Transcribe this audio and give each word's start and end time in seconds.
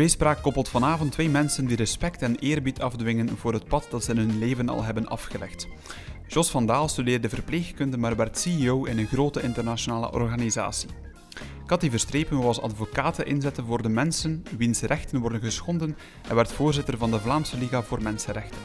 Tweespraak 0.00 0.42
koppelt 0.42 0.68
vanavond 0.68 1.12
twee 1.12 1.28
mensen 1.28 1.66
die 1.66 1.76
respect 1.76 2.22
en 2.22 2.36
eerbied 2.36 2.80
afdwingen 2.80 3.38
voor 3.38 3.52
het 3.52 3.64
pad 3.64 3.86
dat 3.90 4.04
ze 4.04 4.10
in 4.10 4.16
hun 4.16 4.38
leven 4.38 4.68
al 4.68 4.82
hebben 4.82 5.08
afgelegd. 5.08 5.68
Jos 6.26 6.50
van 6.50 6.66
Daal 6.66 6.88
studeerde 6.88 7.28
verpleegkunde, 7.28 7.96
maar 7.96 8.16
werd 8.16 8.38
CEO 8.38 8.84
in 8.84 8.98
een 8.98 9.06
grote 9.06 9.42
internationale 9.42 10.12
organisatie. 10.12 10.88
Cathy 11.66 11.90
Verstrepen 11.90 12.42
was 12.42 12.60
advocaten 12.60 13.26
inzetten 13.26 13.64
voor 13.64 13.82
de 13.82 13.88
mensen 13.88 14.42
wiens 14.56 14.80
rechten 14.80 15.20
worden 15.20 15.40
geschonden 15.40 15.96
en 16.28 16.34
werd 16.34 16.52
voorzitter 16.52 16.98
van 16.98 17.10
de 17.10 17.20
Vlaamse 17.20 17.58
Liga 17.58 17.82
voor 17.82 18.02
Mensenrechten. 18.02 18.60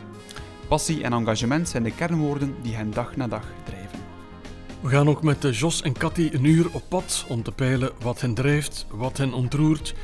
Passie 0.68 1.04
en 1.04 1.14
engagement 1.14 1.70
zijn 1.70 1.84
de 1.84 1.96
kernwoorden 1.96 2.56
die 2.62 2.76
hen 2.76 2.92
dag 2.92 3.16
na 3.16 3.28
dag 3.28 3.46
drijven. 3.64 4.00
We 4.82 4.90
gaan 4.90 5.10
ook 5.10 5.24
met 5.24 5.58
Jos 5.58 5.82
en 5.82 5.94
Cathy 5.94 6.30
een 6.34 6.44
uur 6.46 6.68
op 6.72 6.84
pad 6.90 7.26
om 7.28 7.44
te 7.44 7.52
peilen 7.52 7.92
wat 8.02 8.22
hen 8.22 8.34
drijft, 8.34 8.86
wat 8.90 9.18
hen 9.18 9.34
ontroert 9.34 9.96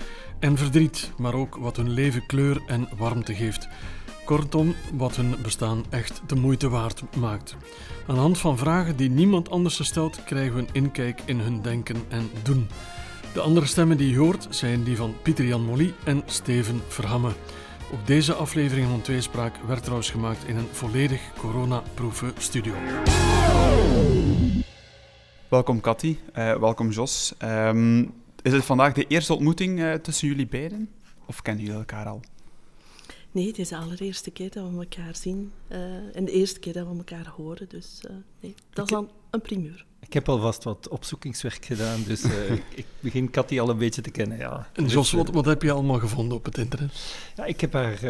en 0.41 0.57
verdriet, 0.57 1.11
maar 1.17 1.33
ook 1.33 1.55
wat 1.55 1.77
hun 1.77 1.89
leven 1.89 2.25
kleur 2.25 2.61
en 2.67 2.89
warmte 2.97 3.35
geeft. 3.35 3.67
Kortom, 4.25 4.75
wat 4.93 5.15
hun 5.15 5.35
bestaan 5.43 5.83
echt 5.89 6.21
de 6.27 6.35
moeite 6.35 6.69
waard 6.69 7.03
maakt. 7.17 7.55
Aan 8.07 8.15
de 8.15 8.21
hand 8.21 8.37
van 8.37 8.57
vragen 8.57 8.95
die 8.95 9.09
niemand 9.09 9.49
anders 9.49 9.85
stelt, 9.85 10.23
krijgen 10.23 10.55
we 10.55 10.59
een 10.59 10.83
inkijk 10.83 11.21
in 11.25 11.39
hun 11.39 11.61
denken 11.61 11.95
en 12.09 12.29
doen. 12.43 12.67
De 13.33 13.41
andere 13.41 13.65
stemmen 13.65 13.97
die 13.97 14.09
je 14.09 14.17
hoort 14.17 14.47
zijn 14.49 14.83
die 14.83 14.95
van 14.95 15.15
Pieter-Jan 15.21 15.65
Molly 15.65 15.93
en 16.03 16.23
Steven 16.25 16.81
Verhamme. 16.87 17.31
Ook 17.93 18.07
deze 18.07 18.33
aflevering 18.33 18.87
van 18.87 19.01
Tweespraak 19.01 19.55
werd 19.67 19.81
trouwens 19.81 20.09
gemaakt 20.09 20.47
in 20.47 20.57
een 20.57 20.67
volledig 20.71 21.21
coronaproeven 21.37 22.33
studio. 22.37 22.73
Welkom 25.47 25.81
Cathy, 25.81 26.17
uh, 26.37 26.55
welkom 26.55 26.89
Jos. 26.89 27.33
Um, 27.43 28.20
is 28.41 28.53
het 28.53 28.65
vandaag 28.65 28.93
de 28.93 29.07
eerste 29.07 29.33
ontmoeting 29.33 29.79
uh, 29.79 29.93
tussen 29.93 30.27
jullie 30.27 30.47
beiden? 30.47 30.89
Of 31.25 31.41
kennen 31.41 31.63
jullie 31.63 31.79
elkaar 31.79 32.05
al? 32.05 32.21
Nee, 33.31 33.47
het 33.47 33.59
is 33.59 33.69
de 33.69 33.77
allereerste 33.77 34.31
keer 34.31 34.49
dat 34.51 34.69
we 34.69 34.77
elkaar 34.77 35.15
zien. 35.15 35.51
Uh, 35.69 35.77
en 36.15 36.25
de 36.25 36.31
eerste 36.31 36.59
keer 36.59 36.73
dat 36.73 36.87
we 36.87 36.97
elkaar 36.97 37.33
horen. 37.35 37.69
Dus 37.69 38.01
uh, 38.05 38.11
nee, 38.39 38.55
dat 38.73 38.85
is 38.85 38.91
dan 38.91 39.09
een 39.29 39.41
primeur. 39.41 39.85
Ik 39.99 40.13
heb 40.13 40.29
alvast 40.29 40.63
wat 40.63 40.87
opzoekingswerk 40.87 41.65
gedaan, 41.65 42.03
dus 42.03 42.23
uh, 42.23 42.51
ik, 42.81 42.85
begin 42.99 43.29
Cathy 43.29 43.59
al 43.59 43.69
een 43.69 43.77
beetje 43.77 44.01
te 44.01 44.11
kennen. 44.11 44.37
Ja. 44.37 44.69
En 44.73 44.85
Jos, 44.85 45.11
wat, 45.11 45.29
wat, 45.29 45.45
heb 45.45 45.61
je 45.61 45.71
allemaal 45.71 45.99
gevonden 45.99 46.37
op 46.37 46.45
het 46.45 46.57
internet? 46.57 47.15
Ja, 47.35 47.45
ik 47.45 47.61
heb 47.61 47.73
haar, 47.73 48.05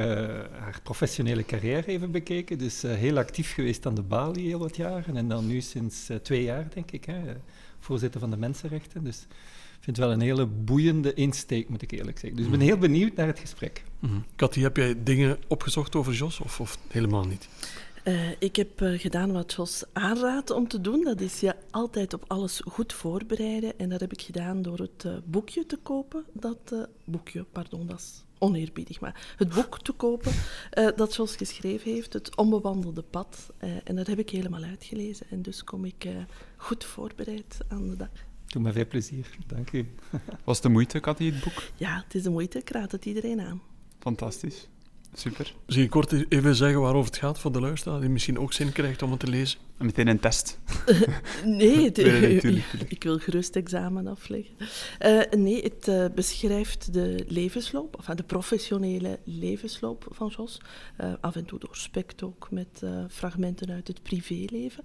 haar 0.60 0.80
professionele 0.84 1.46
carrière 1.46 1.88
even 1.88 2.12
bekeken. 2.12 2.58
Dus 2.58 2.82
heel 2.82 3.18
actief 3.18 3.54
geweest 3.54 3.86
aan 3.86 3.96
de 3.96 4.02
Bali 4.02 4.48
heel 4.48 4.60
wat 4.60 4.76
jaren. 4.76 5.18
En 5.18 5.28
dan 5.28 5.48
nu 5.48 5.62
sinds 5.62 6.10
twee 6.22 6.44
jaar, 6.44 6.68
denk 6.74 6.92
ik, 6.92 7.06
hè, 7.06 7.20
voorzitter 7.80 8.20
van 8.20 8.30
de 8.30 8.38
Mensenrechten. 8.38 9.04
Dus 9.04 9.28
vind 9.82 9.98
het 9.98 10.06
wel 10.06 10.12
een 10.12 10.22
hele 10.22 10.46
boeiende 10.46 11.14
insteek, 11.14 11.70
moet 11.70 11.82
ik 11.82 11.92
eerlijk 11.92 12.20
zeggen. 12.20 12.36
Dus 12.36 12.46
ik 12.46 12.52
ben 12.52 12.68
heel 12.68 12.78
benieuwd 12.78 13.16
naar 13.16 13.28
het 13.28 13.40
gesprek. 13.40 13.84
Mm 14.00 14.24
heb 14.50 14.78
jij 14.78 15.04
dingen 15.04 15.38
opgezocht 15.48 15.96
over 15.96 16.14
Jos 16.14 16.40
of, 16.40 16.60
of 16.60 16.78
helemaal 16.88 17.26
niet? 17.26 17.50
Uh, 18.06 18.30
ik 18.40 18.56
heb 18.56 18.82
uh, 18.82 19.00
gedaan 19.00 19.32
wat 19.32 19.54
Jos 19.54 19.84
aanraadt 19.94 20.50
om 20.50 20.68
te 20.68 20.82
doen. 20.82 21.04
Dat 21.04 21.22
is 21.22 21.40
je 21.40 21.56
altijd 21.72 22.14
op 22.14 22.24
alles 22.28 22.62
goed 22.66 22.94
voorbereiden. 22.94 23.80
En 23.80 23.90
dat 23.90 24.00
heb 24.00 24.12
ik 24.14 24.22
gedaan 24.22 24.62
door 24.62 24.78
het 24.78 25.04
uh, 25.06 25.14
boekje 25.26 25.66
te 25.66 25.78
kopen. 25.84 26.26
Dat 26.34 26.88
boekje, 27.04 27.44
pardon, 27.52 27.88
dat 27.88 28.00
is 28.00 28.24
oneerbiedig, 28.38 29.00
maar 29.00 29.34
het 29.38 29.50
boek 29.54 29.80
te 29.80 29.92
kopen 29.92 30.32
dat 30.96 31.16
Jos 31.16 31.36
geschreven 31.36 31.92
heeft, 31.92 32.14
Het 32.14 32.36
Onbewandelde 32.36 33.02
Pad. 33.02 33.54
en 33.84 33.96
dat 33.96 34.08
heb 34.08 34.20
ik 34.20 34.30
helemaal 34.30 34.64
uitgelezen. 34.64 35.26
En 35.30 35.42
dus 35.42 35.64
kom 35.64 35.86
ik 35.86 36.08
goed 36.58 36.84
voorbereid 36.84 37.58
aan 37.68 37.90
de 37.90 37.96
dag. 37.96 38.10
Doe 38.52 38.62
me 38.62 38.72
veel 38.72 38.88
plezier, 38.88 39.30
dank 39.48 39.72
u. 39.72 39.86
Was 40.46 40.56
het 40.56 40.66
de 40.66 40.70
moeite, 40.70 41.00
Cathy, 41.00 41.26
het 41.26 41.44
boek? 41.44 41.64
Ja, 41.76 42.04
het 42.04 42.16
is 42.16 42.24
de 42.24 42.30
moeite. 42.30 42.58
Ik 42.58 42.70
raad 42.70 42.92
het 42.92 43.06
iedereen 43.06 43.42
aan. 43.42 43.62
Fantastisch. 44.00 44.68
Super. 45.14 45.56
Je 45.66 45.90
kort 45.90 46.32
even 46.32 46.56
zeggen 46.56 46.82
waarover 46.82 47.12
het 47.12 47.20
gaat 47.20 47.40
voor 47.40 47.52
de 47.52 47.60
luisteraar, 47.60 48.00
die 48.00 48.10
misschien 48.10 48.40
ook 48.40 48.54
zin 48.54 48.72
krijgt 48.72 49.02
om 49.02 49.12
het 49.12 49.20
te 49.20 49.28
lezen? 49.28 49.60
Meteen 49.84 50.08
een 50.08 50.20
test. 50.20 50.60
nee, 51.46 51.84
het, 51.84 51.98
nee 51.98 52.64
ik 52.88 53.04
wil 53.04 53.18
gerust 53.18 53.56
examen 53.56 54.08
afleggen. 54.08 54.56
Uh, 55.06 55.22
nee, 55.38 55.64
het 55.64 55.88
uh, 55.88 56.06
beschrijft 56.16 56.94
de 56.94 57.26
levensloop, 57.28 57.98
of 57.98 58.06
de 58.06 58.24
professionele 58.24 59.20
levensloop 59.24 60.06
van 60.10 60.34
Jos. 60.38 60.62
Uh, 61.02 61.14
af 61.22 61.36
en 61.36 61.46
toe 61.46 61.60
doorspekt 61.60 62.24
ook 62.24 62.48
met 62.52 62.84
fragmenten 63.10 63.72
uit 63.72 63.88
het 63.88 64.04
privéleven. 64.04 64.84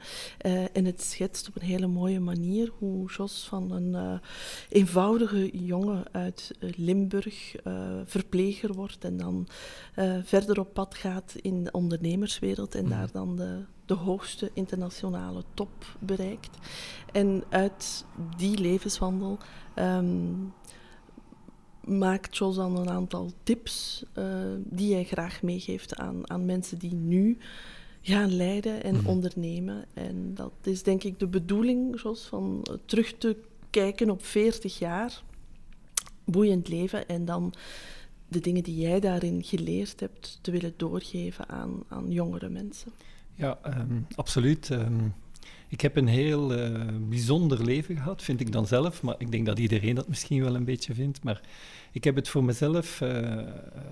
en 0.72 0.84
het 0.84 1.02
schetst 1.02 1.48
op 1.48 1.56
een 1.56 1.66
hele 1.66 1.86
mooie 1.86 2.20
manier 2.20 2.70
hoe 2.78 3.10
Jos 3.10 3.46
van 3.48 3.72
een 3.72 4.20
eenvoudige 4.68 5.64
jongen 5.64 6.04
uit 6.12 6.50
Limburg 6.58 7.54
verpleger 8.04 8.72
wordt 8.72 9.04
en 9.04 9.16
dan 9.16 9.48
verder 10.24 10.60
op 10.60 10.74
pad 10.74 10.94
gaat 10.94 11.34
in 11.40 11.64
de 11.64 11.70
ondernemerswereld 11.70 12.74
en 12.74 12.88
daar 12.88 13.10
dan 13.12 13.36
de 13.36 13.64
de 13.86 13.94
hoogste 13.94 14.50
internationale 14.54 15.42
top 15.54 15.96
bereikt. 15.98 16.58
En 17.12 17.44
uit 17.48 18.04
die 18.36 18.58
levenswandel 18.58 19.38
um, 19.74 20.52
maakt 21.84 22.36
Jos 22.36 22.56
dan 22.56 22.76
een 22.76 22.90
aantal 22.90 23.32
tips 23.42 24.04
uh, 24.18 24.24
die 24.58 24.94
hij 24.94 25.04
graag 25.04 25.42
meegeeft 25.42 25.96
aan, 25.96 26.30
aan 26.30 26.44
mensen 26.44 26.78
die 26.78 26.94
nu 26.94 27.38
gaan 28.02 28.36
leiden 28.36 28.82
en 28.82 28.96
mhm. 28.96 29.06
ondernemen. 29.06 29.84
En 29.94 30.34
dat 30.34 30.52
is 30.62 30.82
denk 30.82 31.02
ik 31.02 31.18
de 31.18 31.26
bedoeling, 31.26 32.02
Jos, 32.02 32.24
van 32.24 32.66
terug 32.84 33.14
te 33.18 33.36
kijken 33.70 34.10
op 34.10 34.24
40 34.24 34.78
jaar, 34.78 35.22
boeiend 36.24 36.68
leven 36.68 37.08
en 37.08 37.24
dan 37.24 37.54
de 38.28 38.40
dingen 38.40 38.62
die 38.62 38.76
jij 38.76 39.00
daarin 39.00 39.44
geleerd 39.44 40.00
hebt 40.00 40.38
te 40.40 40.50
willen 40.50 40.74
doorgeven 40.76 41.48
aan, 41.48 41.82
aan 41.88 42.10
jongere 42.10 42.48
mensen. 42.48 42.92
Ja, 43.36 43.58
um, 43.66 44.06
absoluut. 44.14 44.68
Um, 44.68 45.14
ik 45.68 45.80
heb 45.80 45.96
een 45.96 46.06
heel 46.06 46.58
uh, 46.58 46.84
bijzonder 47.08 47.64
leven 47.64 47.96
gehad, 47.96 48.22
vind 48.22 48.40
ik 48.40 48.52
dan 48.52 48.66
zelf. 48.66 49.02
Maar 49.02 49.14
ik 49.18 49.30
denk 49.30 49.46
dat 49.46 49.58
iedereen 49.58 49.94
dat 49.94 50.08
misschien 50.08 50.42
wel 50.42 50.54
een 50.54 50.64
beetje 50.64 50.94
vindt. 50.94 51.22
Maar 51.22 51.40
ik 51.92 52.04
heb 52.04 52.14
het 52.14 52.28
voor 52.28 52.44
mezelf 52.44 53.00
uh, 53.00 53.38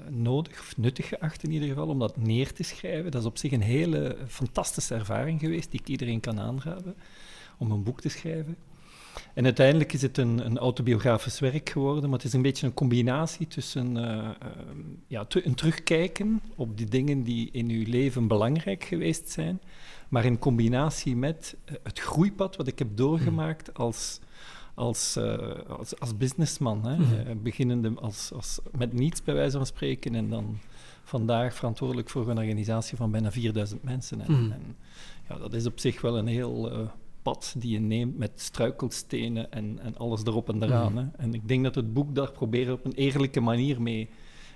nodig, 0.08 0.60
of 0.60 0.76
nuttig 0.76 1.08
geacht 1.08 1.42
in 1.42 1.50
ieder 1.50 1.68
geval, 1.68 1.88
om 1.88 1.98
dat 1.98 2.16
neer 2.16 2.52
te 2.52 2.62
schrijven. 2.62 3.10
Dat 3.10 3.20
is 3.20 3.26
op 3.26 3.38
zich 3.38 3.52
een 3.52 3.62
hele 3.62 4.16
fantastische 4.26 4.94
ervaring 4.94 5.40
geweest, 5.40 5.70
die 5.70 5.80
ik 5.80 5.88
iedereen 5.88 6.20
kan 6.20 6.40
aanraden, 6.40 6.94
om 7.58 7.70
een 7.70 7.82
boek 7.82 8.00
te 8.00 8.08
schrijven. 8.08 8.56
En 9.34 9.44
uiteindelijk 9.44 9.92
is 9.92 10.02
het 10.02 10.18
een, 10.18 10.46
een, 10.46 10.58
autobiografisch 10.58 11.40
werk 11.40 11.68
geworden, 11.68 12.02
maar 12.02 12.18
het 12.18 12.26
is 12.26 12.32
een 12.32 12.42
beetje 12.42 12.66
een 12.66 12.74
combinatie 12.74 13.46
tussen 13.46 13.96
uh, 13.96 14.02
uh, 14.02 14.28
ja, 15.06 15.26
een 15.28 15.54
terugkijken 15.54 16.40
op 16.56 16.76
die 16.78 16.86
dingen 16.86 17.22
die 17.22 17.48
in 17.52 17.68
uw 17.70 17.84
leven 17.86 18.26
belangrijk 18.26 18.84
geweest 18.84 19.30
zijn, 19.30 19.60
maar 20.08 20.24
in 20.24 20.38
combinatie 20.38 21.16
met 21.16 21.56
uh, 21.70 21.76
het 21.82 21.98
groeipad 22.00 22.56
wat 22.56 22.66
ik 22.66 22.78
heb 22.78 22.88
doorgemaakt 22.96 23.66
hmm. 23.66 23.84
als, 23.84 24.20
als, 24.74 25.18
als, 25.68 26.00
als, 26.00 26.16
businessman. 26.16 26.86
Hè? 26.86 26.96
Mm. 26.96 27.42
beginnende 27.42 27.92
als, 28.00 28.32
als, 28.34 28.58
met 28.76 28.92
niets, 28.92 29.22
bij 29.22 29.34
wijze 29.34 29.56
van 29.56 29.66
spreken, 29.66 30.14
en 30.14 30.28
dan 30.28 30.58
vandaag 31.04 31.54
verantwoordelijk 31.54 32.10
voor 32.10 32.28
een 32.28 32.38
organisatie 32.38 32.96
van 32.96 33.10
bijna 33.10 33.32
4000 33.32 33.82
mensen. 33.82 34.20
En, 34.20 34.32
mm. 34.32 34.52
en 34.52 34.76
ja, 35.28 35.38
dat 35.38 35.54
is 35.54 35.66
op 35.66 35.78
zich 35.78 36.00
wel 36.00 36.18
een 36.18 36.26
heel 36.26 36.90
pad 37.24 37.54
die 37.58 37.72
je 37.72 37.80
neemt 37.80 38.18
met 38.18 38.30
struikelstenen 38.34 39.52
en, 39.52 39.78
en 39.82 39.96
alles 39.96 40.24
erop 40.24 40.48
en 40.48 40.62
eraan. 40.62 40.92
Mm. 40.92 40.98
Hè. 40.98 41.04
En 41.16 41.34
ik 41.34 41.48
denk 41.48 41.64
dat 41.64 41.74
het 41.74 41.92
boek 41.92 42.14
daar 42.14 42.32
probeert 42.32 42.70
op 42.70 42.84
een 42.84 42.92
eerlijke 42.92 43.40
manier 43.40 43.82
mee, 43.82 44.08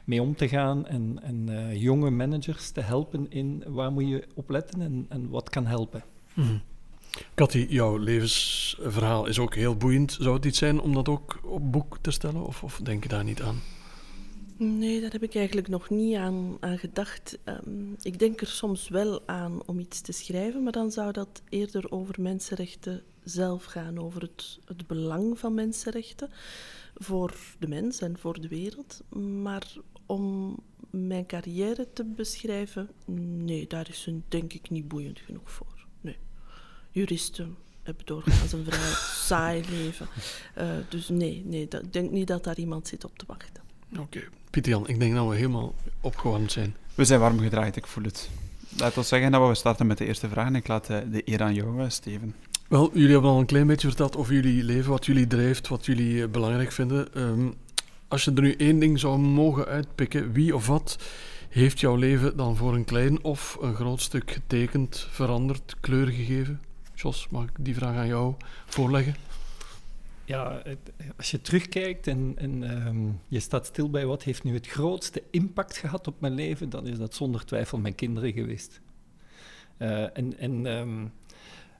mee 0.05 0.23
om 0.23 0.35
te 0.35 0.49
gaan 0.49 0.87
en, 0.87 1.19
en 1.23 1.47
uh, 1.49 1.83
jonge 1.83 2.11
managers 2.11 2.71
te 2.71 2.81
helpen 2.81 3.27
in 3.31 3.65
waar 3.67 3.93
moet 3.93 4.09
je 4.09 4.27
op 4.35 4.51
letten 4.51 4.81
en, 4.81 5.07
en 5.09 5.29
wat 5.29 5.51
kan 5.51 5.67
helpen. 5.67 6.05
Mm. 6.35 6.61
Cathy, 7.35 7.67
jouw 7.69 7.97
levensverhaal 7.97 9.27
is 9.27 9.39
ook 9.39 9.55
heel 9.55 9.77
boeiend. 9.77 10.17
Zou 10.21 10.37
het 10.37 10.45
iets 10.45 10.59
zijn 10.59 10.81
om 10.81 10.93
dat 10.93 11.09
ook 11.09 11.41
op 11.45 11.73
boek 11.73 11.99
te 12.01 12.11
stellen 12.11 12.47
of, 12.47 12.63
of 12.63 12.81
denk 12.83 13.03
je 13.03 13.09
daar 13.09 13.25
niet 13.25 13.43
aan? 13.43 13.61
Nee, 14.61 15.01
daar 15.01 15.11
heb 15.11 15.23
ik 15.23 15.35
eigenlijk 15.35 15.69
nog 15.69 15.91
niet 15.91 16.17
aan, 16.17 16.57
aan 16.61 16.79
gedacht. 16.79 17.39
Um, 17.45 17.97
ik 18.03 18.19
denk 18.19 18.41
er 18.41 18.47
soms 18.47 18.89
wel 18.89 19.29
aan 19.29 19.63
om 19.67 19.79
iets 19.79 20.01
te 20.01 20.13
schrijven, 20.13 20.63
maar 20.63 20.73
dan 20.73 20.93
zou 20.93 21.13
dat 21.13 21.43
eerder 21.49 21.91
over 21.91 22.15
mensenrechten 22.21 23.03
zelf 23.25 23.65
gaan, 23.65 23.99
over 23.99 24.23
het, 24.23 24.59
het 24.65 24.87
belang 24.87 25.39
van 25.39 25.55
mensenrechten 25.55 26.31
voor 26.95 27.37
de 27.59 27.69
mens 27.69 28.01
en 28.01 28.19
voor 28.19 28.41
de 28.41 28.49
wereld. 28.49 29.03
Maar 29.43 29.73
om 30.07 30.57
mijn 30.91 31.27
carrière 31.27 31.89
te 31.93 32.05
beschrijven, 32.05 32.91
nee, 33.45 33.67
daar 33.67 33.89
is 33.89 34.07
een 34.07 34.25
denk 34.29 34.53
ik 34.53 34.71
niet 34.71 34.89
boeiend 34.89 35.19
genoeg 35.19 35.51
voor. 35.51 35.87
Nee. 36.01 36.17
Juristen 36.91 37.57
hebben 37.83 38.07
doorgaans 38.07 38.53
een 38.53 38.65
vrij 38.65 38.93
saai 39.29 39.65
leven. 39.71 40.09
Uh, 40.59 40.77
dus 40.89 41.09
nee, 41.09 41.43
nee 41.45 41.69
ik 41.69 41.93
denk 41.93 42.11
niet 42.11 42.27
dat 42.27 42.45
daar 42.45 42.59
iemand 42.59 42.89
zit 42.89 43.05
op 43.05 43.19
te 43.19 43.25
wachten. 43.27 43.63
Oké. 43.99 44.29
Pieter 44.51 44.73
Jan, 44.73 44.89
ik 44.89 44.99
denk 44.99 45.15
dat 45.15 45.29
we 45.29 45.37
helemaal 45.37 45.75
opgewarmd 46.01 46.53
zijn. 46.53 46.77
We 46.95 47.05
zijn 47.05 47.21
warm 47.21 47.39
gedraaid, 47.41 47.77
ik 47.77 47.87
voel 47.87 48.05
het. 48.05 48.31
Laat 48.77 48.97
ons 48.97 49.09
zeggen 49.09 49.33
dat 49.33 49.49
we 49.49 49.55
starten 49.55 49.87
met 49.87 49.99
de 49.99 50.07
eerste 50.07 50.29
vraag 50.29 50.47
en 50.47 50.55
ik 50.55 50.69
laat 50.69 50.91
eh, 50.91 50.99
de 51.11 51.23
eer 51.25 51.43
aan 51.43 51.55
jou, 51.55 51.83
eh, 51.83 51.89
Steven. 51.89 52.35
Wel, 52.69 52.91
jullie 52.93 53.13
hebben 53.13 53.31
al 53.31 53.39
een 53.39 53.47
klein 53.47 53.67
beetje 53.67 53.87
verteld 53.87 54.17
over 54.17 54.33
jullie 54.35 54.65
leven, 54.65 54.91
wat 54.91 55.07
jullie 55.07 55.27
drijft, 55.27 55.69
wat 55.69 55.87
jullie 55.87 56.23
eh, 56.23 56.29
belangrijk 56.29 56.73
vinden. 56.73 57.21
Um, 57.23 57.55
Als 58.09 58.25
je 58.25 58.33
er 58.35 58.43
nu 58.43 58.55
één 58.55 58.79
ding 58.79 58.99
zou 58.99 59.19
mogen 59.19 59.67
uitpikken, 59.67 60.33
wie 60.33 60.55
of 60.55 60.67
wat 60.67 60.99
heeft 61.49 61.81
jouw 61.81 61.97
leven 61.97 62.37
dan 62.37 62.57
voor 62.57 62.75
een 62.75 62.85
klein 62.85 63.25
of 63.25 63.57
een 63.61 63.75
groot 63.75 64.01
stuk 64.01 64.31
getekend, 64.31 65.09
veranderd, 65.11 65.77
kleur 65.81 66.07
gegeven? 66.07 66.61
Jos, 66.95 67.27
mag 67.31 67.43
ik 67.43 67.51
die 67.59 67.75
vraag 67.75 67.97
aan 67.97 68.07
jou 68.07 68.35
voorleggen? 68.67 69.15
Ja, 70.29 70.63
als 71.17 71.31
je 71.31 71.41
terugkijkt 71.41 72.07
en, 72.07 72.33
en 72.37 72.63
ehm, 72.63 73.07
je 73.29 73.41
staat 73.41 73.67
stil 73.67 73.91
bij 73.91 74.07
wat 74.07 74.23
heeft 74.23 74.45
nu 74.45 74.55
het 74.55 74.67
grootste 74.67 75.23
impact 75.31 75.77
gehad 75.77 76.07
op 76.07 76.21
mijn 76.21 76.35
leven, 76.35 76.71
dan 76.71 76.87
is 76.87 76.99
dat 76.99 77.15
zonder 77.15 77.45
twijfel 77.45 77.79
mijn 77.79 77.95
kinderen 77.95 78.33
geweest. 78.33 78.81
Uh, 79.79 80.17
en 80.17 80.39
en 80.39 80.67
ehm, 80.67 81.07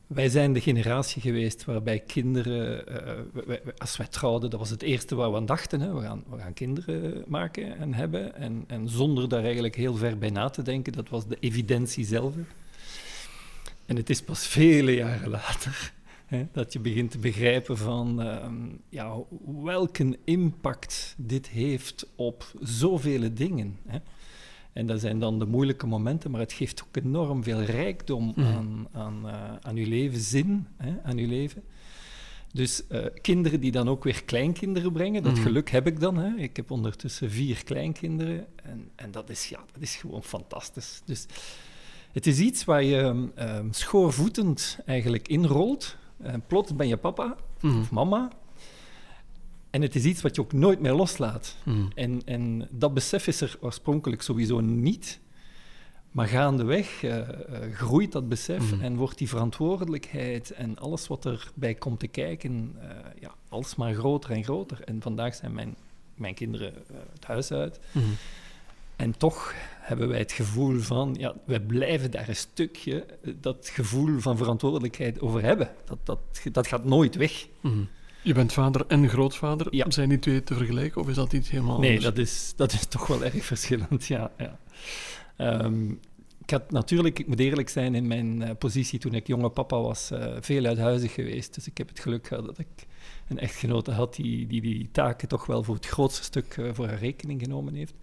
wij 0.07 0.29
zijn 0.29 0.53
de 0.53 0.61
generatie 0.61 1.23
geweest 1.23 1.65
waarbij 1.65 2.01
kinderen, 2.01 2.85
uh, 3.49 3.57
als 3.79 3.97
wij 3.97 4.07
trouwden, 4.07 4.51
dat 4.51 4.59
was 4.59 4.71
het 4.71 4.83
eerste 4.83 5.15
waar 5.15 5.31
we 5.31 5.37
aan 5.37 5.47
dachten. 5.47 5.81
Hè. 5.81 5.95
We, 5.95 6.01
gaan, 6.01 6.25
we 6.31 6.39
gaan 6.39 6.55
kinderen 6.55 7.25
maken 7.27 7.79
en 7.79 7.95
hebben. 7.95 8.35
En, 8.35 8.65
en 8.67 8.89
zonder 8.89 9.29
daar 9.29 9.45
eigenlijk 9.45 9.77
heel 9.77 9.95
ver 9.95 10.19
bij 10.19 10.31
na 10.31 10.49
te 10.49 10.63
denken, 10.63 10.93
dat 10.93 11.09
was 11.09 11.27
de 11.27 11.37
evidentie 11.41 12.05
zelf. 12.05 12.35
En 13.87 13.97
het 13.97 14.11
is 14.11 14.23
pas 14.23 14.47
vele 14.47 14.95
jaren 14.95 15.31
later 15.31 15.97
hè, 16.29 16.47
dat 16.53 16.73
je 16.73 16.79
begint 16.79 17.11
te 17.11 17.19
begrijpen 17.19 17.77
van 17.77 18.23
uh, 18.23 18.47
ja, 18.89 19.17
welke 19.63 20.19
impact 20.25 21.15
dit 21.19 21.49
heeft 21.49 22.07
op 22.17 22.53
zoveel 22.61 23.35
dingen. 23.35 23.79
Hè. 23.87 23.99
En 24.73 24.87
dat 24.87 25.01
zijn 25.01 25.19
dan 25.19 25.39
de 25.39 25.47
moeilijke 25.47 25.87
momenten, 25.87 26.31
maar 26.31 26.41
het 26.41 26.53
geeft 26.53 26.83
ook 26.87 26.97
enorm 26.97 27.43
veel 27.43 27.61
rijkdom 27.61 28.33
mm. 28.37 28.45
aan, 28.45 28.89
aan, 28.93 29.23
uh, 29.25 29.53
aan 29.61 29.77
uw 29.77 29.89
leven, 29.89 30.21
zin 30.21 30.67
hè, 30.77 31.03
aan 31.03 31.19
uw 31.19 31.29
leven. 31.29 31.63
Dus 32.53 32.83
uh, 32.91 33.05
kinderen 33.21 33.61
die 33.61 33.73
dan 33.73 33.89
ook 33.89 34.05
weer 34.05 34.25
kleinkinderen 34.25 34.93
brengen, 34.93 35.23
dat 35.23 35.37
mm. 35.37 35.43
geluk 35.43 35.71
heb 35.71 35.87
ik 35.87 36.01
dan. 36.01 36.17
Hè. 36.17 36.37
Ik 36.37 36.57
heb 36.57 36.71
ondertussen 36.71 37.31
vier 37.31 37.65
kleinkinderen 37.65 38.47
en, 38.63 38.91
en 38.95 39.11
dat, 39.11 39.31
is, 39.31 39.49
ja, 39.49 39.65
dat 39.73 39.83
is 39.83 39.97
gewoon 39.97 40.23
fantastisch. 40.23 41.03
Dus 41.05 41.27
het 42.13 42.27
is 42.27 42.39
iets 42.39 42.65
waar 42.65 42.83
je 42.83 43.29
uh, 43.39 43.59
schoorvoetend 43.71 44.79
eigenlijk 44.87 45.29
inrolt. 45.29 45.97
En 46.23 46.43
plots 46.47 46.77
ben 46.77 46.89
je 46.89 46.97
papa 46.97 47.37
mm. 47.61 47.81
of 47.81 47.91
mama 47.91 48.29
en 49.71 49.83
het 49.83 49.95
is 49.95 50.05
iets 50.05 50.23
wat 50.23 50.35
je 50.35 50.41
ook 50.41 50.53
nooit 50.53 50.81
meer 50.81 50.93
loslaat. 50.93 51.57
Hmm. 51.63 51.89
En, 51.95 52.23
en 52.25 52.69
dat 52.71 52.95
besef 52.95 53.27
is 53.27 53.41
er 53.41 53.57
oorspronkelijk 53.61 54.23
sowieso 54.23 54.61
niet. 54.61 55.21
Maar 56.11 56.27
gaandeweg 56.27 57.03
uh, 57.03 57.17
uh, 57.17 57.25
groeit 57.73 58.13
dat 58.13 58.29
besef 58.29 58.71
hmm. 58.71 58.81
en 58.81 58.97
wordt 58.97 59.19
die 59.19 59.29
verantwoordelijkheid 59.29 60.51
en 60.51 60.79
alles 60.79 61.07
wat 61.07 61.27
erbij 61.27 61.75
komt 61.75 62.01
te 62.01 62.07
kijken, 62.07 62.77
uh, 62.77 62.91
ja, 63.21 63.35
alsmaar 63.49 63.95
groter 63.95 64.31
en 64.31 64.45
groter. 64.45 64.81
En 64.85 65.03
vandaag 65.03 65.35
zijn 65.35 65.53
mijn, 65.53 65.77
mijn 66.15 66.35
kinderen 66.35 66.75
het 67.13 67.25
huis 67.25 67.53
uit. 67.53 67.81
En 68.99 69.17
toch 69.17 69.55
hebben 69.81 70.09
wij 70.09 70.19
het 70.19 70.33
gevoel 70.33 70.81
van, 70.81 71.17
ja, 71.19 71.35
wij 71.47 71.61
blijven 71.61 72.11
daar 72.11 72.29
een 72.29 72.37
stukje 72.37 73.07
dat 73.41 73.71
gevoel 73.73 74.19
van 74.21 74.37
verantwoordelijkheid 74.37 75.21
over 75.21 75.43
hebben. 75.43 75.71
Dat, 75.85 75.99
dat, 76.05 76.19
dat 76.53 76.67
gaat 76.67 76.85
nooit 76.85 77.17
weg. 77.17 77.47
Je 78.23 78.35
bent 78.35 78.53
vader 78.53 78.85
en 78.87 79.09
grootvader. 79.09 79.67
Ja. 79.71 79.91
Zijn 79.91 80.09
die 80.09 80.19
twee 80.19 80.43
te 80.43 80.55
vergelijken 80.55 81.01
of 81.01 81.09
is 81.09 81.15
dat 81.15 81.33
iets 81.33 81.51
helemaal 81.51 81.79
nee, 81.79 82.01
dat 82.01 82.19
is, 82.19 82.53
dat 82.57 82.73
is 82.73 82.87
toch 82.87 83.07
wel 83.07 83.25
erg 83.25 83.45
verschillend, 83.55 84.07
ja. 84.07 84.31
ja. 84.39 84.59
Um, 85.65 86.01
ik 86.43 86.51
had 86.51 86.71
natuurlijk, 86.71 87.19
ik 87.19 87.27
moet 87.27 87.41
eerlijk 87.41 87.69
zijn, 87.69 87.95
in 87.95 88.07
mijn 88.07 88.41
uh, 88.41 88.51
positie 88.59 88.99
toen 88.99 89.15
ik 89.15 89.27
jonge 89.27 89.51
papa 89.51 89.81
was, 89.81 90.11
uh, 90.13 90.37
veel 90.41 90.65
uithuizig 90.65 91.13
geweest. 91.13 91.55
Dus 91.55 91.67
ik 91.67 91.79
heb 91.79 91.89
het 91.89 92.01
geluk 92.01 92.27
gehad 92.27 92.45
dat 92.45 92.59
ik 92.59 92.87
een 93.29 93.39
echtgenote 93.39 93.91
had 93.91 94.15
die 94.15 94.47
die, 94.47 94.61
die 94.61 94.89
taken 94.93 95.29
toch 95.29 95.47
wel 95.47 95.63
voor 95.63 95.75
het 95.75 95.87
grootste 95.87 96.23
stuk 96.23 96.57
uh, 96.57 96.71
voor 96.73 96.87
haar 96.87 96.99
rekening 96.99 97.41
genomen 97.41 97.75
heeft. 97.75 97.95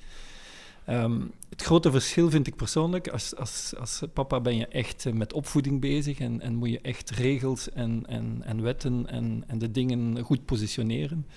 Um, 0.90 1.32
het 1.50 1.62
grote 1.62 1.92
verschil 1.92 2.30
vind 2.30 2.48
ik 2.48 2.56
persoonlijk, 2.56 3.08
als, 3.08 3.36
als, 3.36 3.74
als 3.80 4.04
papa 4.14 4.40
ben 4.40 4.56
je 4.56 4.68
echt 4.68 5.14
met 5.14 5.34
opvoeding 5.34 5.82
bezig 5.82 6.20
en, 6.20 6.42
en 6.42 6.56
moet 6.56 6.70
je 6.70 6.80
echt 6.82 7.10
regels 7.10 7.72
en, 7.72 8.04
en, 8.08 8.42
en 8.44 8.62
wetten 8.62 9.08
en, 9.08 9.44
en 9.48 9.58
de 9.58 9.72
dingen 9.72 10.20
goed 10.20 10.46
positioneren. 10.46 11.28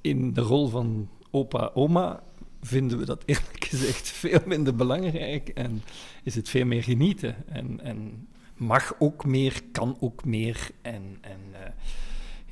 In 0.00 0.32
de 0.32 0.40
rol 0.40 0.68
van 0.68 1.08
opa, 1.30 1.70
oma 1.74 2.22
vinden 2.60 2.98
we 2.98 3.04
dat 3.04 3.22
eerlijk 3.24 3.64
gezegd 3.70 4.08
veel 4.08 4.40
minder 4.46 4.74
belangrijk 4.74 5.48
en 5.48 5.82
is 6.22 6.34
het 6.34 6.48
veel 6.48 6.66
meer 6.66 6.82
genieten. 6.82 7.36
En, 7.48 7.80
en 7.80 8.28
mag 8.56 8.94
ook 8.98 9.24
meer, 9.24 9.60
kan 9.72 9.96
ook 10.00 10.24
meer 10.24 10.70
en... 10.82 11.18
en 11.20 11.40
uh, 11.52 11.58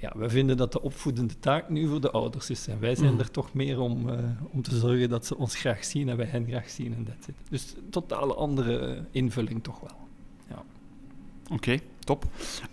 ja, 0.02 0.12
we 0.16 0.28
vinden 0.28 0.56
dat 0.56 0.72
de 0.72 0.82
opvoedende 0.82 1.38
taak 1.38 1.68
nu 1.68 1.88
voor 1.88 2.00
de 2.00 2.10
ouders 2.10 2.50
is. 2.50 2.68
En 2.68 2.80
wij 2.80 2.94
zijn 2.94 3.12
mm. 3.12 3.18
er 3.18 3.30
toch 3.30 3.52
meer 3.52 3.80
om, 3.80 4.08
uh, 4.08 4.14
om 4.50 4.62
te 4.62 4.76
zorgen 4.76 5.08
dat 5.08 5.26
ze 5.26 5.36
ons 5.36 5.56
graag 5.56 5.84
zien 5.84 6.08
en 6.08 6.16
wij 6.16 6.26
hen 6.26 6.46
graag 6.46 6.70
zien. 6.70 6.94
En 6.94 7.04
dat 7.04 7.34
Dus 7.48 7.74
een 7.76 7.90
totale 7.90 8.34
andere 8.34 9.04
invulling 9.10 9.62
toch 9.62 9.80
wel. 9.80 9.96
Ja. 10.48 10.62
Oké, 11.44 11.54
okay, 11.54 11.80
top. 11.98 12.24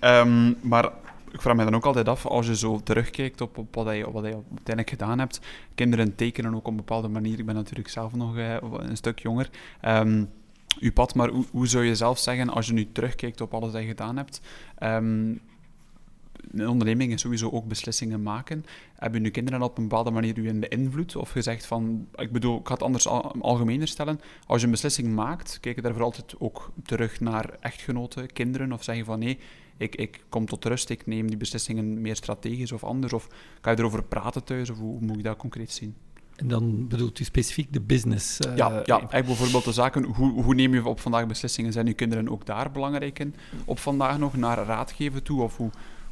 Um, 0.02 0.58
maar 0.62 0.92
ik 1.31 1.42
vraag 1.42 1.56
me 1.56 1.64
dan 1.64 1.76
ook 1.76 1.86
altijd 1.86 2.08
af, 2.08 2.26
als 2.26 2.48
je 2.48 2.56
zo 2.56 2.80
terugkijkt 2.84 3.42
op, 3.42 3.58
op, 3.58 3.76
wat, 3.76 3.96
je, 3.96 4.12
wat 4.12 4.26
je 4.26 4.34
uiteindelijk 4.34 4.90
gedaan 4.90 5.20
hebt. 5.20 5.40
Kinderen 5.76 6.16
tekenen 6.16 6.56
ook 6.56 6.60
op 6.60 6.68
een 6.68 6.76
bepaalde 6.76 7.08
manier. 7.08 7.40
Ik 7.40 7.46
ben 7.46 7.56
natuurlijk 7.56 7.90
zelf 7.90 8.14
nog 8.14 8.38
uh, 8.38 8.56
een 8.72 8.98
stuk 8.98 9.20
jonger. 9.20 9.50
Um, 9.86 10.30
uw 10.80 10.92
pad, 10.92 11.16
maar 11.16 11.30
hoe, 11.30 11.46
hoe, 11.52 11.68
zou 11.68 11.84
je 11.84 11.96
zelf 11.96 12.20
zeggen, 12.20 12.50
als 12.50 12.68
je 12.68 12.74
nu 12.74 12.92
terugkijkt 12.92 13.42
op 13.42 13.54
alles 13.54 13.72
wat 13.72 13.81
je 13.81 13.88
gedaan 13.88 14.18
hebt, 14.18 14.42
um, 14.84 15.42
een 16.52 16.68
onderneming 16.68 17.14
is 17.14 17.22
sowieso 17.22 17.50
ook 17.50 17.68
beslissingen 17.68 18.24
maken. 18.24 18.66
Hebben 18.96 19.22
nu 19.22 19.30
kinderen 19.30 19.62
op 19.62 19.78
een 19.78 19.88
bepaalde 19.88 20.12
manier 20.12 20.38
u 20.38 20.48
in 20.48 20.60
beïnvloed? 20.60 21.16
Of 21.16 21.30
gezegd 21.30 21.66
van, 21.66 22.08
ik 22.16 22.32
bedoel, 22.32 22.60
ik 22.60 22.68
ga 22.68 22.74
het 22.74 22.84
anders 22.84 23.08
al, 23.08 23.36
algemener 23.42 23.88
stellen. 23.88 24.20
Als 24.46 24.60
je 24.60 24.66
een 24.66 24.72
beslissing 24.72 25.16
maakt, 25.16 25.58
kijk 25.62 25.76
je 25.76 25.82
daarvoor 25.82 26.04
altijd 26.04 26.36
ook 26.38 26.72
terug 26.84 27.20
naar 27.20 27.50
echtgenoten, 27.60 28.34
kinderen? 28.34 28.72
Of 28.72 28.84
zeg 28.84 28.96
je 28.96 29.04
van, 29.04 29.20
nee, 29.20 29.40
ik, 29.78 29.96
ik 29.96 30.24
kom 30.30 30.46
tot 30.46 30.66
rust, 30.66 30.90
ik 30.90 31.06
neem 31.06 31.28
die 31.28 31.38
beslissingen 31.38 32.02
meer 32.02 32.16
strategisch 32.16 32.72
of 32.72 32.84
anders? 32.84 33.14
Of 33.14 33.28
kan 33.62 33.74
je 33.74 33.80
erover 33.80 34.04
praten 34.04 34.44
thuis? 34.44 34.70
Of 34.70 34.78
hoe, 34.78 35.02
moet 35.02 35.18
je 35.18 35.24
dat 35.24 35.38
concreet 35.38 35.72
zien? 35.72 35.96
En 36.36 36.48
dan 36.48 36.88
bedoelt 36.88 37.20
u 37.20 37.24
specifiek 37.24 37.74
de 37.74 37.82
business? 37.82 38.40
Uh, 38.48 38.56
ja, 38.56 38.70
ja 38.86 38.98
eigenlijk 38.98 39.26
bijvoorbeeld 39.26 39.64
de 39.64 39.72
zaken. 39.72 40.04
Hoe, 40.04 40.44
hoe 40.44 40.56
neem 40.56 40.74
je 40.74 40.86
op 40.86 41.00
vandaag 41.00 41.28
beslissingen? 41.28 41.72
Zijn 41.72 41.88
uw 41.88 41.96
kinderen 41.96 42.30
ook 42.30 42.46
daar 42.46 42.72
belangrijk 42.72 43.19
in? 43.19 43.36
Op 43.66 43.80
vandaag 43.80 44.18
nog 44.18 44.38
naar 44.38 44.58
raad 44.58 44.92
geven 44.92 45.24
toe? 45.24 45.42
Of 45.42 45.58
hoe, 45.58 45.69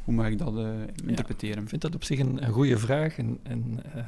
hoe 0.07 0.15
mag 0.15 0.27
ik 0.27 0.37
dat 0.37 0.53
uh, 0.53 0.69
interpreteren? 1.05 1.63
ik 1.63 1.69
vind 1.69 1.81
dat 1.81 1.95
op 1.95 2.03
zich 2.03 2.19
een, 2.19 2.43
een 2.43 2.51
goede 2.51 2.77
vraag. 2.77 3.17
En, 3.17 3.39
en 3.43 3.79
uh, 3.95 4.03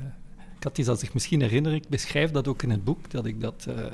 Cathy 0.59 0.83
zal 0.83 0.95
zich 0.95 1.13
misschien 1.13 1.41
herinneren, 1.41 1.77
ik 1.77 1.89
beschrijf 1.89 2.31
dat 2.31 2.47
ook 2.47 2.63
in 2.63 2.69
het 2.69 2.83
boek, 2.83 3.11
dat 3.11 3.25
ik 3.25 3.41
dat 3.41 3.67
uh, 3.69 3.85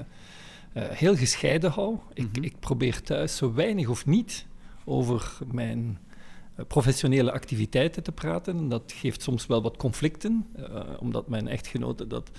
heel 0.73 1.15
gescheiden 1.15 1.71
hou. 1.71 1.97
Ik, 2.13 2.31
mhm. 2.31 2.43
ik, 2.43 2.59
probeer 2.59 3.01
thuis 3.01 3.35
zo 3.35 3.53
weinig 3.53 3.87
of 3.87 4.05
niet 4.05 4.45
over 4.83 5.37
mijn 5.51 5.97
professionele 6.67 7.31
activiteiten 7.31 8.03
te 8.03 8.11
praten. 8.11 8.69
Dat 8.69 8.93
geeft 8.95 9.21
soms 9.21 9.45
wel 9.45 9.61
wat 9.61 9.77
conflicten, 9.77 10.45
omdat 10.99 11.27
mijn 11.27 11.47
echtgenote 11.47 12.07
dat 12.07 12.31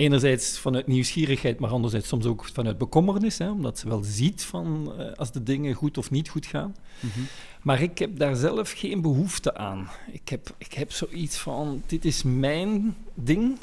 enerzijds 0.00 0.58
vanuit 0.58 0.86
nieuwsgierigheid, 0.86 1.58
maar 1.60 1.70
anderzijds 1.70 2.08
soms 2.08 2.26
ook 2.26 2.44
vanuit 2.44 2.78
bekommernis, 2.78 3.38
hè, 3.38 3.50
omdat 3.50 3.78
ze 3.78 3.88
wel 3.88 4.02
ziet 4.02 4.42
van 4.42 4.92
uh, 4.98 5.12
als 5.12 5.32
de 5.32 5.42
dingen 5.42 5.74
goed 5.74 5.98
of 5.98 6.10
niet 6.10 6.28
goed 6.28 6.46
gaan. 6.46 6.74
Mm 7.00 7.10
-hmm. 7.14 7.26
Maar 7.62 7.82
ik 7.82 7.98
heb 7.98 8.18
daar 8.18 8.36
zelf 8.36 8.70
geen 8.70 9.00
behoefte 9.00 9.54
aan. 9.54 9.88
Ik 10.12 10.28
heb, 10.28 10.54
ik 10.58 10.72
heb 10.72 10.92
zoiets 10.92 11.36
van, 11.38 11.82
dit 11.86 12.04
is 12.04 12.22
mijn 12.22 12.96
ding. 13.14 13.58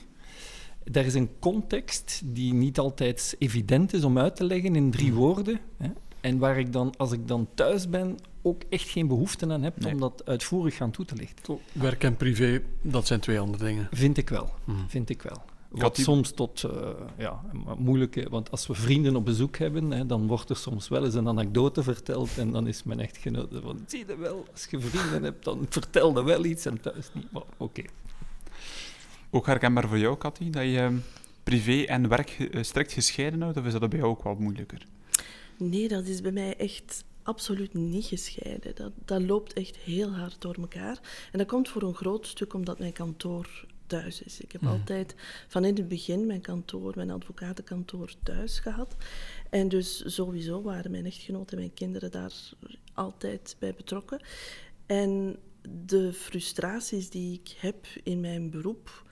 Er 0.92 1.06
is 1.06 1.13
een 1.13 1.30
context 1.39 2.22
die 2.24 2.54
niet 2.54 2.80
altijd 2.80 3.36
evident 3.39 3.94
is 3.94 4.04
om 4.04 4.18
uit 4.18 4.36
te 4.36 4.44
leggen 4.44 4.75
in 4.75 4.92
drie 4.92 5.12
mhm. 5.12 5.18
woorden. 5.18 5.60
Hè. 5.77 5.89
En 6.22 6.38
waar 6.38 6.60
ik 6.60 6.74
dan, 6.74 6.94
als 6.98 7.12
ik 7.12 7.27
dan 7.27 7.48
thuis 7.54 7.89
ben, 7.89 8.18
ook 8.42 8.62
echt 8.70 8.89
geen 8.89 9.08
behoefte 9.08 9.51
aan 9.51 9.63
heb 9.63 9.80
nee. 9.80 9.94
om 9.94 10.00
dat 10.00 10.22
uitvoerig 10.25 10.75
gaan 10.75 10.92
toe 10.92 11.06
te 11.06 11.16
lichten. 11.16 11.60
Werk 11.72 12.04
en 12.04 12.16
privé, 12.16 12.62
dat 12.82 13.08
zijn 13.08 13.20
twee 13.20 13.39
andere 13.39 13.63
dingen. 13.63 13.88
Vind 13.92 14.18
ik 14.18 14.30
wel, 14.30 14.50
mm. 14.63 14.86
vind 14.88 15.10
ik 15.10 15.22
wel. 15.22 15.42
Wat 15.69 15.95
die... 15.95 16.03
soms 16.03 16.31
tot 16.31 16.63
uh, 16.63 16.89
ja, 17.17 17.41
moeilijke... 17.77 18.29
Want 18.29 18.51
als 18.51 18.67
we 18.67 18.74
vrienden 18.74 19.15
op 19.15 19.25
bezoek 19.25 19.57
hebben, 19.57 19.91
hè, 19.91 20.05
dan 20.05 20.27
wordt 20.27 20.50
er 20.50 20.55
soms 20.55 20.88
wel 20.88 21.05
eens 21.05 21.13
een 21.13 21.27
anekdote 21.27 21.83
verteld 21.83 22.38
en 22.38 22.51
dan 22.51 22.67
is 22.67 22.83
mijn 22.83 23.00
echtgenote 23.00 23.62
van... 23.62 23.79
Zie 23.88 24.05
je 24.07 24.17
wel, 24.17 24.45
als 24.51 24.67
je 24.69 24.79
vrienden 24.79 25.24
hebt, 25.24 25.43
dan 25.43 25.65
vertel 25.69 26.17
je 26.17 26.24
wel 26.24 26.45
iets 26.45 26.65
en 26.65 26.81
thuis 26.81 27.09
niet. 27.13 27.31
Maar 27.31 27.41
oké. 27.41 27.63
Okay. 27.63 27.89
Ook 29.29 29.45
herkenbaar 29.45 29.88
voor 29.88 29.97
jou, 29.97 30.17
Cathy, 30.17 30.50
dat 30.50 30.63
je 30.63 30.77
ehm, 30.77 30.97
privé 31.43 31.83
en 31.83 32.07
werk 32.07 32.29
eh, 32.29 32.63
strikt 32.63 32.91
gescheiden 32.91 33.41
houdt? 33.41 33.57
Of 33.57 33.65
is 33.65 33.74
dat 33.74 33.89
bij 33.89 34.00
jou 34.00 34.12
ook 34.12 34.24
wel 34.24 34.36
moeilijker? 34.36 34.86
Nee, 35.57 35.88
dat 35.88 36.05
is 36.05 36.21
bij 36.21 36.31
mij 36.31 36.55
echt 36.55 37.03
absoluut 37.24 37.74
niet 37.74 38.05
gescheiden. 38.05 38.75
Dat, 38.75 38.91
dat 39.05 39.21
loopt 39.21 39.53
echt 39.53 39.77
heel 39.77 40.15
hard 40.15 40.41
door 40.41 40.55
elkaar. 40.55 41.00
En 41.31 41.38
dat 41.38 41.47
komt 41.47 41.69
voor 41.69 41.81
een 41.81 41.93
groot 41.93 42.27
stuk 42.27 42.53
omdat 42.53 42.79
mijn 42.79 42.93
kantoor 42.93 43.65
thuis 43.88 44.22
is. 44.22 44.39
Ik 44.39 44.51
heb 44.51 44.62
mm. 44.62 44.67
altijd 44.67 45.15
van 45.48 45.65
in 45.65 45.75
het 45.75 45.88
begin 45.88 46.25
mijn 46.25 46.41
kantoor, 46.41 46.94
mijn 46.96 47.12
advocatenkantoor 47.12 48.13
thuis 48.24 48.60
gehad. 48.60 48.96
En 49.50 49.70
dus 49.70 50.15
sowieso 50.15 50.62
waren 50.62 50.91
mijn 50.91 51.06
echtgenoot 51.06 51.51
en 51.51 51.58
mijn 51.58 51.74
kinderen 51.74 52.12
daar 52.12 52.34
altijd 52.94 53.56
bij 53.60 53.74
betrokken. 53.74 54.22
En 54.86 55.38
de 55.86 56.13
frustraties 56.13 57.10
die 57.10 57.34
ik 57.34 57.56
heb 57.58 57.88
in 58.03 58.20
mijn 58.20 58.50
beroep, 58.50 59.06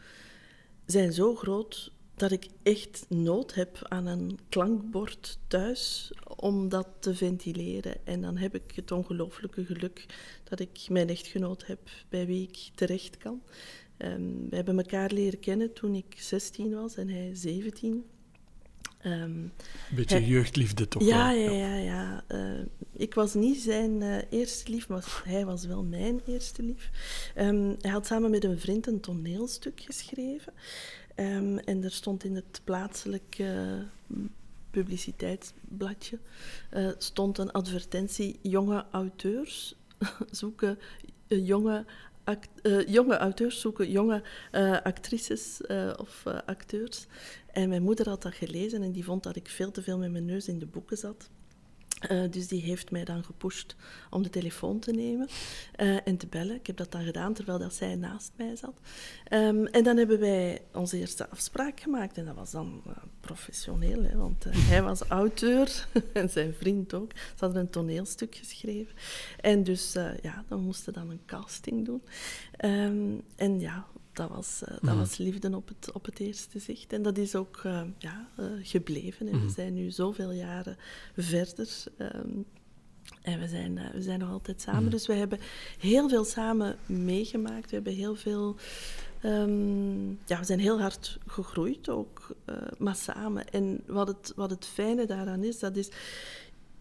zijn 0.85 1.13
zo 1.13 1.35
groot 1.35 1.91
dat 2.15 2.31
ik 2.31 2.47
echt 2.63 3.05
nood 3.09 3.53
heb 3.53 3.77
aan 3.81 4.05
een 4.05 4.39
klankbord 4.49 5.39
thuis 5.47 6.11
om 6.37 6.69
dat 6.69 6.87
te 6.99 7.15
ventileren. 7.15 8.05
En 8.05 8.21
dan 8.21 8.37
heb 8.37 8.55
ik 8.55 8.71
het 8.75 8.91
ongelooflijke 8.91 9.65
geluk 9.65 10.05
dat 10.43 10.59
ik 10.59 10.85
mijn 10.89 11.09
echtgenoot 11.09 11.65
heb 11.65 11.79
bij 12.09 12.25
wie 12.25 12.47
ik 12.47 12.69
terecht 12.75 13.17
kan. 13.17 13.41
Um, 13.97 14.49
we 14.49 14.55
hebben 14.55 14.77
elkaar 14.77 15.11
leren 15.11 15.39
kennen 15.39 15.73
toen 15.73 15.95
ik 15.95 16.15
16 16.17 16.73
was 16.73 16.95
en 16.95 17.09
hij 17.09 17.29
17. 17.33 18.05
Um, 19.05 19.11
Een 19.11 19.51
beetje 19.95 20.25
jeugdliefde 20.25 20.87
toch 20.87 21.03
ja, 21.03 21.33
wel? 21.33 21.37
Ja, 21.37 21.51
ja, 21.51 21.75
ja. 21.75 22.23
Uh, 22.27 22.65
ik 22.91 23.13
was 23.13 23.33
niet 23.33 23.61
zijn 23.61 24.01
uh, 24.01 24.17
eerste 24.29 24.71
lief, 24.71 24.87
maar 24.87 25.21
hij 25.25 25.45
was 25.45 25.65
wel 25.65 25.83
mijn 25.83 26.21
eerste 26.27 26.63
lief. 26.63 26.91
Um, 27.37 27.75
hij 27.79 27.91
had 27.91 28.05
samen 28.05 28.31
met 28.31 28.43
een 28.43 28.59
vriend 28.59 28.87
een 28.87 28.99
toneelstuk 28.99 29.81
geschreven. 29.81 30.53
Um, 31.15 31.57
en 31.57 31.83
er 31.83 31.91
stond 31.91 32.23
in 32.23 32.35
het 32.35 32.61
plaatselijke 32.63 33.85
publiciteitsbladje 34.71 36.19
uh, 36.73 36.89
stond 36.97 37.37
een 37.37 37.51
advertentie: 37.51 38.39
jonge 38.41 38.85
auteurs 38.91 39.75
zoeken 40.31 40.79
jonge 41.27 41.85
Act, 42.25 42.49
uh, 42.63 42.87
jonge 42.87 43.17
auteurs 43.17 43.61
zoeken 43.61 43.91
jonge 43.91 44.23
uh, 44.51 44.81
actrices 44.81 45.61
uh, 45.67 45.93
of 45.97 46.23
acteurs. 46.45 47.05
En 47.51 47.69
mijn 47.69 47.83
moeder 47.83 48.09
had 48.09 48.21
dat 48.21 48.33
gelezen 48.33 48.81
en 48.81 48.91
die 48.91 49.03
vond 49.03 49.23
dat 49.23 49.35
ik 49.35 49.49
veel 49.49 49.71
te 49.71 49.81
veel 49.81 49.97
met 49.97 50.11
mijn 50.11 50.25
neus 50.25 50.47
in 50.47 50.59
de 50.59 50.65
boeken 50.65 50.97
zat. 50.97 51.29
Uh, 52.11 52.31
dus 52.31 52.47
die 52.47 52.61
heeft 52.61 52.91
mij 52.91 53.03
dan 53.03 53.23
gepusht 53.23 53.75
om 54.09 54.23
de 54.23 54.29
telefoon 54.29 54.79
te 54.79 54.91
nemen 54.91 55.27
uh, 55.81 56.07
en 56.07 56.17
te 56.17 56.27
bellen. 56.27 56.55
Ik 56.55 56.67
heb 56.67 56.77
dat 56.77 56.91
dan 56.91 57.03
gedaan 57.03 57.33
terwijl 57.33 57.59
dat 57.59 57.73
zij 57.73 57.95
naast 57.95 58.31
mij 58.35 58.55
zat. 58.55 58.79
Um, 59.31 59.65
en 59.65 59.83
dan 59.83 59.97
hebben 59.97 60.19
wij 60.19 60.61
onze 60.73 60.97
eerste 60.97 61.29
afspraak 61.29 61.79
gemaakt. 61.79 62.17
En 62.17 62.25
dat 62.25 62.35
was 62.35 62.51
dan 62.51 62.81
uh, 62.87 62.93
professioneel, 63.19 64.03
hè, 64.03 64.17
want 64.17 64.45
hij 64.49 64.83
was 64.83 65.01
auteur 65.01 65.87
en 66.13 66.29
zijn 66.29 66.53
vriend 66.53 66.93
ook. 66.93 67.11
Ze 67.15 67.45
hadden 67.45 67.61
een 67.61 67.69
toneelstuk 67.69 68.35
geschreven. 68.35 68.95
En 69.41 69.63
dus 69.63 69.93
ja, 70.21 70.43
dan 70.47 70.59
moesten 70.59 70.93
dan 70.93 71.09
een 71.09 71.25
casting 71.25 71.85
doen. 71.85 72.01
Um, 72.65 73.21
en 73.35 73.59
ja, 73.59 73.85
dat 74.15 74.29
was, 74.29 74.61
uh, 74.63 74.69
dat 74.81 74.93
mm. 74.93 74.97
was 74.97 75.17
liefde 75.17 75.55
op 75.55 75.67
het, 75.67 75.91
op 75.91 76.05
het 76.05 76.19
eerste 76.19 76.59
zicht. 76.59 76.93
En 76.93 77.01
dat 77.01 77.17
is 77.17 77.35
ook 77.35 77.61
uh, 77.65 77.81
ja, 77.97 78.27
uh, 78.39 78.45
gebleven. 78.61 79.27
En 79.27 79.41
we 79.41 79.49
zijn 79.49 79.73
nu 79.73 79.91
zoveel 79.91 80.31
jaren 80.31 80.77
verder. 81.15 81.83
Um, 81.97 82.45
en 83.21 83.39
we 83.39 83.47
zijn, 83.47 83.79
we 83.93 84.01
zijn 84.01 84.19
nog 84.19 84.31
altijd 84.31 84.61
samen. 84.61 84.83
Mm. 84.83 84.89
Dus 84.89 85.07
we 85.07 85.13
hebben 85.13 85.39
heel 85.79 86.09
veel 86.09 86.23
samen 86.23 86.77
meegemaakt. 86.85 87.69
We 87.69 87.75
hebben 87.75 87.93
heel 87.93 88.15
veel... 88.15 88.55
Um, 89.23 90.19
ja, 90.25 90.39
we 90.39 90.45
zijn 90.45 90.59
heel 90.59 90.79
hard 90.79 91.17
gegroeid 91.27 91.89
ook, 91.89 92.35
maar 92.77 92.95
samen. 92.95 93.49
En 93.49 93.81
wat 93.87 94.07
het, 94.07 94.33
wat 94.35 94.49
het 94.49 94.65
fijne 94.65 95.05
daaraan 95.05 95.43
is, 95.43 95.59
dat 95.59 95.75
is... 95.75 95.89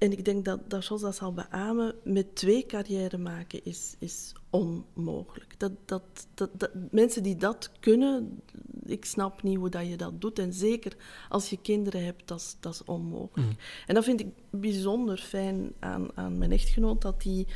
En 0.04 0.12
ik 0.12 0.24
denk 0.24 0.44
dat, 0.44 0.70
dat 0.70 0.86
Jos 0.86 1.00
dat 1.00 1.16
zal 1.16 1.32
beamen, 1.32 1.94
met 2.02 2.34
twee 2.34 2.66
carrière 2.66 3.18
maken 3.18 3.64
is, 3.64 3.94
is 3.98 4.32
onmogelijk. 4.50 5.58
Dat, 5.58 5.72
dat, 5.84 6.02
dat, 6.34 6.50
dat, 6.52 6.70
mensen 6.90 7.22
die 7.22 7.36
dat 7.36 7.70
kunnen, 7.80 8.42
ik 8.86 9.04
snap 9.04 9.42
niet 9.42 9.56
hoe 9.56 9.68
dat 9.68 9.88
je 9.88 9.96
dat 9.96 10.20
doet. 10.20 10.38
En 10.38 10.52
zeker 10.52 10.96
als 11.28 11.50
je 11.50 11.58
kinderen 11.62 12.04
hebt, 12.04 12.28
dat 12.28 12.40
is, 12.40 12.56
dat 12.60 12.74
is 12.74 12.84
onmogelijk. 12.84 13.50
Mm. 13.50 13.56
En 13.86 13.94
dat 13.94 14.04
vind 14.04 14.20
ik 14.20 14.28
bijzonder 14.50 15.18
fijn 15.18 15.72
aan, 15.78 16.16
aan 16.16 16.38
mijn 16.38 16.52
echtgenoot, 16.52 17.02
dat 17.02 17.22
hij 17.22 17.46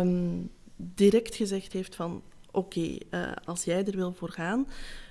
um, 0.00 0.50
direct 0.76 1.34
gezegd 1.34 1.72
heeft 1.72 1.94
van... 1.94 2.22
Oké, 2.50 2.78
okay, 2.78 3.02
uh, 3.10 3.32
als 3.44 3.64
jij 3.64 3.84
er 3.84 3.96
wil 3.96 4.12
voor 4.12 4.30
gaan, 4.30 4.66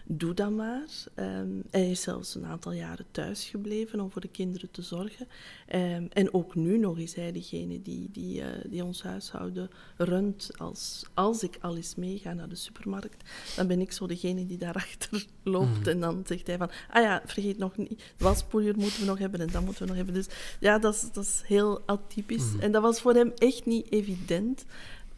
doe 0.07 0.33
dat 0.33 0.51
maar. 0.51 0.87
Um, 1.15 1.63
hij 1.71 1.89
is 1.89 2.01
zelfs 2.01 2.35
een 2.35 2.45
aantal 2.45 2.71
jaren 2.71 3.05
thuis 3.11 3.43
gebleven 3.43 3.99
om 3.99 4.11
voor 4.11 4.21
de 4.21 4.27
kinderen 4.27 4.71
te 4.71 4.81
zorgen. 4.81 5.27
Um, 5.75 6.07
en 6.13 6.33
ook 6.33 6.55
nu 6.55 6.77
nog 6.77 6.97
is 6.97 7.15
hij 7.15 7.31
degene 7.31 7.81
die, 7.81 8.09
die, 8.11 8.41
uh, 8.41 8.45
die 8.65 8.83
ons 8.83 9.03
huishouden 9.03 9.69
runt. 9.97 10.51
Als, 10.57 11.05
als 11.13 11.43
ik 11.43 11.57
al 11.61 11.75
eens 11.75 11.95
meega 11.95 12.33
naar 12.33 12.49
de 12.49 12.55
supermarkt, 12.55 13.29
dan 13.55 13.67
ben 13.67 13.81
ik 13.81 13.91
zo 13.91 14.07
degene 14.07 14.45
die 14.45 14.57
daarachter 14.57 15.25
loopt. 15.43 15.79
Mm. 15.79 15.87
En 15.87 15.99
dan 15.99 16.23
zegt 16.25 16.47
hij 16.47 16.57
van, 16.57 16.69
ah 16.89 17.03
ja, 17.03 17.21
vergeet 17.25 17.57
nog 17.57 17.77
niet, 17.77 18.13
waspoeier 18.17 18.77
moeten 18.77 18.99
we 18.99 19.05
nog 19.05 19.17
hebben 19.17 19.39
en 19.39 19.51
dat 19.51 19.65
moeten 19.65 19.81
we 19.81 19.87
nog 19.87 19.97
hebben. 19.97 20.15
Dus 20.15 20.27
ja, 20.59 20.79
dat 20.79 20.93
is, 20.93 21.11
dat 21.11 21.23
is 21.23 21.41
heel 21.45 21.81
atypisch. 21.85 22.53
Mm. 22.53 22.59
En 22.59 22.71
dat 22.71 22.81
was 22.81 23.01
voor 23.01 23.13
hem 23.13 23.31
echt 23.35 23.65
niet 23.65 23.91
evident 23.91 24.65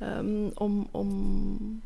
um, 0.01 0.51
om... 0.53 0.88
om 0.91 1.82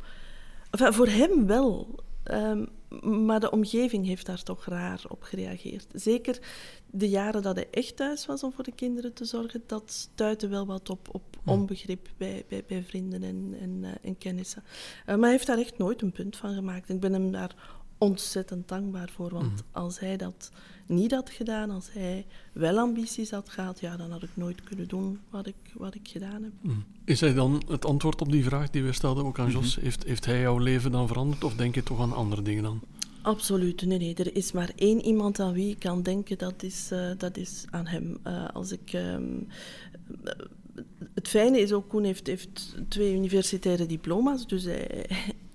enfin, 0.69 0.93
voor 0.93 1.07
hem 1.07 1.47
wel. 1.47 1.99
Um, 2.31 2.67
maar 2.99 3.39
de 3.39 3.51
omgeving 3.51 4.05
heeft 4.05 4.25
daar 4.25 4.43
toch 4.43 4.65
raar 4.65 5.03
op 5.07 5.23
gereageerd. 5.23 5.87
Zeker 5.93 6.39
de 6.85 7.09
jaren 7.09 7.41
dat 7.41 7.55
hij 7.55 7.67
echt 7.71 7.95
thuis 7.95 8.25
was 8.25 8.43
om 8.43 8.53
voor 8.53 8.63
de 8.63 8.71
kinderen 8.75 9.13
te 9.13 9.25
zorgen, 9.25 9.63
dat 9.65 9.91
stuitte 9.91 10.47
wel 10.47 10.65
wat 10.65 10.89
op, 10.89 11.07
op 11.11 11.23
onbegrip 11.45 12.09
bij, 12.17 12.45
bij, 12.47 12.63
bij 12.67 12.83
vrienden 12.83 13.23
en, 13.23 13.55
en, 13.59 13.77
uh, 13.81 13.89
en 14.01 14.17
kennissen. 14.17 14.63
Uh, 14.65 15.05
maar 15.05 15.19
hij 15.19 15.31
heeft 15.31 15.47
daar 15.47 15.57
echt 15.57 15.77
nooit 15.77 16.01
een 16.01 16.11
punt 16.11 16.37
van 16.37 16.53
gemaakt. 16.53 16.89
Ik 16.89 16.99
ben 16.99 17.13
hem 17.13 17.31
daar 17.31 17.55
ontzettend 17.97 18.67
dankbaar 18.67 19.09
voor. 19.09 19.29
Want 19.29 19.51
mm. 19.51 19.67
als 19.71 19.99
hij 19.99 20.17
dat 20.17 20.51
niet 20.91 21.11
had 21.11 21.29
gedaan, 21.29 21.69
als 21.69 21.91
hij 21.91 22.25
wel 22.53 22.77
ambities 22.77 23.31
had 23.31 23.49
gehad, 23.49 23.79
ja, 23.79 23.97
dan 23.97 24.11
had 24.11 24.23
ik 24.23 24.29
nooit 24.33 24.63
kunnen 24.63 24.87
doen 24.87 25.19
wat 25.29 25.47
ik, 25.47 25.55
wat 25.73 25.95
ik 25.95 26.07
gedaan 26.07 26.43
heb. 26.43 26.51
Mm. 26.61 26.83
Is 27.05 27.19
hij 27.19 27.33
dan 27.33 27.63
het 27.67 27.85
antwoord 27.85 28.21
op 28.21 28.31
die 28.31 28.43
vraag 28.43 28.69
die 28.69 28.83
we 28.83 28.91
stelden 28.91 29.25
ook 29.25 29.39
aan 29.39 29.47
mm 29.47 29.51
-hmm. 29.51 29.61
Jos? 29.61 29.75
Heeft, 29.75 30.03
heeft 30.03 30.25
hij 30.25 30.39
jouw 30.39 30.57
leven 30.57 30.91
dan 30.91 31.07
veranderd 31.07 31.43
of 31.43 31.55
denk 31.55 31.75
je 31.75 31.83
toch 31.83 31.99
aan 31.99 32.13
andere 32.13 32.41
dingen 32.41 32.63
dan? 32.63 32.81
Absoluut, 33.21 33.85
nee, 33.85 33.97
nee. 33.97 34.15
Er 34.15 34.35
is 34.35 34.51
maar 34.51 34.71
één 34.75 35.05
iemand 35.05 35.39
aan 35.39 35.53
wie 35.53 35.69
ik 35.69 35.79
kan 35.79 36.03
denken, 36.03 36.37
dat 36.37 36.63
is, 36.63 36.89
uh, 36.93 37.11
dat 37.17 37.37
is 37.37 37.65
aan 37.69 37.87
hem. 37.87 38.17
Uh, 38.27 38.47
als 38.53 38.71
ik... 38.71 38.93
Um, 38.93 39.47
het 41.13 41.27
fijne 41.27 41.59
is 41.59 41.71
ook, 41.71 41.89
Koen 41.89 42.03
heeft, 42.03 42.27
heeft 42.27 42.75
twee 42.87 43.15
universitaire 43.15 43.85
diploma's, 43.85 44.47
dus 44.47 44.63
hij, 44.63 45.09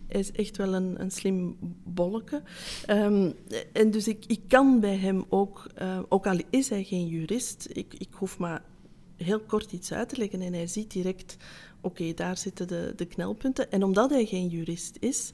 hij 0.08 0.20
is 0.20 0.32
echt 0.32 0.56
wel 0.56 0.74
een, 0.74 1.00
een 1.00 1.10
slim 1.10 1.56
bolleke. 1.84 2.42
Um, 2.90 3.34
en 3.72 3.90
dus 3.90 4.08
ik, 4.08 4.24
ik 4.26 4.40
kan 4.48 4.80
bij 4.80 4.96
hem 4.96 5.24
ook, 5.28 5.66
uh, 5.82 5.98
ook 6.08 6.26
al 6.26 6.40
is 6.50 6.68
hij 6.68 6.84
geen 6.84 7.06
jurist, 7.06 7.68
ik, 7.72 7.94
ik 7.98 8.08
hoef 8.10 8.38
maar 8.38 8.62
heel 9.16 9.40
kort 9.40 9.72
iets 9.72 9.92
uit 9.92 10.08
te 10.08 10.16
leggen 10.16 10.40
en 10.40 10.52
hij 10.52 10.66
ziet 10.66 10.90
direct, 10.90 11.36
oké, 11.86 12.14
daar 12.14 12.36
zitten 12.36 12.68
de, 12.68 12.92
de 12.96 13.04
knelpunten. 13.04 13.70
En 13.70 13.82
omdat 13.82 14.10
hij 14.10 14.26
geen 14.26 14.48
jurist 14.48 14.96
is 15.00 15.30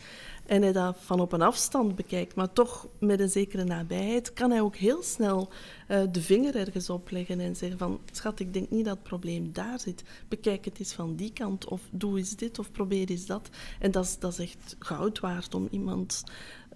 en 0.47 0.63
hij 0.63 0.73
dat 0.73 0.97
van 1.01 1.21
op 1.21 1.33
een 1.33 1.43
afstand 1.43 1.97
bekijkt, 1.97 2.35
maar 2.35 2.53
toch 2.53 2.89
met 2.99 3.21
een 3.21 3.31
zekere 3.31 3.65
nabijheid, 3.65 4.33
kan 4.33 4.51
hij 4.51 4.61
ook 4.61 4.77
heel 4.77 5.03
snel 5.03 5.49
uh, 5.89 6.03
de 6.13 6.23
vinger 6.23 6.57
ergens 6.57 6.91
opleggen 6.91 7.41
en 7.41 7.57
zeggen 7.57 7.79
van, 7.79 8.01
schat, 8.13 8.41
ik 8.41 8.53
denk 8.53 8.71
niet 8.71 8.85
dat 8.85 8.95
het 8.95 9.03
probleem 9.03 9.53
daar 9.53 9.81
zit. 9.81 10.03
Bekijk 10.29 10.65
het 10.65 10.79
eens 10.79 10.93
van 10.93 11.17
die 11.17 11.33
kant, 11.33 11.69
of 11.69 11.81
doe 11.91 12.19
eens 12.19 12.37
dit, 12.37 12.59
of 12.59 12.71
probeer 12.71 13.11
eens 13.11 13.27
dat. 13.27 13.49
En 13.79 13.91
dat 13.91 14.05
is, 14.05 14.19
dat 14.19 14.33
is 14.33 14.39
echt 14.39 14.77
goud 14.79 15.21
waard 15.21 15.55
om 15.55 15.69
iemand... 15.71 16.23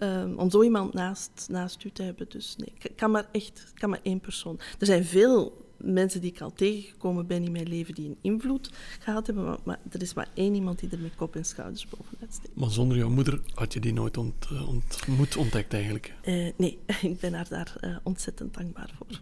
Um, 0.01 0.39
om 0.39 0.51
zo 0.51 0.63
iemand 0.63 0.93
naast, 0.93 1.47
naast 1.51 1.85
u 1.85 1.91
te 1.91 2.03
hebben. 2.03 2.29
Dus 2.29 2.57
nee, 2.57 2.93
kan 2.97 3.11
maar 3.11 3.29
echt 3.33 3.73
kan 3.75 3.91
maar 3.91 4.01
één 4.03 4.21
persoon. 4.21 4.61
Er 4.79 4.87
zijn 4.87 5.05
veel 5.05 5.66
mensen 5.77 6.21
die 6.21 6.31
ik 6.31 6.41
al 6.41 6.53
tegengekomen 6.53 7.27
ben 7.27 7.43
in 7.45 7.53
mijn 7.53 7.69
leven 7.69 7.95
die 7.95 8.09
een 8.09 8.19
invloed 8.21 8.71
gehad 8.99 9.27
hebben, 9.27 9.45
maar, 9.45 9.59
maar 9.65 9.79
er 9.91 10.03
is 10.03 10.15
maar 10.15 10.29
één 10.35 10.55
iemand 10.55 10.79
die 10.79 10.91
er 10.91 10.99
met 10.99 11.15
kop 11.17 11.37
en 11.37 11.45
schouders 11.45 11.87
bovenuit 11.89 12.33
steekt. 12.33 12.57
Maar 12.57 12.71
zonder 12.71 12.97
jouw 12.97 13.11
moeder 13.11 13.41
had 13.55 13.73
je 13.73 13.81
die 13.81 13.93
nooit 13.93 14.17
ont, 14.17 14.49
uh, 14.53 14.69
ontmoet, 14.69 15.37
ontdekt 15.37 15.73
eigenlijk? 15.73 16.15
Uh, 16.25 16.53
nee, 16.57 16.79
ik 17.03 17.21
ben 17.21 17.35
haar 17.35 17.49
daar 17.49 17.77
uh, 17.81 17.97
ontzettend 18.03 18.55
dankbaar 18.55 18.91
voor. 18.97 19.21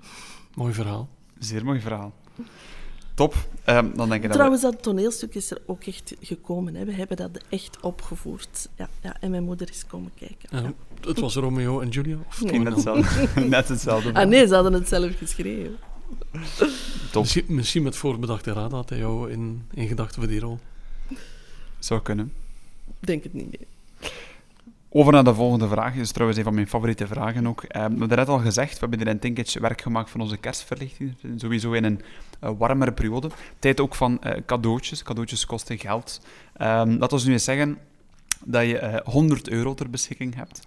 Mooi 0.54 0.72
verhaal. 0.72 1.08
Zeer 1.38 1.64
mooi 1.64 1.80
verhaal. 1.80 2.14
Top. 3.14 3.34
Um, 3.66 3.96
dan 3.96 4.08
denk 4.08 4.24
ik 4.24 4.32
Trouwens, 4.32 4.62
dat, 4.62 4.70
we... 4.70 4.76
dat 4.76 4.84
toneelstuk 4.84 5.34
is 5.34 5.50
er 5.50 5.58
ook 5.66 5.84
echt 5.84 6.14
gekomen. 6.20 6.74
Hè. 6.74 6.84
We 6.84 6.92
hebben 6.92 7.16
dat 7.16 7.30
echt 7.48 7.80
opgevoerd. 7.80 8.68
Ja, 8.76 8.88
ja, 9.02 9.16
en 9.20 9.30
mijn 9.30 9.44
moeder 9.44 9.70
is 9.70 9.86
komen 9.86 10.10
kijken. 10.14 10.48
Ja. 10.50 10.72
Het 11.08 11.20
was 11.20 11.34
Romeo 11.34 11.80
en 11.80 11.88
Julia? 11.88 12.16
Of 12.28 12.42
nee, 12.42 12.58
net 12.58 12.74
hetzelfde. 12.74 13.40
net 13.40 13.68
hetzelfde. 13.68 14.14
Ah 14.14 14.28
nee, 14.28 14.46
ze 14.46 14.54
hadden 14.54 14.72
het 14.72 14.88
zelf 14.88 15.18
geschreven. 15.18 15.78
Misschien, 17.14 17.44
misschien, 17.46 17.82
met 17.82 17.96
voorbedachte 17.96 18.52
raad 18.52 18.70
had 18.70 18.88
hij 18.88 18.98
jou 18.98 19.30
in, 19.30 19.66
in 19.74 19.86
gedachten 19.86 20.20
voor 20.20 20.30
die 20.30 20.40
rol. 20.40 20.58
Zou 21.78 22.02
kunnen. 22.02 22.32
Denk 23.00 23.22
het 23.22 23.32
niet, 23.32 23.50
nee. 23.50 23.66
Over 24.88 25.12
naar 25.12 25.24
de 25.24 25.34
volgende 25.34 25.68
vraag. 25.68 25.92
Dat 25.92 26.02
is 26.02 26.12
trouwens 26.12 26.38
een 26.38 26.44
van 26.44 26.54
mijn 26.54 26.68
favoriete 26.68 27.06
vragen 27.06 27.46
ook. 27.46 27.62
Um, 27.62 27.68
we 27.72 27.78
hebben 27.78 28.08
net 28.08 28.28
al 28.28 28.38
gezegd, 28.38 28.72
we 28.72 28.78
hebben 28.78 28.98
hier 28.98 29.08
in 29.08 29.18
Tinketje 29.18 29.60
werk 29.60 29.80
gemaakt 29.80 30.10
van 30.10 30.20
onze 30.20 30.36
kerstverlichting. 30.36 31.14
Sowieso 31.36 31.72
in 31.72 31.84
een 31.84 32.00
uh, 32.44 32.50
warmere 32.58 32.92
periode. 32.92 33.30
Tijd 33.58 33.80
ook 33.80 33.94
van 33.94 34.20
uh, 34.24 34.32
cadeautjes. 34.46 35.02
Cadeautjes 35.02 35.46
kosten 35.46 35.78
geld. 35.78 36.20
Um, 36.62 36.98
dat 36.98 37.10
we 37.10 37.26
nu 37.26 37.32
eens 37.32 37.44
zeggen 37.44 37.78
dat 38.44 38.62
je 38.62 38.80
uh, 38.80 39.12
100 39.12 39.48
euro 39.48 39.74
ter 39.74 39.90
beschikking 39.90 40.34
hebt. 40.34 40.62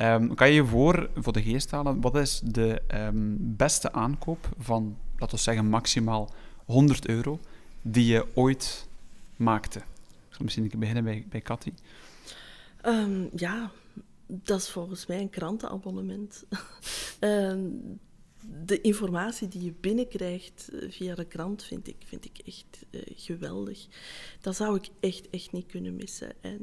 Um, 0.00 0.34
kan 0.34 0.48
je 0.48 0.54
je 0.54 0.64
voor, 0.64 1.08
voor 1.14 1.32
de 1.32 1.42
geest 1.42 1.70
halen, 1.70 2.00
wat 2.00 2.16
is 2.16 2.40
de 2.44 2.82
um, 2.94 3.36
beste 3.38 3.92
aankoop 3.92 4.48
van, 4.58 4.96
laten 5.22 5.36
we 5.36 5.42
zeggen, 5.42 5.66
maximaal 5.66 6.30
100 6.64 7.06
euro 7.06 7.40
die 7.82 8.06
je 8.06 8.26
ooit 8.34 8.86
maakte? 9.36 9.78
Ik 9.78 10.34
zal 10.34 10.44
misschien 10.44 10.72
beginnen 10.78 11.04
bij, 11.04 11.26
bij. 11.28 11.42
Um, 12.86 13.30
ja, 13.36 13.70
dat 14.26 14.60
is 14.60 14.70
volgens 14.70 15.06
mij 15.06 15.20
een 15.20 15.30
krantenabonnement. 15.30 16.44
uh, 17.20 17.54
de 18.64 18.80
informatie 18.80 19.48
die 19.48 19.64
je 19.64 19.74
binnenkrijgt 19.80 20.68
eh, 20.72 20.90
via 20.90 21.14
de 21.14 21.24
krant 21.24 21.62
vind 21.62 21.88
ik, 21.88 21.96
vind 22.04 22.24
ik 22.24 22.38
echt 22.44 22.86
uh, 22.90 23.00
geweldig. 23.06 23.86
Dat 24.40 24.56
zou 24.56 24.76
ik 24.76 24.88
echt, 25.00 25.30
echt 25.30 25.52
niet 25.52 25.66
kunnen 25.66 25.96
missen. 25.96 26.32
En 26.40 26.60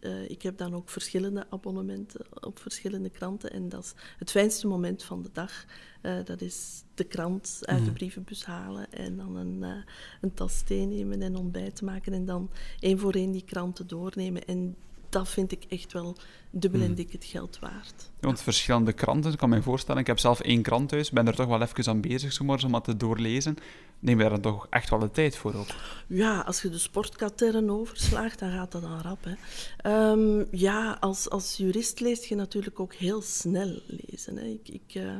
uh, 0.00 0.30
ik 0.30 0.42
heb 0.42 0.58
dan 0.58 0.74
ook 0.74 0.88
verschillende 0.88 1.46
abonnementen 1.50 2.44
op 2.46 2.58
verschillende 2.58 3.10
kranten. 3.10 3.52
En 3.52 3.68
dat 3.68 3.84
is 3.84 3.94
het 4.18 4.30
fijnste 4.30 4.66
moment 4.66 5.02
van 5.02 5.22
de 5.22 5.30
dag. 5.32 5.64
Uh, 6.02 6.24
dat 6.24 6.40
is 6.40 6.82
de 6.94 7.04
krant 7.04 7.58
uit 7.62 7.78
de 7.78 7.84
mhm. 7.84 7.92
brievenbus 7.92 8.44
halen 8.44 8.92
en 8.92 9.16
dan 9.16 9.36
een, 9.36 9.84
een 10.20 10.34
tas 10.34 10.62
thee 10.62 10.86
nemen 10.86 11.22
en 11.22 11.36
ontbijt 11.36 11.82
maken. 11.82 12.12
En 12.12 12.24
dan 12.24 12.50
één 12.80 12.98
voor 12.98 13.12
één 13.12 13.30
die 13.30 13.44
kranten 13.44 13.86
doornemen. 13.86 14.44
En 14.44 14.76
dat 15.08 15.28
vind 15.28 15.52
ik 15.52 15.64
echt 15.68 15.92
wel 15.92 16.16
dubbel 16.50 16.80
en 16.80 16.86
hmm. 16.86 16.94
dik 16.94 17.12
het 17.12 17.24
geld 17.24 17.58
waard. 17.58 18.10
want 18.20 18.42
verschillende 18.42 18.92
kranten, 18.92 19.32
ik 19.32 19.38
kan 19.38 19.48
me 19.48 19.62
voorstellen. 19.62 20.00
Ik 20.00 20.06
heb 20.06 20.18
zelf 20.18 20.40
één 20.40 20.62
krant 20.62 20.88
thuis, 20.88 21.10
ben 21.10 21.26
er 21.26 21.34
toch 21.34 21.46
wel 21.46 21.62
even 21.62 21.86
aan 21.86 22.00
bezig 22.00 22.32
zomaar, 22.32 22.64
om 22.64 22.72
dat 22.72 22.84
te 22.84 22.96
doorlezen. 22.96 23.56
Neem 23.98 24.16
je 24.16 24.22
daar 24.22 24.40
dan 24.40 24.52
toch 24.52 24.66
echt 24.70 24.90
wel 24.90 24.98
de 24.98 25.10
tijd 25.10 25.36
voor 25.36 25.54
op? 25.54 25.74
Ja, 26.06 26.40
als 26.40 26.62
je 26.62 26.68
de 26.68 26.78
sportkatern 26.78 27.70
overslaagt, 27.70 28.38
dan 28.38 28.50
gaat 28.50 28.72
dat 28.72 28.82
dan 28.82 29.00
rap. 29.00 29.24
Hè. 29.24 30.10
Um, 30.10 30.46
ja, 30.50 30.96
als, 31.00 31.30
als 31.30 31.56
jurist 31.56 32.00
leest 32.00 32.24
je 32.24 32.34
natuurlijk 32.34 32.80
ook 32.80 32.94
heel 32.94 33.22
snel 33.22 33.80
lezen. 33.86 34.36
Hè. 34.36 34.44
Ik, 34.44 34.68
ik, 34.68 34.94
uh, 34.94 35.16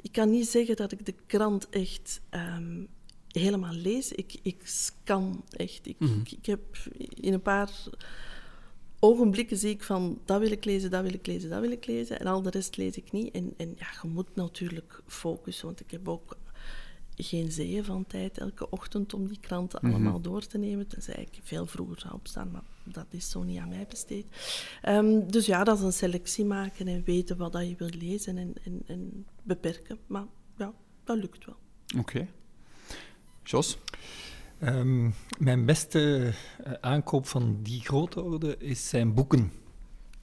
ik 0.00 0.12
kan 0.12 0.30
niet 0.30 0.48
zeggen 0.48 0.76
dat 0.76 0.92
ik 0.92 1.06
de 1.06 1.14
krant 1.26 1.68
echt... 1.68 2.20
Um, 2.30 2.88
helemaal 3.32 3.72
lees. 3.72 4.12
Ik, 4.12 4.34
ik 4.42 4.60
scan 4.64 5.44
echt. 5.50 5.86
Ik, 5.86 5.98
mm 5.98 6.20
ik, 6.24 6.32
ik 6.32 6.46
heb 6.46 6.60
in 7.14 7.32
een 7.32 7.42
paar 7.42 7.70
ogenblikken 9.00 9.56
zie 9.56 9.70
ik 9.70 9.82
van 9.82 10.18
dat 10.24 10.40
wil 10.40 10.50
ik 10.50 10.64
lezen, 10.64 10.90
dat 10.90 11.02
wil 11.02 11.12
ik 11.12 11.26
lezen, 11.26 11.50
dat 11.50 11.60
wil 11.60 11.70
ik 11.70 11.86
lezen. 11.86 12.20
En 12.20 12.26
al 12.26 12.42
de 12.42 12.50
rest 12.50 12.76
lees 12.76 12.96
ik 12.96 13.12
niet. 13.12 13.34
En, 13.34 13.54
en 13.56 13.74
ja, 13.78 13.86
je 14.02 14.08
moet 14.08 14.34
natuurlijk 14.34 15.02
focussen, 15.06 15.66
want 15.66 15.80
ik 15.80 15.90
heb 15.90 16.08
ook 16.08 16.36
geen 17.16 17.52
zeeën 17.52 17.84
van 17.84 18.06
tijd 18.06 18.38
elke 18.38 18.70
ochtend 18.70 19.14
om 19.14 19.28
die 19.28 19.40
kranten 19.40 19.78
mhm. 19.82 19.92
allemaal 19.92 20.20
door 20.20 20.46
te 20.46 20.58
nemen. 20.58 20.86
Tenzij 20.86 21.14
ik 21.14 21.38
veel 21.42 21.66
vroeger 21.66 22.00
zou 22.00 22.14
opstaan, 22.14 22.50
maar 22.50 22.62
dat 22.84 23.06
is 23.10 23.30
zo 23.30 23.42
niet 23.42 23.58
aan 23.58 23.68
mij 23.68 23.86
besteed. 23.88 24.26
Um, 24.88 25.30
dus 25.30 25.46
ja, 25.46 25.64
dat 25.64 25.78
is 25.78 25.84
een 25.84 25.92
selectie 25.92 26.44
maken 26.44 26.88
en 26.88 27.02
weten 27.04 27.36
wat 27.36 27.52
dat 27.52 27.68
je 27.68 27.74
wilt 27.78 27.94
lezen 27.94 28.38
en, 28.38 28.54
en, 28.64 28.82
en 28.86 29.26
beperken. 29.42 29.98
Maar 30.06 30.26
ja, 30.56 30.72
dat 31.04 31.16
lukt 31.16 31.44
wel. 31.44 31.56
Oké. 31.86 31.98
Okay. 31.98 32.28
Jos? 33.44 33.78
Um, 34.62 35.14
mijn 35.38 35.64
beste 35.64 36.32
uh, 36.66 36.72
aankoop 36.80 37.26
van 37.26 37.58
die 37.62 37.80
grote 37.80 38.22
orde 38.22 38.56
is 38.58 38.88
zijn 38.88 39.14
boeken. 39.14 39.52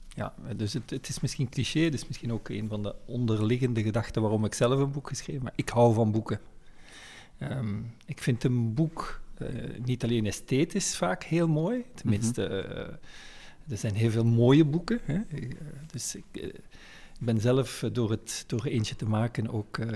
Ja, 0.08 0.34
dus 0.56 0.72
het, 0.72 0.90
het, 0.90 1.08
is 1.08 1.20
misschien 1.20 1.48
cliché, 1.48 1.80
het 1.80 1.94
is 1.94 2.06
misschien 2.06 2.32
ook 2.32 2.48
een 2.48 2.68
van 2.68 2.82
de 2.82 2.94
onderliggende 3.04 3.82
gedachten 3.82 4.22
waarom 4.22 4.44
ik 4.44 4.54
zelf 4.54 4.80
een 4.80 4.90
boek 4.90 5.08
geschreven 5.08 5.42
maar 5.42 5.52
ik 5.56 5.68
hou 5.68 5.94
van 5.94 6.12
boeken. 6.12 6.40
Um, 7.40 7.94
ik 8.06 8.22
vind 8.22 8.44
een 8.44 8.74
boek 8.74 9.20
uh, 9.38 9.48
niet 9.84 10.04
alleen 10.04 10.26
esthetisch 10.26 10.96
vaak 10.96 11.22
heel 11.24 11.48
mooi, 11.48 11.84
tenminste, 11.94 12.48
uh, 12.48 13.72
er 13.72 13.78
zijn 13.78 13.94
heel 13.94 14.10
veel 14.10 14.24
mooie 14.24 14.64
boeken. 14.64 15.00
Hè? 15.02 15.20
dus 15.90 16.14
ik, 16.14 16.54
ik 17.20 17.26
ben 17.26 17.40
zelf 17.40 17.82
eh, 17.82 17.90
door, 17.92 18.10
het, 18.10 18.44
door 18.46 18.64
eentje 18.64 18.96
te 18.96 19.06
maken 19.06 19.48
ook 19.50 19.78
uh, 19.78 19.86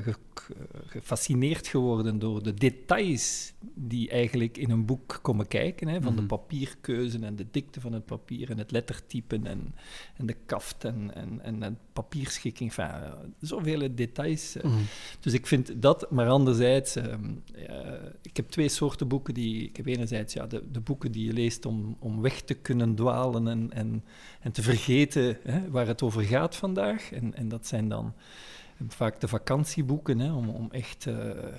gefascineerd 0.87 1.67
geworden 1.67 2.19
door 2.19 2.43
de 2.43 2.55
details 2.55 3.53
die 3.75 4.11
eigenlijk 4.11 4.57
in 4.57 4.71
een 4.71 4.85
boek 4.85 5.19
komen 5.23 5.49
kijken. 5.49 5.89
Hè, 5.89 6.02
van 6.02 6.15
de 6.15 6.21
mhm. 6.21 6.28
papierkeuze 6.28 7.19
en 7.19 7.37
de 7.37 7.47
dikte 7.50 7.80
van 7.80 7.93
het 7.93 8.04
papier 8.04 8.50
en 8.50 8.59
het 8.59 8.71
lettertypen 8.71 9.47
en, 9.47 9.75
en 10.17 10.26
de 10.26 10.37
kaft 10.47 10.85
en, 10.85 11.15
en, 11.15 11.41
en, 11.43 11.63
en 11.63 11.78
papierschikking. 11.93 12.75
Enfin, 12.76 13.02
uh, 13.02 13.13
zoveel 13.41 13.95
details. 13.95 14.56
Uh. 14.56 14.65
Mm. 14.65 14.78
Dus 15.21 15.33
ik 15.33 15.47
vind 15.47 15.83
dat, 15.83 16.11
maar 16.11 16.28
anderzijds, 16.28 16.97
ehm, 16.97 17.30
ik 18.23 18.37
heb 18.37 18.49
twee 18.49 18.69
soorten 18.69 19.09
boeken. 19.09 19.35
Die, 19.35 19.65
ik 19.65 19.76
heb 19.76 19.87
enerzijds 19.87 20.35
ja, 20.35 20.47
de, 20.47 20.63
de 20.71 20.80
boeken 20.80 21.13
die 21.13 21.26
je 21.26 21.33
leest 21.33 21.67
om, 21.67 21.97
om 21.99 22.21
weg 22.21 22.41
te 22.41 22.54
kunnen 22.54 22.95
dwalen 22.95 23.49
en, 23.49 23.73
en, 23.73 24.04
en 24.41 24.52
te 24.52 24.63
vergeten 24.63 25.39
hè, 25.43 25.71
waar 25.71 25.87
het 25.87 26.02
over 26.02 26.23
gaat 26.23 26.56
vandaag. 26.56 27.09
En, 27.12 27.34
en 27.34 27.49
dat 27.49 27.66
zijn 27.66 27.88
dan 27.88 28.14
vaak 28.88 29.20
de 29.20 29.28
vakantieboeken, 29.28 30.18
hè, 30.18 30.32
om, 30.32 30.49
om 30.49 30.68
echt 30.70 31.06
uh, 31.06 31.16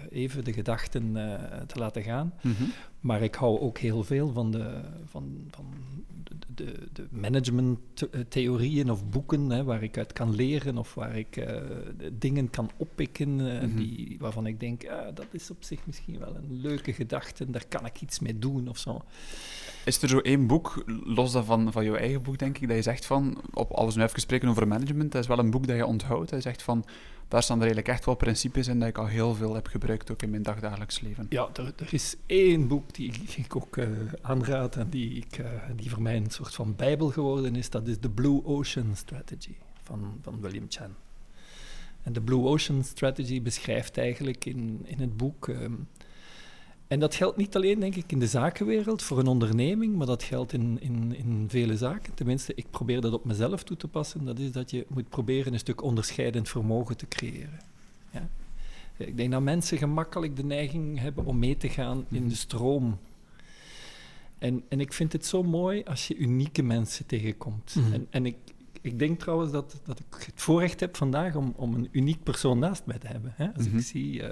even 0.10 0.44
de 0.44 0.54
gedachten 0.54 1.16
uh, 1.16 1.34
te 1.68 1.80
laten 1.80 2.04
gaan. 2.04 2.34
Mm 2.42 2.54
-hmm. 2.54 2.72
Maar 3.00 3.22
ik 3.22 3.36
hou 3.36 3.60
ook 3.60 3.78
heel 3.78 4.04
veel 4.04 4.32
van 4.32 4.52
de, 4.52 4.82
van, 5.06 5.48
van 5.50 5.66
de, 6.56 6.88
de 6.94 7.08
managementtheorieën 7.10 8.92
of 8.92 9.10
boeken 9.10 9.50
hè, 9.50 9.64
waar 9.64 9.84
ik 9.84 9.98
uit 9.98 10.14
kan 10.14 10.36
leren 10.36 10.78
of 10.78 10.94
waar 10.94 11.18
ik 11.18 11.38
uh, 11.38 11.62
dingen 12.14 12.50
kan 12.50 12.70
oppikken 12.78 13.30
mm 13.30 13.40
-hmm. 13.40 13.76
die, 13.76 14.18
waarvan 14.20 14.46
ik 14.46 14.60
denk, 14.60 14.88
ah, 14.88 15.16
dat 15.16 15.28
is 15.32 15.52
op 15.52 15.64
zich 15.64 15.86
misschien 15.86 16.20
wel 16.20 16.36
een 16.36 16.62
leuke 16.62 16.94
gedachte, 16.94 17.50
daar 17.50 17.66
kan 17.68 17.86
ik 17.86 18.02
iets 18.02 18.20
mee 18.20 18.40
doen 18.40 18.68
of 18.68 18.78
zo. 18.78 19.02
Is 19.86 20.02
er 20.02 20.10
zo 20.10 20.20
één 20.20 20.48
boek, 20.48 20.84
los 21.04 21.32
van, 21.32 21.72
van 21.72 21.84
jouw 21.84 21.96
eigen 21.96 22.22
boek, 22.22 22.38
denk 22.38 22.58
ik, 22.58 22.68
dat 22.68 22.78
je 22.78 22.84
zegt 22.84 23.06
van, 23.06 23.42
op 23.54 23.72
alles 23.72 23.96
nu 23.96 24.04
even 24.04 24.50
over 24.50 24.68
management, 24.68 25.12
dat 25.12 25.22
is 25.22 25.28
wel 25.28 25.40
een 25.40 25.52
boek 25.52 25.68
dat 25.68 25.76
je 25.76 25.86
onthoudt. 25.86 26.30
Hij 26.30 26.42
zegt 26.42 26.62
van, 26.62 26.86
daar 27.28 27.44
staan 27.44 27.58
er 27.58 27.64
eigenlijk 27.64 27.94
echt 27.94 28.06
wel 28.06 28.16
principes 28.16 28.68
in 28.68 28.80
dat 28.80 28.88
ik 28.88 28.98
al 28.98 29.06
heel 29.06 29.36
veel 29.36 29.54
heb 29.54 29.68
gebruikt, 29.68 30.12
ook 30.12 30.22
in 30.22 30.30
mijn 30.30 30.44
dagdagelijks 30.44 31.00
leven. 31.00 31.26
Ja, 31.30 31.50
er, 31.54 31.94
is 31.94 32.16
één 32.26 32.68
boek 32.68 32.94
die 32.94 33.14
ik 33.36 33.56
ook 33.56 33.78
uh, 33.78 33.88
aanraad 34.22 34.76
en 34.76 34.90
die, 34.90 35.14
ik, 35.14 35.38
uh, 35.38 35.46
die 35.76 35.90
voor 35.90 36.02
mij 36.02 36.16
een 36.16 36.30
soort 36.30 36.54
van 36.54 36.76
bijbel 36.76 37.10
geworden 37.10 37.56
is. 37.56 37.70
Dat 37.70 37.88
is 37.88 37.98
The 38.00 38.10
Blue 38.10 38.46
Ocean 38.46 38.96
Strategy 38.96 39.56
van, 39.84 40.20
van 40.22 40.42
William 40.42 40.66
Chan. 40.70 40.96
En 42.04 42.14
de 42.14 42.22
Blue 42.22 42.44
Ocean 42.44 42.84
Strategy 42.84 43.42
beschrijft 43.42 43.98
eigenlijk 43.98 44.46
in, 44.46 44.82
in 44.84 45.00
het 45.00 45.18
boek 45.18 45.48
um, 45.48 45.88
en 46.92 47.00
dat 47.00 47.16
geldt 47.16 47.38
niet 47.38 47.56
alleen, 47.56 47.80
denk 47.80 47.96
ik, 47.96 48.12
in 48.12 48.20
de 48.20 48.28
zakenwereld 48.28 49.02
voor 49.02 49.20
een 49.20 49.28
onderneming, 49.28 49.96
maar 49.96 50.06
dat 50.06 50.24
geldt 50.24 50.54
in, 50.54 50.78
in, 50.82 51.16
in 51.16 51.46
vele 51.48 51.78
zaken. 51.78 52.14
Tenminste, 52.14 52.54
ik 52.56 52.66
probeer 52.70 53.02
dat 53.02 53.14
op 53.14 53.26
mezelf 53.26 53.64
toe 53.64 53.78
te 53.78 53.88
passen. 53.88 54.26
Dat 54.26 54.40
is 54.40 54.52
dat 54.52 54.72
je 54.72 54.86
moet 54.90 55.10
proberen 55.10 55.54
een 55.54 55.60
stuk 55.60 55.84
onderscheidend 55.84 56.50
vermogen 56.50 56.98
te 56.98 57.08
creëren. 57.08 57.60
Ja? 58.10 58.30
Ik 58.98 59.18
denk 59.18 59.32
dat 59.32 59.42
mensen 59.42 59.78
gemakkelijk 59.78 60.36
de 60.36 60.44
neiging 60.44 61.00
hebben 61.00 61.26
om 61.26 61.40
mee 61.40 61.58
te 61.58 61.70
gaan 61.70 62.06
in 62.10 62.28
de 62.28 62.36
stroom. 62.36 63.00
En, 64.38 64.64
en 64.68 64.80
ik 64.80 64.94
vind 64.94 65.14
het 65.14 65.26
zo 65.26 65.44
mooi 65.44 65.84
als 65.84 66.08
je 66.08 66.16
unieke 66.16 66.64
mensen 66.64 67.06
tegenkomt. 67.06 67.76
Mm 67.76 67.94
En, 67.94 68.08
en 68.10 68.26
ik, 68.26 68.38
ik 68.82 69.00
denk 69.00 69.20
trouwens 69.20 69.52
dat, 69.52 69.82
dat 69.84 70.00
ik 70.00 70.24
het 70.26 70.42
voorrecht 70.42 70.80
heb 70.80 70.98
vandaag 70.98 71.36
om, 71.36 71.54
om 71.56 71.74
een 71.74 71.90
uniek 71.92 72.24
persoon 72.24 72.60
naast 72.60 72.86
mij 72.86 73.00
te 73.00 73.08
hebben. 73.08 73.34
Hè? 73.36 73.46
Als 73.54 73.64
mm 73.64 73.70
-hmm. 73.70 73.80
ik 73.80 73.86
zie... 73.86 74.22
Uh, 74.22 74.30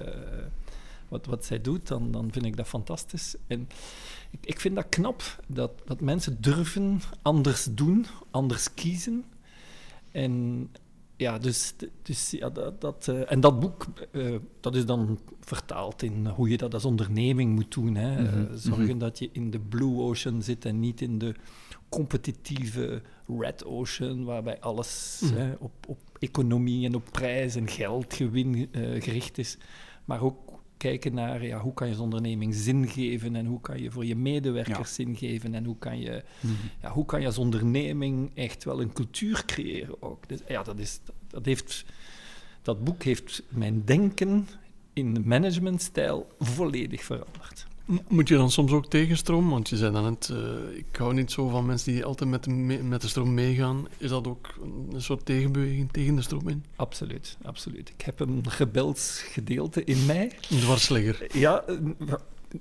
wat, 1.10 1.26
wat 1.26 1.46
zij 1.46 1.62
doet, 1.62 1.88
dan, 1.88 2.12
dan 2.12 2.32
vind 2.32 2.46
ik 2.46 2.58
dat 2.58 2.68
fantastisch. 2.68 3.36
En 3.48 3.68
ik, 4.32 4.40
ik 4.46 4.60
vind 4.60 4.76
dat 4.76 4.90
knap, 4.90 5.44
dat, 5.48 5.72
dat 5.86 6.02
mensen 6.02 6.42
durven 6.42 7.02
anders 7.22 7.68
doen, 7.72 8.06
anders 8.32 8.74
kiezen. 8.74 9.24
En 10.12 10.68
ja, 11.20 11.38
dus, 11.38 11.74
dus 12.02 12.32
ja, 12.32 12.50
dat, 12.50 12.82
dat 12.82 13.08
uh, 13.10 13.32
en 13.32 13.40
dat 13.40 13.60
boek, 13.60 13.86
uh, 14.12 14.36
dat 14.60 14.76
is 14.76 14.86
dan 14.86 15.20
vertaald 15.40 16.04
in 16.04 16.28
hoe 16.28 16.50
je 16.50 16.58
dat 16.58 16.74
als 16.74 16.86
onderneming 16.86 17.56
moet 17.56 17.74
doen. 17.74 17.96
Hè. 17.96 18.22
Mm 18.22 18.28
-hmm. 18.28 18.58
zorgen 18.58 18.84
mm 18.84 18.90
-hmm. 18.90 19.00
dat 19.00 19.20
je 19.20 19.30
in 19.32 19.52
de 19.52 19.60
blue 19.60 20.00
ocean 20.00 20.42
zit 20.42 20.66
en 20.66 20.80
niet 20.80 21.02
in 21.02 21.18
de 21.18 21.36
competitieve 21.90 23.02
red 23.40 23.66
ocean, 23.66 24.24
waarbij 24.24 24.60
alles 24.60 25.20
mm 25.24 25.30
-hmm. 25.30 25.38
hè, 25.38 25.54
op, 25.60 25.72
op 25.88 26.00
economie 26.20 26.86
en 26.86 26.96
op 26.96 27.08
prijs 27.12 27.56
en 27.56 27.68
geldgewin 27.68 28.70
gericht 29.00 29.38
is. 29.38 29.58
Maar 30.06 30.22
ook 30.22 30.49
kijken 30.80 31.14
naar 31.14 31.46
ja, 31.46 31.60
hoe 31.60 31.74
kan 31.74 31.88
je 31.88 31.94
als 31.94 32.02
onderneming 32.02 32.56
zin 32.56 32.88
geven 32.88 33.36
en 33.36 33.46
hoe 33.46 33.62
kan 33.62 33.82
je 33.82 33.92
voor 33.92 34.06
je 34.06 34.16
medewerkers 34.16 34.78
ja. 34.78 35.04
zin 35.04 35.16
geven 35.16 35.54
en 35.54 35.66
hoe 35.66 35.78
kan, 35.78 36.00
je, 36.00 36.24
mm 36.40 36.50
-hmm. 36.50 36.70
ja, 36.82 36.92
hoe 36.92 37.06
kan 37.06 37.20
je 37.20 37.26
als 37.26 37.38
onderneming 37.38 38.32
echt 38.34 38.64
wel 38.64 38.82
een 38.82 38.94
cultuur 38.94 39.46
creëren 39.46 40.02
ook. 40.02 40.28
Dus, 40.28 40.40
ja, 40.48 40.64
dat, 40.64 40.80
is, 40.80 41.00
dat, 41.28 41.46
heeft, 41.46 41.86
dat 42.62 42.84
boek 42.84 43.04
heeft 43.04 43.44
mijn 43.50 43.86
denken 43.86 44.48
in 44.94 45.22
managementstijl 45.26 46.28
volledig 46.40 47.04
veranderd. 47.04 47.68
Moet 48.08 48.28
je 48.28 48.36
dan 48.36 48.52
soms 48.52 48.72
ook 48.72 48.90
tegenstroom? 48.90 49.50
Want 49.50 49.70
je 49.70 49.78
zei 49.78 49.92
dan 49.92 50.04
net, 50.04 50.30
uh, 50.32 50.78
ik 50.78 50.96
hou 50.96 51.14
niet 51.14 51.32
zo 51.32 51.48
van 51.48 51.66
mensen 51.66 51.94
die 51.94 52.06
altijd 52.06 52.30
met 52.30 52.44
de, 52.44 52.50
met 52.84 53.02
de 53.02 53.08
stroom 53.08 53.34
meegaan. 53.34 53.88
Is 53.98 54.10
dat 54.10 54.28
ook 54.28 54.60
een 54.92 55.02
soort 55.02 55.26
tegenbeweging 55.26 55.92
tegen 55.92 56.16
de 56.16 56.22
stroom 56.22 56.48
in? 56.48 56.64
Absoluut, 56.76 57.38
absoluut. 57.42 57.90
Ik 57.90 58.02
heb 58.02 58.20
een 58.20 58.44
rebelsgedeelte 58.58 59.84
in 59.84 60.06
mij. 60.06 60.32
Een 60.50 60.60
dwarsligger? 60.60 61.38
Ja, 61.38 61.64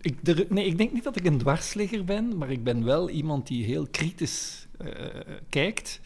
ik, 0.01 0.17
er, 0.23 0.47
nee, 0.49 0.67
ik 0.67 0.79
denk 0.79 0.93
niet 0.93 1.05
dat 1.05 1.17
ik 1.17 1.25
een 1.25 1.39
dwarsligger 1.39 2.05
ben, 2.05 2.39
maar 2.39 2.51
ik 2.51 2.65
ben 2.65 2.85
wel 2.85 3.11
iemand 3.11 3.47
die 3.47 3.65
heel 3.65 3.87
kritisch 3.91 4.67
uh, 4.83 4.91
kijkt. 5.49 6.01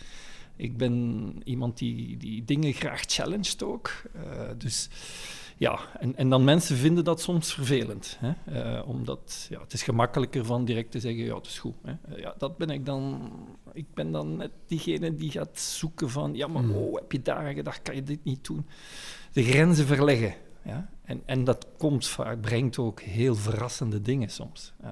Ik 0.57 0.77
ben 0.77 1.35
iemand 1.45 1.79
die, 1.79 2.17
die 2.17 2.45
dingen 2.45 2.73
graag 2.73 3.03
challenged 3.07 3.63
ook. 3.63 4.03
Uh, 4.17 4.23
dus 4.59 4.89
ja, 5.63 5.79
en, 5.99 6.17
en 6.17 6.29
dan 6.29 6.45
mensen 6.45 6.77
vinden 6.77 7.05
dat 7.05 7.21
soms 7.21 7.55
vervelend. 7.55 8.19
Hè? 8.21 8.33
Uh, 8.79 8.89
omdat 8.89 9.47
ja, 9.51 9.61
het 9.61 9.73
is 9.73 9.83
gemakkelijker 9.83 10.45
van 10.45 10.65
direct 10.65 10.91
te 10.91 11.01
zeggen, 11.01 11.25
ja, 11.25 11.35
het 11.35 11.47
is 11.47 11.59
goed. 11.59 11.75
Hè? 11.83 12.17
ja, 12.17 12.35
dat 12.39 12.57
ben 12.57 12.71
ik 12.71 12.87
dan. 12.87 13.31
Ik 13.73 13.95
ben 13.95 14.13
dan 14.13 14.37
net 14.37 14.51
diegene 14.67 15.15
die 15.15 15.31
gaat 15.31 15.59
zoeken 15.61 16.11
van, 16.11 16.35
ja, 16.35 16.47
maar 16.47 16.69
oh, 16.69 16.95
heb 16.95 17.13
je 17.13 17.23
daar 17.23 17.53
gedacht, 17.53 17.83
kan 17.83 17.95
je 17.95 18.03
dit 18.03 18.25
niet 18.25 18.45
doen? 18.45 18.67
De 19.33 19.45
grenzen 19.45 19.87
verleggen. 19.87 20.35
Ja? 20.65 20.91
En, 21.05 21.23
en 21.25 21.45
dat 21.45 21.67
komt 21.77 22.07
vaak, 22.07 22.41
brengt 22.41 22.79
ook 22.79 23.01
heel 23.01 23.35
verrassende 23.35 24.03
dingen 24.03 24.31
soms. 24.31 24.73
Uh, 24.85 24.89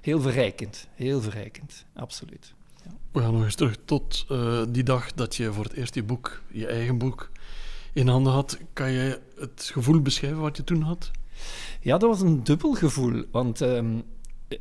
heel 0.00 0.20
verrijkend, 0.20 0.88
heel 0.94 1.20
verrijkend, 1.20 1.86
absoluut. 1.94 2.54
Ja. 2.84 2.90
We 3.12 3.20
gaan 3.20 3.32
nog 3.32 3.44
eens 3.44 3.54
terug 3.54 3.76
tot 3.84 4.26
die 4.68 4.82
dag 4.82 5.12
dat 5.12 5.36
je 5.36 5.52
voor 5.52 5.64
het 5.64 5.72
eerst 5.72 5.94
je 5.94 6.02
boek, 6.02 6.42
je 6.50 6.66
eigen 6.66 6.98
boek, 6.98 7.30
in 7.94 8.08
handen 8.08 8.32
had. 8.32 8.58
Kan 8.72 8.90
je 8.90 9.20
het 9.36 9.70
gevoel 9.72 10.00
beschrijven 10.00 10.40
wat 10.40 10.56
je 10.56 10.64
toen 10.64 10.82
had? 10.82 11.10
Ja, 11.80 11.98
dat 11.98 12.10
was 12.10 12.20
een 12.20 12.44
dubbel 12.44 12.72
gevoel. 12.72 13.24
Want 13.30 13.60
um, 13.60 14.02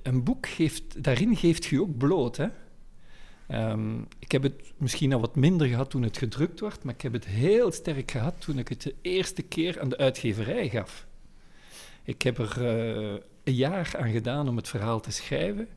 een 0.04 0.24
boek 0.24 0.48
geeft, 0.48 1.04
daarin 1.04 1.36
geeft 1.36 1.66
je 1.66 1.82
ook 1.82 1.98
bloot. 1.98 2.38
Hè? 2.38 2.48
Um, 3.72 4.08
ik 4.20 4.32
heb 4.32 4.44
het 4.44 4.74
misschien 4.78 5.14
al 5.14 5.20
wat 5.20 5.36
minder 5.36 5.68
gehad 5.68 5.90
toen 5.90 6.04
het 6.04 6.18
gedrukt 6.18 6.60
werd, 6.60 6.84
maar 6.84 6.94
ik 6.94 7.02
heb 7.02 7.14
het 7.14 7.26
heel 7.26 7.72
sterk 7.72 8.12
gehad 8.12 8.42
toen 8.42 8.58
ik 8.58 8.68
het 8.68 8.82
de 8.82 8.96
eerste 9.02 9.42
keer 9.42 9.82
aan 9.82 9.90
de 9.90 9.98
uitgeverij 9.98 10.70
gaf. 10.70 11.08
Ik 12.04 12.22
heb 12.22 12.38
er 12.38 12.56
uh, 12.60 13.20
een 13.44 13.54
jaar 13.54 13.94
aan 13.98 14.12
gedaan 14.12 14.48
om 14.48 14.56
het 14.56 14.68
verhaal 14.68 15.00
te 15.00 15.12
schrijven. 15.12 15.68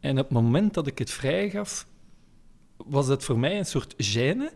En 0.00 0.18
op 0.18 0.24
het 0.24 0.30
moment 0.32 0.74
dat 0.74 0.86
ik 0.86 0.98
het 0.98 1.10
vrijgaf, 1.10 1.86
was 2.76 3.06
dat 3.06 3.24
voor 3.24 3.38
mij 3.38 3.58
een 3.58 3.66
soort 3.66 3.94
gêne 3.94 4.52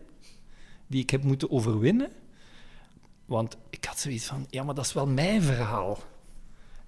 die 0.87 1.01
ik 1.01 1.09
heb 1.09 1.23
moeten 1.23 1.51
overwinnen. 1.51 2.11
Want 3.29 3.57
ik 3.69 3.85
had 3.85 3.99
zoiets 3.99 4.25
van, 4.25 4.45
ja, 4.49 4.63
maar 4.63 4.75
dat 4.75 4.85
is 4.85 4.93
wel 4.93 5.07
mijn 5.07 5.41
verhaal. 5.41 5.99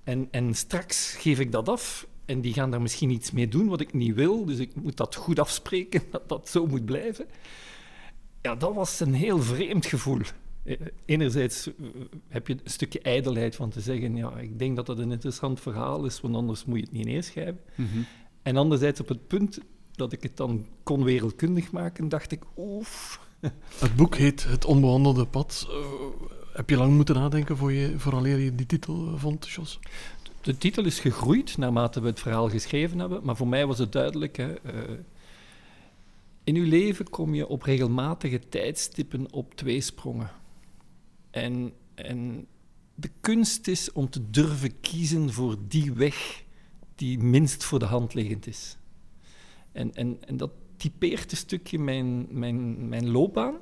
En, 0.03 0.27
en 0.31 0.53
straks 0.53 1.15
geef 1.15 1.39
ik 1.39 1.51
dat 1.51 1.69
af 1.69 2.07
en 2.25 2.41
die 2.41 2.53
gaan 2.53 2.71
daar 2.71 2.81
misschien 2.81 3.09
iets 3.09 3.31
mee 3.31 3.47
doen 3.47 3.67
wat 3.67 3.81
ik 3.81 3.93
niet 3.93 4.15
wil. 4.15 4.45
Dus 4.45 4.59
ik 4.59 4.75
moet 4.75 4.97
dat 4.97 5.15
goed 5.15 5.39
afspreken, 5.39 6.01
dat 6.11 6.29
dat 6.29 6.49
zo 6.49 6.67
moet 6.67 6.85
blijven. 6.85 7.25
Ja, 8.41 8.55
dat 8.55 8.73
was 8.73 8.99
een 8.99 9.13
heel 9.13 9.41
vreemd 9.41 9.85
gevoel. 9.85 10.21
Eh, 10.63 10.75
enerzijds 11.05 11.67
eh, 11.67 11.73
heb 12.27 12.47
je 12.47 12.53
een 12.53 12.69
stukje 12.69 13.01
ijdelheid 13.01 13.55
van 13.55 13.69
te 13.69 13.81
zeggen, 13.81 14.15
ja, 14.15 14.37
ik 14.37 14.59
denk 14.59 14.75
dat 14.75 14.85
dat 14.85 14.99
een 14.99 15.11
interessant 15.11 15.59
verhaal 15.59 16.05
is, 16.05 16.21
want 16.21 16.35
anders 16.35 16.65
moet 16.65 16.77
je 16.77 16.83
het 16.83 16.93
niet 16.93 17.05
neerschrijven. 17.05 17.59
Mm 17.75 18.05
En 18.41 18.57
anderzijds 18.57 18.99
op 18.99 19.07
het 19.07 19.27
punt 19.27 19.59
dat 19.91 20.11
ik 20.11 20.23
het 20.23 20.37
dan 20.37 20.65
kon 20.83 21.03
wereldkundig 21.03 21.71
maken, 21.71 22.09
dacht 22.09 22.31
ik, 22.31 22.43
oef. 22.57 23.19
Het 23.79 23.95
boek 23.95 24.15
heet 24.15 24.43
Het 24.43 24.65
Onbehandelde 24.65 25.25
Pad. 25.25 25.67
Uh, 25.69 25.75
heb 26.53 26.69
je 26.69 26.77
lang 26.77 26.95
moeten 26.95 27.15
nadenken 27.15 27.57
voor 27.57 27.71
je, 27.71 27.99
vooraleer 27.99 28.39
je 28.39 28.55
die 28.55 28.65
titel 28.65 29.17
vond, 29.17 29.49
Jos? 29.49 29.79
De 30.41 30.57
titel 30.57 30.85
is 30.85 30.99
gegroeid 30.99 31.57
naarmate 31.57 32.01
we 32.01 32.07
het 32.07 32.19
verhaal 32.19 32.49
geschreven 32.49 32.99
hebben, 32.99 33.23
maar 33.23 33.35
voor 33.35 33.47
mij 33.47 33.65
was 33.65 33.77
het 33.77 33.91
duidelijk. 33.91 34.37
Hè, 34.37 34.49
uh, 34.49 34.99
in 36.43 36.55
uw 36.55 36.65
leven 36.65 37.09
kom 37.09 37.33
je 37.33 37.47
op 37.47 37.61
regelmatige 37.61 38.39
tijdstippen 38.49 39.33
op 39.33 39.55
twee 39.55 39.81
sprongen. 39.81 40.31
En, 41.31 41.73
en 41.95 42.47
de 42.95 43.09
kunst 43.21 43.67
is 43.67 43.91
om 43.91 44.09
te 44.09 44.29
durven 44.29 44.79
kiezen 44.79 45.33
voor 45.33 45.57
die 45.67 45.93
weg 45.93 46.43
die 46.95 47.19
minst 47.19 47.63
voor 47.63 47.79
de 47.79 47.85
hand 47.85 48.13
liggend 48.13 48.47
is. 48.47 48.77
En, 49.71 49.93
en, 49.95 50.17
en 50.25 50.37
dat 50.37 50.51
typeert 50.81 51.31
een 51.31 51.37
stukje 51.37 51.79
mijn, 51.79 52.27
mijn, 52.29 52.89
mijn 52.89 53.09
loopbaan. 53.09 53.55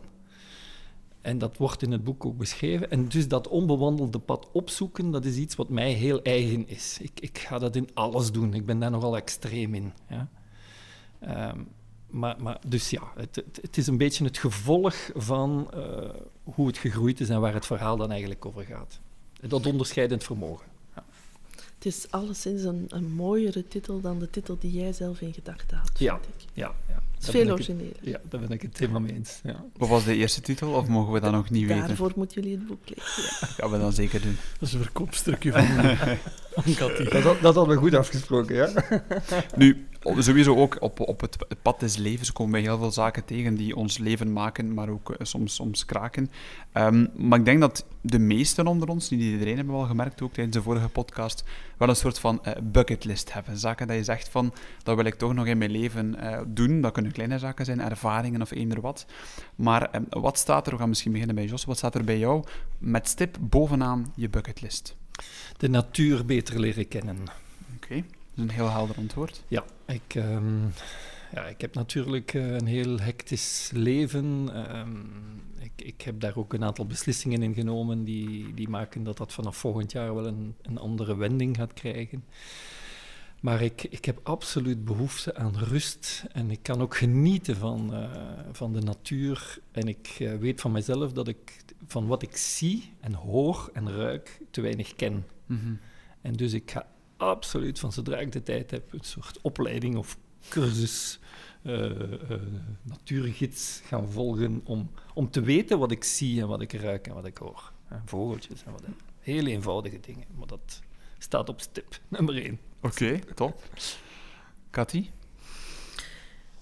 En 1.21 1.37
dat 1.37 1.57
wordt 1.57 1.81
in 1.81 1.91
het 1.91 2.03
boek 2.03 2.25
ook 2.25 2.37
beschreven. 2.37 2.91
En 2.91 3.07
dus 3.07 3.27
dat 3.27 3.47
onbewandelde 3.47 4.19
pad 4.19 4.47
opzoeken, 4.51 5.11
dat 5.11 5.25
is 5.25 5.35
iets 5.35 5.55
wat 5.55 5.69
mij 5.69 5.91
heel 5.91 6.21
eigen 6.21 6.67
is. 6.67 6.97
Ik, 7.01 7.19
ik 7.19 7.37
ga 7.37 7.59
dat 7.59 7.75
in 7.75 7.89
alles 7.93 8.31
doen. 8.31 8.53
Ik 8.53 8.65
ben 8.65 8.79
daar 8.79 8.91
nogal 8.91 9.15
extreem 9.15 9.75
in. 9.75 9.93
Ja. 10.09 10.29
Um, 11.53 11.67
maar, 12.07 12.35
maar, 12.41 12.59
dus 12.67 12.89
ja, 12.89 13.11
het, 13.15 13.35
het, 13.35 13.59
het, 13.61 13.77
is 13.77 13.87
een 13.87 13.97
beetje 13.97 14.23
het 14.23 14.37
gevolg 14.37 15.11
van 15.15 15.71
uh, 15.75 16.09
hoe 16.43 16.67
het 16.67 16.77
gegroeid 16.77 17.19
is 17.19 17.29
en 17.29 17.41
waar 17.41 17.53
het 17.53 17.65
verhaal 17.65 17.97
dan 17.97 18.11
eigenlijk 18.11 18.45
over 18.45 18.63
gaat. 18.63 18.99
Dat 19.41 19.65
onderscheidend 19.65 20.23
vermogen. 20.23 20.65
Ja. 20.95 21.03
Het 21.75 21.85
is 21.85 22.11
alleszins 22.11 22.63
een, 22.63 22.85
een 22.87 23.11
mooiere 23.11 23.67
titel 23.67 24.01
dan 24.01 24.19
de 24.19 24.29
titel 24.29 24.57
die 24.59 24.71
jij 24.71 24.93
zelf 24.93 25.21
in 25.21 25.33
gedachten 25.33 25.77
had, 25.77 25.99
ja, 25.99 26.19
vind 26.21 26.41
ik. 26.41 26.49
Ja, 26.53 26.73
ja. 26.87 27.01
Is 27.21 27.29
veel 27.29 27.51
origineler. 27.51 27.95
Ja, 28.01 28.19
daar 28.29 28.39
ben 28.39 28.49
ik 28.49 28.61
het 28.61 28.77
helemaal 28.77 29.01
mee 29.01 29.13
eens. 29.13 29.39
Ja. 29.43 29.63
Wat 29.77 29.89
was 29.89 30.03
de 30.05 30.15
eerste 30.15 30.41
titel, 30.41 30.71
of 30.71 30.87
mogen 30.87 31.13
we 31.13 31.19
dat 31.19 31.31
nog 31.31 31.49
niet 31.49 31.67
Daarvoor 31.67 31.75
weten? 31.75 31.87
Daarvoor 31.87 32.17
moeten 32.17 32.41
jullie 32.41 32.57
het 32.57 32.67
boek 32.67 32.89
lezen. 32.89 33.23
Ja. 33.23 33.47
Gaan 33.57 33.71
we 33.71 33.79
dan 33.79 33.93
zeker 33.93 34.21
doen. 34.21 34.37
Dat 34.59 34.67
is 34.67 34.73
een 34.73 34.81
verkoopstukje 34.81 35.51
van, 35.51 35.65
van 36.63 36.73
Cathy. 36.73 37.03
Dat, 37.03 37.23
dat, 37.23 37.41
dat 37.41 37.55
hadden 37.55 37.75
we 37.75 37.81
goed 37.81 37.93
afgesproken, 37.93 38.55
ja. 38.55 38.69
Nu, 39.55 39.87
sowieso 40.17 40.55
ook 40.55 40.77
op, 40.79 40.99
op 40.99 41.21
het, 41.21 41.37
pad 41.61 41.79
des 41.79 41.97
levens 41.97 42.31
komen 42.31 42.53
wij 42.53 42.61
heel 42.61 42.77
veel 42.77 42.91
zaken 42.91 43.25
tegen 43.25 43.55
die 43.55 43.75
ons 43.75 43.97
leven 43.97 44.33
maken, 44.33 44.73
maar 44.73 44.89
ook 44.89 45.09
uh, 45.09 45.15
soms, 45.21 45.55
soms 45.55 45.85
kraken. 45.85 46.31
Um, 46.73 47.09
maar 47.15 47.39
ik 47.39 47.45
denk 47.45 47.59
dat 47.59 47.85
de 48.01 48.19
meesten 48.19 48.67
onder 48.67 48.87
ons, 48.87 49.09
niet 49.09 49.21
iedereen 49.21 49.55
hebben 49.55 49.73
we 49.73 49.81
al 49.81 49.87
gemerkt, 49.87 50.21
ook 50.21 50.33
tijdens 50.33 50.55
de 50.55 50.61
vorige 50.61 50.89
podcast, 50.89 51.43
wel 51.77 51.89
een 51.89 51.95
soort 51.95 52.19
van 52.19 52.41
uh, 52.47 52.53
bucketlist 52.63 53.33
hebben. 53.33 53.57
Zaken 53.57 53.87
dat 53.87 53.95
je 53.95 54.03
zegt 54.03 54.29
van, 54.29 54.53
dat 54.83 54.95
wil 54.95 55.05
ik 55.05 55.15
toch 55.15 55.33
nog 55.33 55.45
in 55.45 55.57
mijn 55.57 55.71
leven 55.71 56.15
uh, 56.19 56.39
doen. 56.47 56.81
Dat 56.81 56.91
kunnen 56.91 57.08
kleine 57.11 57.39
zaken 57.39 57.65
zijn, 57.65 57.81
ervaringen 57.81 58.41
of 58.41 58.51
eender 58.51 58.81
wat. 58.81 59.05
Maar 59.55 59.95
um, 59.95 60.05
wat 60.09 60.37
staat 60.37 60.65
er, 60.65 60.73
we 60.73 60.79
gaan 60.79 60.89
misschien 60.89 61.11
beginnen 61.11 61.35
bij 61.35 61.45
Jos, 61.45 61.65
wat 61.65 61.77
staat 61.77 61.95
er 61.95 62.03
bij 62.03 62.17
jou 62.17 62.43
met 62.77 63.07
stip 63.07 63.37
bovenaan 63.39 64.13
je 64.15 64.29
bucketlist? 64.29 64.95
De 65.57 65.69
natuur 65.69 66.25
beter 66.25 66.59
leren 66.59 66.87
kennen. 66.87 67.17
Oké. 67.75 67.85
Okay. 67.85 67.97
Dat 67.97 68.07
is 68.35 68.43
een 68.43 68.49
heel 68.49 68.69
helder 68.69 68.95
antwoord. 68.95 69.43
Ja, 69.47 69.63
ik, 69.85 70.15
um, 70.15 70.73
ja, 71.33 71.45
ik 71.45 71.61
heb 71.61 71.73
natuurlijk 71.75 72.33
uh, 72.33 72.51
een 72.51 72.65
heel 72.65 72.99
hectisch 72.99 73.69
leven. 73.73 74.49
Um, 74.77 75.11
ik, 75.59 75.71
ik 75.75 76.01
heb 76.01 76.19
daar 76.19 76.35
ook 76.35 76.53
een 76.53 76.63
aantal 76.63 76.85
beslissingen 76.85 77.43
in 77.43 77.53
genomen 77.53 78.03
die, 78.03 78.53
die 78.53 78.69
maken 78.69 79.03
dat 79.03 79.17
dat 79.17 79.33
vanaf 79.33 79.57
volgend 79.57 79.91
jaar 79.91 80.15
wel 80.15 80.27
een, 80.27 80.55
een 80.61 80.77
andere 80.77 81.15
wending 81.15 81.55
gaat 81.55 81.73
krijgen. 81.73 82.23
Maar 83.41 83.61
ik, 83.61 83.83
ik 83.83 84.05
heb 84.05 84.19
absoluut 84.23 84.85
behoefte 84.85 85.35
aan 85.35 85.57
rust 85.57 86.23
en 86.31 86.51
ik 86.51 86.63
kan 86.63 86.81
ook 86.81 86.97
genieten 86.97 87.55
van, 87.55 87.93
uh, 87.93 88.11
van 88.51 88.73
de 88.73 88.81
natuur. 88.81 89.59
En 89.71 89.87
ik 89.87 90.17
uh, 90.19 90.35
weet 90.35 90.61
van 90.61 90.71
mezelf 90.71 91.11
dat 91.11 91.27
ik 91.27 91.63
van 91.87 92.07
wat 92.07 92.21
ik 92.21 92.37
zie 92.37 92.93
en 92.99 93.13
hoor 93.13 93.69
en 93.73 93.91
ruik 93.91 94.41
te 94.51 94.61
weinig 94.61 94.95
ken. 94.95 95.25
Mm 95.45 95.59
-hmm. 95.59 95.79
En 96.21 96.33
dus 96.33 96.53
ik 96.53 96.71
ga 96.71 96.87
absoluut 97.17 97.79
van 97.79 97.91
zodra 97.91 98.17
ik 98.17 98.31
de 98.31 98.43
tijd 98.43 98.71
heb 98.71 98.93
een 98.93 99.03
soort 99.03 99.41
opleiding 99.41 99.95
of 99.95 100.17
cursus, 100.49 101.19
uh, 101.63 101.75
uh, 101.75 102.41
natuurgids 102.81 103.81
gaan 103.85 104.09
volgen 104.09 104.61
om, 104.63 104.89
om 105.13 105.29
te 105.29 105.41
weten 105.41 105.79
wat 105.79 105.91
ik 105.91 106.03
zie 106.03 106.41
en 106.41 106.47
wat 106.47 106.61
ik 106.61 106.73
ruik 106.73 107.07
en 107.07 107.13
wat 107.13 107.25
ik 107.25 107.37
hoor. 107.37 107.71
Vogeltjes 108.05 108.63
en 108.63 108.71
wat. 108.71 108.83
Heel 109.19 109.45
eenvoudige 109.45 109.99
dingen, 109.99 110.27
maar 110.37 110.47
dat 110.47 110.81
staat 111.19 111.49
op 111.49 111.61
stip 111.61 111.99
nummer 112.07 112.35
één. 112.35 112.59
Oké, 112.81 113.03
okay, 113.03 113.23
top. 113.35 113.63
Cathy? 114.71 115.09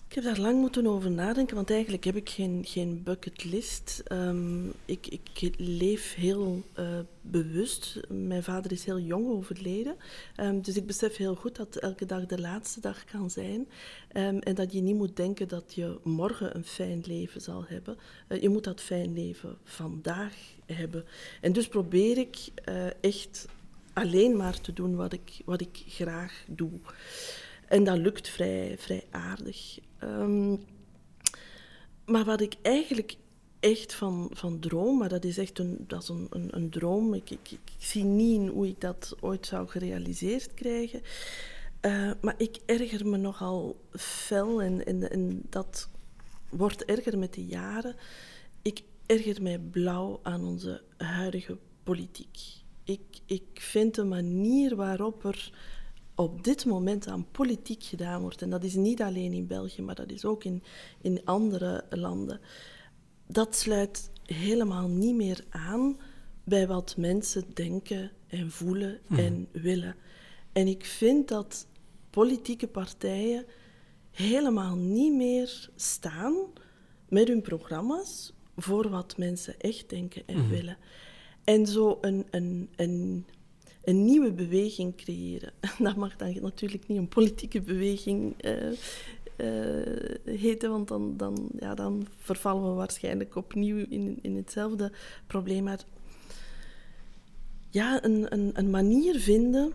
Ik 0.10 0.24
heb 0.24 0.24
daar 0.24 0.39
lang 0.39 0.60
moeten 0.60 0.88
over 0.88 1.12
nadenken, 1.12 1.56
want 1.56 1.72
eigenlijk 1.72 2.04
heb 2.04 2.15
ik 2.15 2.30
geen, 2.30 2.65
geen 2.67 3.04
bucketlist. 3.04 4.04
Um, 4.12 4.74
ik, 4.86 5.08
ik 5.08 5.54
leef 5.58 6.15
heel 6.15 6.63
uh, 6.80 7.00
bewust. 7.22 8.00
Mijn 8.10 8.43
vader 8.43 8.72
is 8.72 8.86
heel 8.86 9.00
jong 9.00 9.28
overleden. 9.28 9.96
Um, 10.38 10.62
dus 10.62 10.78
ik 10.78 10.86
besef 10.86 11.15
heel 11.15 11.36
goed 11.36 11.56
dat 11.56 11.76
elke 11.76 12.06
dag 12.06 12.26
de 12.26 12.39
laatste 12.39 12.80
dag 12.80 13.06
kan 13.06 13.30
zijn. 13.30 13.67
Um, 14.13 14.39
en 14.39 14.56
dat 14.56 14.74
je 14.74 14.82
niet 14.82 14.96
moet 14.96 15.15
denken 15.15 15.48
dat 15.48 15.74
je 15.74 16.00
morgen 16.04 16.56
een 16.56 16.65
fijn 16.65 17.04
leven 17.06 17.41
zal 17.41 17.65
hebben. 17.67 17.98
Uh, 18.30 18.41
je 18.41 18.50
moet 18.50 18.63
dat 18.63 18.82
fijn 18.82 19.13
leven 19.13 19.58
vandaag 19.63 20.36
hebben. 20.65 21.06
En 21.41 21.54
dus 21.54 21.67
probeer 21.67 22.17
ik 22.17 22.38
uh, 22.70 22.86
echt 23.02 23.46
alleen 23.98 24.38
maar 24.38 24.62
te 24.62 24.74
doen 24.74 24.96
wat 24.96 25.14
ik, 25.14 25.42
wat 25.46 25.62
ik 25.62 25.84
graag 25.88 26.44
doe. 26.48 26.72
En 27.68 27.84
dat 27.84 27.98
lukt 27.98 28.30
vrij, 28.30 28.76
vrij 28.78 29.06
aardig. 29.12 29.80
Um, 30.04 30.66
maar 32.06 32.26
wat 32.26 32.42
ik 32.42 32.56
eigenlijk 32.62 33.16
echt 33.60 33.94
van, 33.94 34.30
van 34.34 34.60
droom, 34.60 34.98
maar 34.98 35.10
dat 35.10 35.24
is 35.24 35.38
echt 35.38 35.60
een, 35.60 35.86
dat 35.88 36.02
is 36.02 36.10
een, 36.10 36.28
een, 36.30 36.70
droom. 36.70 37.14
Ik, 37.14 37.30
ik, 37.30 37.52
ik, 37.52 37.72
zie 37.78 38.04
niet 38.04 38.50
hoe 38.50 38.68
ik 38.68 38.82
dat 38.82 39.16
ooit 39.20 39.46
zou 39.46 39.68
gerealiseerd 39.68 40.54
krijgen. 40.54 41.02
Uh, 41.82 42.12
maar 42.22 42.36
ik 42.38 42.58
erger 42.66 43.08
me 43.08 43.18
nogal 43.18 43.82
fel 43.92 44.62
en, 44.62 44.86
en, 44.86 45.12
en 45.12 45.42
dat 45.50 45.90
wordt 46.50 46.86
erger 46.86 47.18
met 47.18 47.34
de 47.34 47.46
jaren. 47.46 47.96
Ik 48.62 48.84
erger 49.06 49.42
mij 49.42 49.60
blauw 49.60 50.20
aan 50.24 50.46
onze 50.46 50.82
huidige 50.98 51.58
politiek. 51.84 52.66
Ik, 52.88 53.19
ik 53.26 53.47
vind 53.54 53.95
de 53.95 54.04
manier 54.04 54.76
waarop 54.76 55.23
er 55.23 55.52
op 56.15 56.43
dit 56.43 56.65
moment 56.65 57.08
aan 57.08 57.32
politiek 57.32 57.84
gedaan 57.84 58.21
wordt, 58.21 58.41
en 58.41 58.50
dat 58.50 58.63
is 58.63 58.73
niet 58.76 59.02
alleen 59.02 59.34
in 59.34 59.47
België, 59.47 59.82
maar 59.82 59.95
dat 59.95 60.12
is 60.12 60.26
ook 60.26 60.43
in, 60.43 60.63
in 61.02 61.21
andere 61.26 61.84
landen, 61.89 62.39
dat 63.28 63.56
sluit 63.56 64.12
helemaal 64.26 64.88
niet 64.88 65.15
meer 65.15 65.43
aan 65.50 65.97
bij 66.43 66.67
wat 66.67 66.97
mensen 66.97 67.43
denken 67.54 68.12
en 68.28 68.52
voelen 68.52 69.00
mhm. 69.08 69.19
en 69.19 69.47
willen. 69.52 69.95
En 70.52 70.67
ik 70.67 70.86
vind 70.86 71.28
dat 71.28 71.67
politieke 72.10 72.67
partijen 72.67 73.45
helemaal 74.12 74.76
niet 74.76 75.13
meer 75.13 75.69
staan 75.76 76.36
met 77.10 77.28
hun 77.28 77.41
programma's 77.41 78.34
voor 78.56 78.89
wat 78.89 79.17
mensen 79.17 79.60
echt 79.60 79.89
denken 79.89 80.23
en 80.26 80.38
mhm. 80.38 80.50
willen. 80.50 80.78
En 81.48 81.68
zo 81.68 81.98
een, 82.02 82.26
een, 82.32 82.70
een, 82.76 83.26
een 83.84 84.06
nieuwe 84.06 84.32
beweging 84.32 84.96
creëren. 84.96 85.54
Dat 85.80 85.96
mag 85.96 86.16
dan 86.16 86.42
natuurlijk 86.42 86.88
niet 86.88 86.98
een 86.98 87.08
politieke 87.08 87.62
beweging 87.62 88.36
uh, 88.46 88.74
heten, 90.26 90.70
want 90.70 90.88
dan, 90.88 91.18
dan, 91.18 91.50
ja, 91.60 91.76
dan 91.76 92.08
vervallen 92.18 92.70
we 92.70 92.76
waarschijnlijk 92.76 93.36
opnieuw 93.36 93.86
in, 93.90 94.20
in 94.22 94.36
hetzelfde 94.36 94.92
probleem. 95.28 95.64
Maar 95.64 95.80
ja, 97.70 98.04
een, 98.04 98.34
een, 98.34 98.52
een 98.54 98.70
manier 98.70 99.20
vinden 99.20 99.74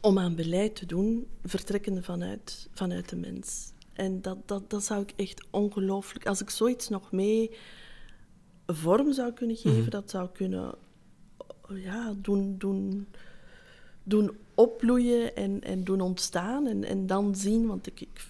om 0.00 0.18
aan 0.18 0.34
beleid 0.34 0.76
te 0.76 0.86
doen, 0.86 1.26
vertrekkende 1.44 2.02
vanuit, 2.02 2.68
vanuit 2.72 3.08
de 3.08 3.16
mens. 3.16 3.72
En 3.92 4.22
dat, 4.22 4.48
dat, 4.48 4.70
dat 4.70 4.84
zou 4.84 5.02
ik 5.02 5.12
echt 5.16 5.46
ongelooflijk... 5.50 6.26
Als 6.26 6.40
ik 6.40 6.50
zoiets 6.50 6.88
nog 6.88 7.12
mee 7.12 7.50
vorm 8.74 9.12
zou 9.12 9.32
kunnen 9.32 9.56
geven, 9.56 9.80
mhm. 9.80 9.90
dat 9.90 10.10
zou 10.10 10.28
kunnen 10.32 10.74
ja, 11.74 12.14
doen, 12.16 12.54
doen, 12.58 13.06
doen 14.02 14.30
opbloeien 14.54 15.36
en, 15.36 15.60
en 15.60 15.84
doen 15.84 16.00
ontstaan. 16.00 16.66
En, 16.66 16.84
en 16.84 17.06
dan 17.06 17.34
zien, 17.34 17.66
want 17.66 17.86
ik, 17.86 18.00
ik 18.00 18.20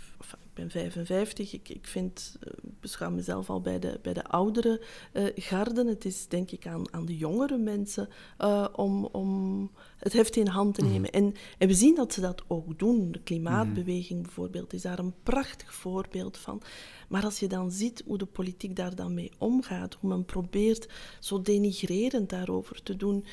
ben 0.54 0.70
55, 0.70 1.52
ik, 1.52 1.68
ik 1.68 1.86
vind, 1.86 2.36
uh, 2.46 2.52
beschouw 2.80 3.10
mezelf 3.10 3.50
al 3.50 3.60
bij 3.60 3.78
de, 3.78 3.98
bij 4.02 4.12
de 4.12 4.24
oudere 4.24 4.82
uh, 5.12 5.24
garden. 5.34 5.86
Het 5.86 6.04
is 6.04 6.28
denk 6.28 6.50
ik 6.50 6.66
aan, 6.66 6.92
aan 6.92 7.06
de 7.06 7.16
jongere 7.16 7.58
mensen 7.58 8.08
uh, 8.40 8.66
om, 8.72 9.04
om 9.04 9.70
het 9.96 10.12
heft 10.12 10.36
in 10.36 10.46
hand 10.46 10.74
te 10.74 10.82
mhm. 10.82 10.92
nemen. 10.92 11.10
en, 11.10 11.34
en 11.58 11.68
we 11.68 11.74
zien 11.74 11.94
dat 11.94 12.12
ze 12.12 12.20
dat 12.20 12.42
ook 12.46 12.78
doen. 12.78 13.12
De 13.12 13.22
klimaatbeweging 13.22 14.18
mhm. 14.18 14.22
bijvoorbeeld 14.22 14.72
is 14.72 14.82
daar 14.82 14.98
een 14.98 15.14
prachtig 15.22 15.74
voorbeeld 15.74 16.38
van. 16.38 16.62
Maar 17.10 17.24
als 17.24 17.38
je 17.38 17.48
dan 17.48 17.70
ziet 17.70 18.02
hoe 18.06 18.18
de 18.18 18.26
politiek 18.26 18.76
daar 18.76 18.94
dan 18.94 19.14
mee 19.14 19.32
omgaat, 19.38 19.96
hoe 20.00 20.10
men 20.10 20.24
probeert 20.24 20.88
zo 21.20 21.42
denigrerend 21.42 22.30
daarover 22.30 22.82
te 22.82 22.96
doen. 22.96 23.24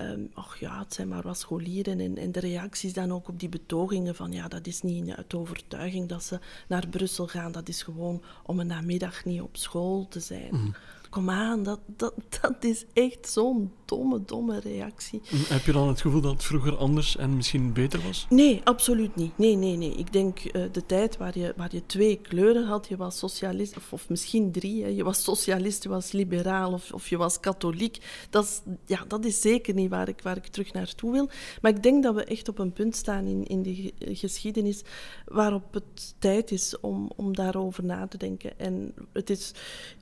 Um, 0.00 0.30
ach 0.34 0.58
ja, 0.58 0.78
het 0.78 0.94
zijn 0.94 1.08
maar 1.08 1.22
wat 1.22 1.38
scholieren. 1.38 2.00
En, 2.00 2.16
en 2.16 2.32
de 2.32 2.40
reacties 2.40 2.92
dan 2.92 3.12
ook 3.12 3.28
op 3.28 3.40
die 3.40 3.48
betogingen 3.48 4.14
van 4.14 4.32
ja, 4.32 4.48
dat 4.48 4.66
is 4.66 4.82
niet 4.82 5.10
uit 5.10 5.34
overtuiging 5.34 6.08
dat 6.08 6.24
ze 6.24 6.38
naar 6.68 6.88
Brussel 6.88 7.26
gaan. 7.26 7.52
Dat 7.52 7.68
is 7.68 7.82
gewoon 7.82 8.22
om 8.44 8.60
een 8.60 8.66
namiddag 8.66 9.24
niet 9.24 9.40
op 9.40 9.56
school 9.56 10.08
te 10.08 10.20
zijn. 10.20 10.54
Mhm. 10.54 10.70
Kom 11.10 11.30
aan, 11.30 11.62
dat, 11.62 11.80
dat, 11.86 12.14
dat 12.40 12.64
is 12.64 12.84
echt 12.92 13.28
zo'n 13.28 13.72
domme, 13.84 14.24
domme 14.24 14.60
reactie. 14.60 15.20
Heb 15.48 15.64
je 15.64 15.72
dan 15.72 15.88
het 15.88 16.00
gevoel 16.00 16.20
dat 16.20 16.32
het 16.32 16.44
vroeger 16.44 16.76
anders 16.76 17.16
en 17.16 17.36
misschien 17.36 17.72
beter 17.72 18.02
was? 18.02 18.26
Nee, 18.28 18.60
absoluut 18.64 19.16
niet. 19.16 19.38
Nee, 19.38 19.56
nee, 19.56 19.76
nee. 19.76 19.92
Ik 19.92 20.12
denk 20.12 20.44
uh, 20.44 20.64
de 20.72 20.86
tijd 20.86 21.16
waar 21.16 21.38
je, 21.38 21.54
waar 21.56 21.68
je 21.74 21.86
twee 21.86 22.16
kleuren 22.16 22.64
had, 22.64 22.88
je 22.88 22.96
was 22.96 23.18
socialist, 23.18 23.76
of, 23.76 23.92
of 23.92 24.08
misschien 24.08 24.52
drie, 24.52 24.82
hè. 24.82 24.88
je 24.88 25.04
was 25.04 25.22
socialist, 25.22 25.82
je 25.82 25.88
was 25.88 26.12
liberaal 26.12 26.72
of, 26.72 26.92
of 26.92 27.08
je 27.08 27.16
was 27.16 27.40
katholiek. 27.40 28.26
Dat 28.30 28.44
is, 28.44 28.62
ja, 28.86 29.04
dat 29.08 29.24
is 29.24 29.40
zeker 29.40 29.74
niet 29.74 29.90
waar 29.90 30.08
ik, 30.08 30.22
waar 30.22 30.36
ik 30.36 30.46
terug 30.46 30.72
naartoe 30.72 31.12
wil. 31.12 31.28
Maar 31.62 31.70
ik 31.70 31.82
denk 31.82 32.02
dat 32.02 32.14
we 32.14 32.24
echt 32.24 32.48
op 32.48 32.58
een 32.58 32.72
punt 32.72 32.96
staan 32.96 33.26
in, 33.26 33.46
in 33.46 33.62
de 33.62 33.92
geschiedenis 33.98 34.82
waarop 35.24 35.74
het 35.74 36.14
tijd 36.18 36.50
is 36.50 36.80
om, 36.80 37.10
om 37.16 37.34
daarover 37.34 37.84
na 37.84 38.06
te 38.06 38.16
denken. 38.16 38.58
En 38.58 38.94
het 39.12 39.30
is 39.30 39.52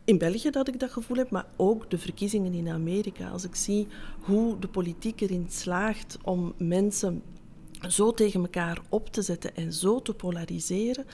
in 0.08 0.18
België 0.18 0.50
dat 0.50 0.68
ik 0.68 0.80
dat 0.80 0.90
gevoel 0.90 1.16
heb, 1.16 1.30
maar 1.30 1.46
ook 1.56 1.90
de 1.90 1.98
verkiezingen 1.98 2.52
in 2.52 2.68
Amerika. 2.68 3.28
Als 3.28 3.44
ik 3.44 3.54
zie 3.54 3.86
hoe 4.20 4.58
de 4.58 4.68
politiek 4.68 5.20
erin 5.20 5.46
slaagt 5.48 6.18
om 6.22 6.54
mensen 6.56 7.22
zo 7.88 8.12
tegen 8.12 8.40
elkaar 8.40 8.80
op 8.88 9.08
te 9.08 9.22
zetten 9.22 9.56
en 9.56 9.72
zo 9.72 10.02
te 10.02 10.14
polariseren 10.14 11.06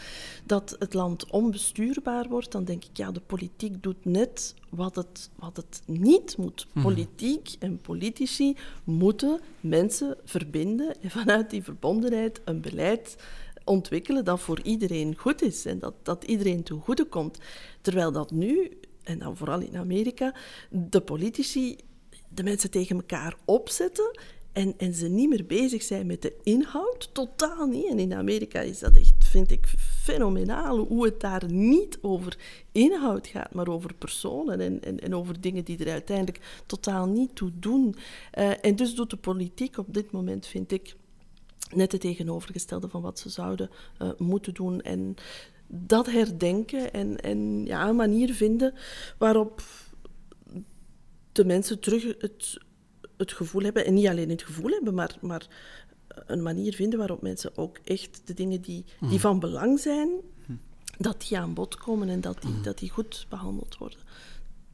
dat 0.45 0.77
het 0.79 0.95
land 0.95 1.31
onbestuurbaar 1.31 2.29
wordt, 2.29 2.53
dan 2.53 2.65
denk 2.65 2.85
ik, 2.85 2.97
ja, 2.97 3.13
de 3.13 3.21
politiek 3.21 3.83
doet 3.83 4.05
net 4.05 4.55
wat 4.69 4.97
het, 4.97 5.31
wat 5.37 5.57
het 5.57 5.83
niet 5.87 6.37
moet. 6.37 6.67
Mhm. 6.73 6.85
Politiek 6.85 7.57
en 7.59 7.79
politici 7.79 8.57
moeten 8.85 9.41
mensen 9.61 10.17
verbinden 10.25 11.03
en 11.03 11.11
vanuit 11.11 11.51
die 11.51 11.63
verbondenheid 11.63 12.41
een 12.45 12.61
beleid 12.61 13.17
ontwikkelen 13.65 14.25
dat 14.25 14.41
voor 14.41 14.61
iedereen 14.63 15.17
goed 15.17 15.43
is 15.43 15.65
en 15.65 15.79
dat, 15.79 15.95
dat 16.03 16.25
iedereen 16.25 16.63
ten 16.63 16.81
goede 16.81 17.05
komt. 17.05 17.39
Terwijl 17.81 18.13
dat 18.13 18.31
nu, 18.31 18.79
en 19.03 19.19
dan 19.19 19.37
vooral 19.37 19.61
in 19.61 19.77
Amerika, 19.77 20.35
de 20.71 21.01
politici 21.01 21.77
de 22.29 22.43
mensen 22.43 22.71
tegen 22.71 22.97
elkaar 22.97 23.37
opzetten 23.45 24.19
en, 24.55 24.75
en 24.77 24.95
ze 24.95 25.09
niet 25.09 25.29
meer 25.29 25.47
bezig 25.47 25.83
zijn 25.83 26.07
met 26.07 26.23
de 26.23 26.37
inhoud, 26.43 27.15
totaal 27.15 27.67
niet. 27.67 27.87
En 27.87 27.99
in 27.99 28.15
Amerika 28.15 28.61
is 28.61 28.79
dat 28.79 28.97
echt, 28.97 29.15
vind 29.19 29.51
ik, 29.51 29.67
fenomenaal 30.03 30.79
hoe 30.79 31.05
het 31.05 31.21
daar 31.21 31.53
niet 31.53 31.99
over 32.01 32.39
inhoud 32.73 33.27
gaat, 33.27 33.55
maar 33.55 33.69
over 33.69 33.95
personen 33.95 34.61
en, 34.61 34.83
en, 34.83 35.01
en 35.01 35.15
over 35.15 35.41
dingen 35.41 35.65
die 35.65 35.85
er 35.85 35.91
uiteindelijk 35.91 36.63
totaal 36.67 37.07
niet 37.07 37.35
toe 37.35 37.51
doen. 37.55 37.95
Uh, 38.39 38.65
en 38.65 38.77
dus 38.77 38.95
doet 38.95 39.11
de 39.11 39.17
politiek 39.17 39.79
op 39.79 39.95
dit 39.95 40.11
moment, 40.11 40.47
vind 40.47 40.73
ik, 40.73 40.95
net 41.77 41.93
het 41.93 42.01
tegenovergestelde 42.01 42.89
van 42.89 43.03
wat 43.03 43.19
ze 43.19 43.29
zouden 43.29 43.71
uh, 44.03 44.09
moeten 44.19 44.55
doen. 44.55 44.81
En 44.81 45.15
dat 45.67 46.07
herdenken 46.07 46.93
en, 46.93 47.21
en 47.21 47.65
ja, 47.65 47.89
een 47.89 47.97
manier 47.97 48.35
vinden 48.35 48.75
waarop 49.19 49.63
de 51.33 51.45
mensen 51.45 51.81
terug 51.81 52.05
het, 52.19 52.59
het 53.17 53.33
gevoel 53.33 53.63
hebben, 53.63 53.87
en 53.87 53.95
niet 53.95 54.09
alleen 54.09 54.31
het 54.31 54.43
gevoel 54.43 54.71
hebben, 54.71 54.95
maar, 54.95 55.17
maar 55.21 55.47
een 56.09 56.43
manier 56.43 56.75
vinden 56.75 56.99
waarop 56.99 57.23
mensen 57.23 57.57
ook 57.57 57.79
echt 57.85 58.23
de 58.25 58.35
dingen 58.35 58.61
die, 58.61 58.85
die 59.01 59.09
mhm. 59.09 59.19
van 59.19 59.39
belang 59.39 59.81
zijn, 59.81 60.11
dat 60.99 61.25
die 61.29 61.39
aan 61.39 61.55
bod 61.55 61.77
komen 61.77 62.09
en 62.09 62.21
dat 62.21 62.43
die, 62.43 62.51
mhm. 62.51 62.63
dat 62.63 62.79
die 62.79 62.91
goed 62.91 63.27
behandeld 63.29 63.77
worden. 63.77 63.99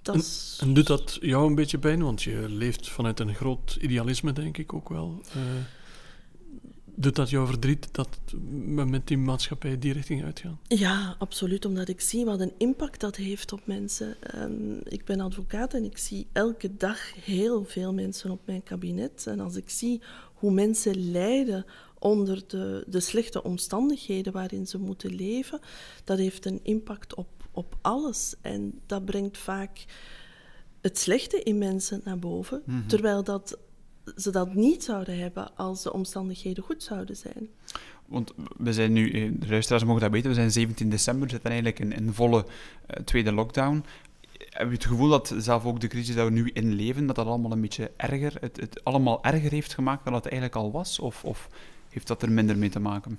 Dat 0.02 0.14
en, 0.58 0.68
en, 0.68 0.74
doet 0.74 0.86
dat 0.86 1.18
jou 1.20 1.46
een 1.46 1.54
beetje 1.54 1.78
pijn? 1.78 2.02
Want 2.02 2.22
je 2.22 2.48
leeft 2.48 2.88
vanuit 2.88 3.20
een 3.20 3.34
groot 3.34 3.78
idealisme, 3.80 4.32
denk 4.32 4.58
ik 4.58 4.72
ook 4.72 4.88
wel. 4.88 5.22
Uh, 5.36 5.42
Doet 6.94 7.16
dat 7.16 7.30
jou 7.30 7.46
verdriet 7.46 7.88
dat 7.92 8.08
we 8.74 8.84
met 8.84 9.06
die 9.06 9.18
maatschappij 9.18 9.78
die 9.78 9.92
richting 9.92 10.24
uitgaan? 10.24 10.58
Ja, 10.62 11.16
absoluut. 11.18 11.64
Omdat 11.64 11.88
ik 11.88 12.00
zie 12.00 12.24
wat 12.24 12.40
een 12.40 12.52
impact 12.58 13.00
dat 13.00 13.16
heeft 13.16 13.52
op 13.52 13.60
mensen. 13.64 14.16
Um, 14.36 14.80
ik 14.84 15.04
ben 15.04 15.20
advocaat 15.20 15.74
en 15.74 15.84
ik 15.84 15.98
zie 15.98 16.26
elke 16.32 16.76
dag 16.76 17.24
heel 17.24 17.64
veel 17.64 17.94
mensen 17.94 18.30
op 18.30 18.40
mijn 18.44 18.62
kabinet. 18.62 19.26
En 19.26 19.40
als 19.40 19.56
ik 19.56 19.70
zie 19.70 20.02
hoe 20.34 20.52
mensen 20.52 21.10
lijden 21.10 21.64
onder 21.98 22.42
de, 22.46 22.84
de 22.86 23.00
slechte 23.00 23.42
omstandigheden 23.42 24.32
waarin 24.32 24.66
ze 24.66 24.78
moeten 24.78 25.14
leven, 25.14 25.60
dat 26.04 26.18
heeft 26.18 26.46
een 26.46 26.60
impact 26.62 27.14
op, 27.14 27.28
op 27.50 27.76
alles. 27.80 28.34
En 28.40 28.80
dat 28.86 29.04
brengt 29.04 29.38
vaak 29.38 29.84
het 30.80 30.98
slechte 30.98 31.42
in 31.42 31.58
mensen 31.58 32.00
naar 32.04 32.18
boven. 32.18 32.62
Mhm. 32.64 32.86
Terwijl 32.86 33.24
dat 33.24 33.58
ze 34.16 34.30
dat 34.30 34.54
niet 34.54 34.84
zouden 34.84 35.18
hebben 35.18 35.56
als 35.56 35.82
de 35.82 35.92
omstandigheden 35.92 36.64
goed 36.64 36.82
zouden 36.82 37.16
zijn. 37.16 37.48
Want 38.06 38.32
we 38.56 38.72
zijn 38.72 38.92
nu, 38.92 39.10
eh, 39.10 39.30
de 39.32 39.48
luisteraars 39.48 39.84
mogen 39.84 40.00
dat 40.00 40.10
weten, 40.10 40.28
we 40.28 40.34
zijn 40.34 40.50
17 40.50 40.90
december, 40.90 41.24
we 41.24 41.32
zitten 41.32 41.50
eigenlijk 41.50 41.80
in, 41.80 41.92
in 41.92 42.12
volle 42.12 42.44
uh, 42.46 43.04
tweede 43.04 43.32
lockdown. 43.32 43.84
Heb 44.32 44.66
je 44.66 44.74
het 44.74 44.84
gevoel 44.84 45.08
dat 45.08 45.34
zelf 45.38 45.64
ook 45.64 45.80
de 45.80 45.86
crisis 45.86 46.14
dat 46.14 46.26
we 46.26 46.32
nu 46.32 46.50
in 46.52 46.72
leven, 46.72 47.06
dat 47.06 47.16
dat 47.16 47.26
allemaal 47.26 47.52
een 47.52 47.60
beetje 47.60 47.90
erger, 47.96 48.36
het, 48.40 48.56
het 48.60 48.84
allemaal 48.84 49.24
erger 49.24 49.50
heeft 49.50 49.74
gemaakt 49.74 50.04
dan 50.04 50.14
het 50.14 50.26
eigenlijk 50.26 50.54
al 50.54 50.70
was? 50.70 50.98
Of, 50.98 51.24
of 51.24 51.48
heeft 51.88 52.06
dat 52.06 52.22
er 52.22 52.32
minder 52.32 52.58
mee 52.58 52.68
te 52.68 52.80
maken? 52.80 53.18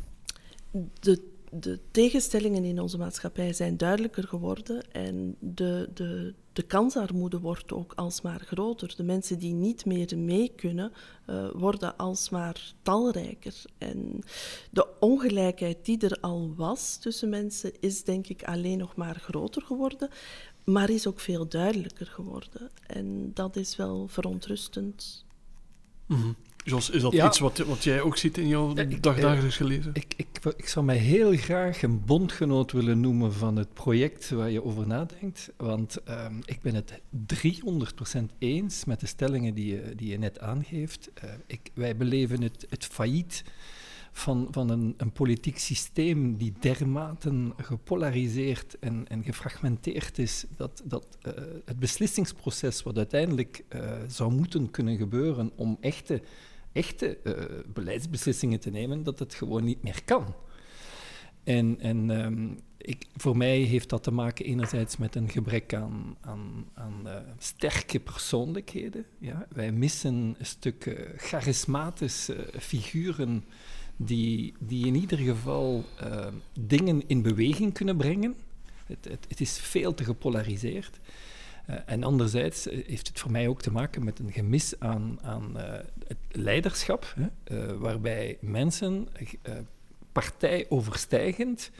De 0.99 1.31
de 1.51 1.79
tegenstellingen 1.91 2.63
in 2.63 2.79
onze 2.79 2.97
maatschappij 2.97 3.53
zijn 3.53 3.77
duidelijker 3.77 4.27
geworden 4.27 4.91
en 4.91 5.35
de, 5.39 5.89
de, 5.93 6.33
de 6.53 6.61
kansarmoede 6.61 7.39
wordt 7.39 7.73
ook 7.73 7.93
alsmaar 7.93 8.39
groter. 8.39 8.93
De 8.95 9.03
mensen 9.03 9.39
die 9.39 9.53
niet 9.53 9.85
meer 9.85 10.17
mee 10.17 10.51
kunnen, 10.55 10.91
uh, 11.29 11.49
worden 11.53 11.97
alsmaar 11.97 12.73
talrijker. 12.81 13.63
En 13.77 14.19
de 14.71 14.87
ongelijkheid 14.99 15.85
die 15.85 15.99
er 15.99 16.17
al 16.21 16.53
was 16.55 16.97
tussen 16.97 17.29
mensen, 17.29 17.71
is 17.79 18.03
denk 18.03 18.27
ik 18.27 18.43
alleen 18.43 18.77
nog 18.77 18.95
maar 18.95 19.15
groter 19.15 19.61
geworden, 19.61 20.09
maar 20.63 20.89
is 20.89 21.07
ook 21.07 21.19
veel 21.19 21.47
duidelijker 21.47 22.07
geworden. 22.07 22.69
En 22.87 23.31
dat 23.33 23.55
is 23.55 23.75
wel 23.75 24.07
verontrustend. 24.07 25.25
Mm 26.07 26.35
Jos, 26.63 26.89
is 26.89 27.01
dat 27.01 27.13
iets 27.13 27.39
wat, 27.39 27.57
wat 27.57 27.83
jij 27.83 28.01
ook 28.01 28.17
ziet 28.17 28.37
in 28.37 28.47
jouw 28.47 28.73
dagdagelijkse 28.99 29.63
leven? 29.63 29.91
Ik, 29.93 30.13
ik, 30.15 30.27
ik, 30.57 30.67
zou 30.67 30.85
mij 30.85 30.97
heel 30.97 31.37
graag 31.37 31.81
een 31.81 32.05
bondgenoot 32.05 32.71
willen 32.71 32.99
noemen 32.99 33.33
van 33.33 33.55
het 33.55 33.73
project 33.73 34.29
waar 34.29 34.49
je 34.49 34.63
over 34.63 34.87
nadenkt. 34.87 35.51
Want 35.57 35.97
um, 36.09 36.41
ik 36.45 36.61
ben 36.61 36.75
het 36.75 36.99
300% 38.13 38.19
eens 38.37 38.85
met 38.85 38.99
de 38.99 39.05
stellingen 39.05 39.53
die 39.53 39.67
je, 39.67 39.95
die 39.95 40.09
je 40.09 40.17
net 40.17 40.39
aangeeft. 40.39 41.09
Uh, 41.23 41.29
ik, 41.47 41.71
wij 41.73 41.97
beleven 41.97 42.41
het, 42.41 42.65
het 42.69 42.85
failliet 42.85 43.43
van, 44.11 44.47
van 44.51 44.69
een, 44.69 44.93
een 44.97 45.11
politiek 45.11 45.59
systeem 45.59 46.37
die 46.37 46.53
dermate 46.59 47.53
gepolariseerd 47.57 48.79
en, 48.79 49.05
en 49.07 49.23
gefragmenteerd 49.23 50.17
is, 50.17 50.45
dat, 50.57 50.81
dat 50.83 51.17
uh, 51.27 51.33
het 51.65 51.79
beslissingsproces 51.79 52.83
wat 52.83 52.97
uiteindelijk 52.97 53.63
uh, 53.69 53.91
zou 54.07 54.33
moeten 54.33 54.71
kunnen 54.71 54.97
gebeuren 54.97 55.51
om 55.55 55.77
echte, 55.79 56.21
echte 56.71 57.17
uh, 57.23 57.33
beleidsbeslissingen 57.73 58.59
te 58.59 58.69
nemen, 58.69 59.03
dat 59.03 59.19
het 59.19 59.33
gewoon 59.33 59.63
niet 59.63 59.83
meer 59.83 60.03
kan. 60.05 60.35
En, 61.43 61.79
en 61.79 62.09
um, 62.09 62.59
ik, 62.77 63.05
voor 63.15 63.37
mij 63.37 63.57
heeft 63.57 63.89
dat 63.89 64.03
te 64.03 64.11
maken 64.11 64.45
enerzijds 64.45 64.97
met 64.97 65.15
een 65.15 65.29
gebrek 65.29 65.73
aan, 65.73 66.17
aan, 66.21 66.69
aan 66.73 67.01
uh, 67.05 67.15
sterke 67.37 67.99
persoonlijkheden. 67.99 69.05
Ja? 69.17 69.47
Wij 69.49 69.71
missen 69.71 70.35
een 70.39 70.45
stuk 70.45 70.85
uh, 70.85 70.95
charismatische 71.17 72.47
figuren 72.59 73.43
die, 73.97 74.53
die 74.59 74.85
in 74.85 74.95
ieder 74.95 75.17
geval 75.17 75.83
uh, 76.03 76.27
dingen 76.59 77.07
in 77.07 77.21
beweging 77.21 77.73
kunnen 77.73 77.97
brengen. 77.97 78.35
Het, 78.85 79.05
het, 79.05 79.25
het 79.27 79.41
is 79.41 79.59
veel 79.59 79.93
te 79.93 80.03
gepolariseerd. 80.03 80.99
en 81.85 82.03
anderzijds 82.03 82.65
heeft 82.65 83.07
het 83.07 83.19
voor 83.19 83.31
mij 83.31 83.47
ook 83.47 83.61
te 83.61 83.71
maken 83.71 84.03
met 84.03 84.19
een 84.19 84.31
gemis 84.31 84.79
aan, 84.79 85.19
aan 85.21 85.57
het 86.07 86.17
leiderschap, 86.31 87.15
hè? 87.15 87.77
waarbij 87.77 88.37
mensen 88.41 89.07
partijoverstijgend 90.11 91.71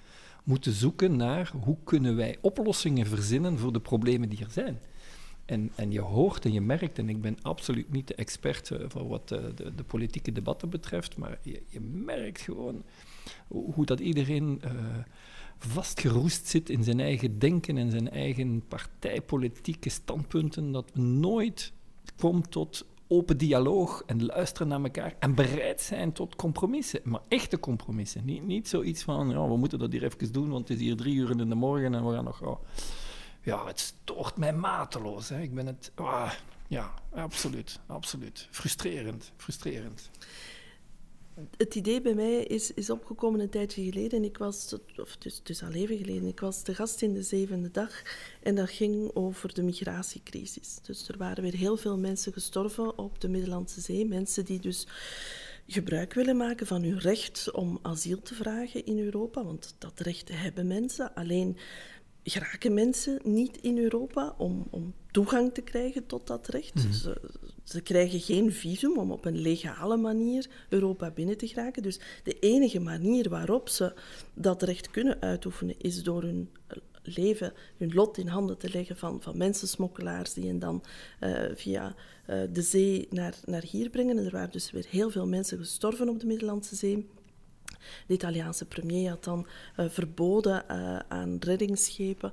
moeten 0.44 0.72
zoeken 0.72 1.16
naar 1.16 1.52
hoe 1.62 1.78
kunnen 1.84 2.16
wij 2.16 2.38
oplossingen 2.42 3.06
verzinnen 3.06 3.58
voor 3.58 3.74
de 3.74 3.80
problemen 3.80 4.30
die 4.30 4.40
er 4.40 4.52
zijn. 4.52 4.80
En, 5.46 5.72
en 5.76 5.92
je 5.92 6.02
hoort 6.02 6.46
en 6.46 6.54
je 6.54 6.62
merkt, 6.62 6.98
en 6.98 7.10
ik 7.10 7.22
ben 7.22 7.38
absoluut 7.42 7.92
niet 7.92 8.08
de 8.08 8.16
expert 8.16 8.70
uh, 8.70 8.80
voor 8.88 9.08
wat 9.08 9.28
de, 9.28 9.54
de, 9.76 9.84
politieke 9.84 10.32
debatten 10.32 10.70
betreft, 10.70 11.18
maar 11.18 11.40
je, 11.42 11.62
je 11.68 11.80
merkt 11.80 12.42
gewoon 12.42 12.84
hoe, 13.48 13.74
hoe 13.74 13.86
dat 13.86 14.00
iedereen 14.00 14.62
uh, 14.66 14.72
vastgeroest 15.58 16.48
zit 16.48 16.70
in 16.70 16.84
zijn 16.84 17.00
eigen 17.00 17.40
denken 17.40 17.78
en 17.78 17.92
zijn 17.92 18.10
eigen 18.10 18.64
partijpolitieke 18.68 19.90
standpunten, 19.90 20.72
dat 20.72 20.96
nooit 20.96 21.74
komt 22.18 22.52
tot 22.52 22.86
open 23.12 23.38
dialoog 23.38 24.04
en 24.06 24.26
luisteren 24.26 24.68
naar 24.68 24.84
elkaar 24.84 25.16
en 25.20 25.36
bereid 25.36 25.82
zijn 25.82 26.12
tot 26.12 26.36
compromissen. 26.36 27.02
Maar 27.04 27.22
echte 27.28 27.60
compromissen. 27.60 28.26
Niet, 28.26 28.44
niet 28.44 28.68
zoiets 28.68 29.04
van, 29.04 29.30
ja, 29.30 29.48
we 29.48 29.58
moeten 29.58 29.80
dat 29.80 29.92
hier 29.92 30.04
even 30.04 30.32
doen, 30.32 30.50
want 30.50 30.68
het 30.68 30.78
is 30.78 30.84
hier 30.84 30.96
drie 30.96 31.16
uur 31.16 31.30
in 31.30 31.50
de 31.50 31.56
morgen 31.56 31.94
en 31.94 32.08
we 32.08 32.14
gaan 32.14 32.24
nog... 32.24 32.42
Oh. 32.42 32.60
Ja, 33.44 33.66
het 33.66 33.80
stoort 33.80 34.38
mij 34.38 34.54
mateloos. 34.54 35.30
Hè. 35.30 35.42
Ik 35.42 35.54
ben 35.54 35.66
het... 35.66 35.92
Ah, 35.96 36.32
ja, 36.68 36.94
absoluut, 37.14 37.80
absoluut. 37.88 38.48
Frustrerend, 38.52 39.32
frustrerend 39.38 40.10
het 41.58 41.76
idee 41.76 42.02
bij 42.02 42.14
mij 42.14 42.44
is, 42.44 42.74
is 42.74 42.90
opgekomen 42.90 43.40
een 43.40 43.50
tijdje 43.50 43.84
geleden. 43.84 44.24
Ik 44.24 44.38
was, 44.38 44.76
of 44.98 45.18
dus, 45.18 45.42
dus 45.44 45.64
al 45.64 45.72
even 45.72 45.98
geleden, 45.98 46.28
ik 46.28 46.40
was 46.40 46.64
de 46.64 46.76
gast 46.76 47.02
in 47.02 47.14
de 47.14 47.24
zevende 47.24 47.72
dag. 47.72 48.02
En 48.44 48.56
dat 48.56 48.70
ging 48.70 49.12
over 49.14 49.54
de 49.54 49.64
migratiecrisis. 49.64 50.80
Dus 50.82 51.08
er 51.08 51.18
waren 51.18 51.44
weer 51.44 51.56
heel 51.56 51.78
veel 51.78 51.98
mensen 51.98 52.34
gestorven 52.34 52.98
op 52.98 53.22
de 53.22 53.30
Middellandse 53.30 53.82
Zee. 53.82 54.06
Mensen 54.06 54.46
die 54.46 54.60
dus 54.60 54.88
gebruik 55.68 56.14
willen 56.14 56.38
maken 56.38 56.68
van 56.68 56.84
hun 56.84 57.00
recht 57.00 57.52
om 57.52 57.80
asiel 57.82 58.22
te 58.22 58.36
vragen 58.36 58.86
in 58.86 59.00
Europa. 59.00 59.44
Want 59.44 59.76
dat 59.78 60.00
recht 60.00 60.30
hebben 60.32 60.68
mensen. 60.68 61.14
Alleen 61.14 61.58
geraken 62.24 62.74
mensen 62.74 63.20
niet 63.24 63.58
in 63.58 63.78
Europa 63.78 64.36
om, 64.38 64.68
om 64.70 64.94
toegang 65.12 65.54
te 65.54 65.62
krijgen 65.62 66.06
tot 66.06 66.28
dat 66.28 66.48
recht. 66.48 66.76
Mhm. 66.76 66.92
ze, 66.92 67.22
ze, 67.64 67.82
krijgen 67.82 68.20
geen 68.20 68.52
visum 68.52 68.98
om 68.98 69.12
op 69.12 69.26
een 69.26 69.38
legale 69.38 69.98
manier 69.98 70.50
Europa 70.70 71.12
binnen 71.12 71.38
te 71.38 71.48
geraken. 71.48 71.84
Dus 71.84 72.00
de 72.24 72.40
enige 72.40 72.80
manier 72.80 73.30
waarop 73.30 73.70
ze 73.70 73.94
dat 74.34 74.64
recht 74.64 74.92
kunnen 74.92 75.22
uitoefenen 75.22 75.76
is 75.78 76.04
door 76.04 76.22
hun 76.22 76.50
leven, 77.04 77.54
hun 77.78 77.94
lot 77.94 78.18
in 78.18 78.28
handen 78.28 78.58
te 78.58 78.70
leggen 78.70 78.98
van, 78.98 79.22
van 79.22 79.38
mensensmokkelaars 79.38 80.34
die 80.34 80.48
hen 80.48 80.60
dan 80.60 80.84
uh, 81.24 81.40
via 81.56 81.96
uh, 82.30 82.42
de 82.52 82.62
zee 82.62 83.08
naar, 83.10 83.36
naar 83.46 83.64
hier 83.64 83.90
brengen. 83.90 84.18
En 84.18 84.26
er 84.26 84.32
waren 84.32 84.52
dus 84.52 84.72
weer 84.72 84.86
heel 84.90 85.10
veel 85.10 85.28
mensen 85.28 85.58
gestorven 85.58 86.10
op 86.10 86.20
de 86.20 86.26
Middellandse 86.26 86.76
Zee. 86.76 87.08
De 88.08 88.14
Italiaanse 88.14 88.66
premier 88.66 89.10
had 89.10 89.24
dan 89.24 89.48
uh, 89.78 89.90
verboden 89.90 90.64
uh, 90.72 91.00
aan 91.08 91.38
reddingsschepen 91.40 92.32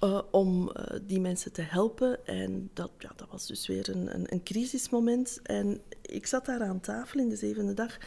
uh, 0.00 0.20
om 0.30 0.72
die 1.06 1.20
mensen 1.20 1.52
te 1.52 1.62
helpen. 1.62 2.26
En 2.26 2.70
dat, 2.72 2.90
ja, 2.98 3.12
dat 3.16 3.28
was 3.30 3.46
dus 3.46 3.66
weer 3.66 3.88
een, 3.88 4.14
een, 4.14 4.32
een, 4.32 4.42
crisismoment. 4.42 5.40
En 5.42 5.80
ik 6.02 6.26
zat 6.26 6.46
daar 6.46 6.62
aan 6.62 6.80
tafel 6.80 7.20
in 7.20 7.28
de 7.28 7.36
zevende 7.36 7.74
dag 7.74 7.98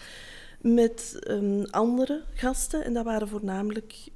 met 0.62 1.20
um, 1.28 1.66
andere 1.66 2.24
gasten. 2.34 2.84
En 2.84 2.94
dat 2.94 3.06
waren 3.06 3.28
voornamelijk 3.28 4.08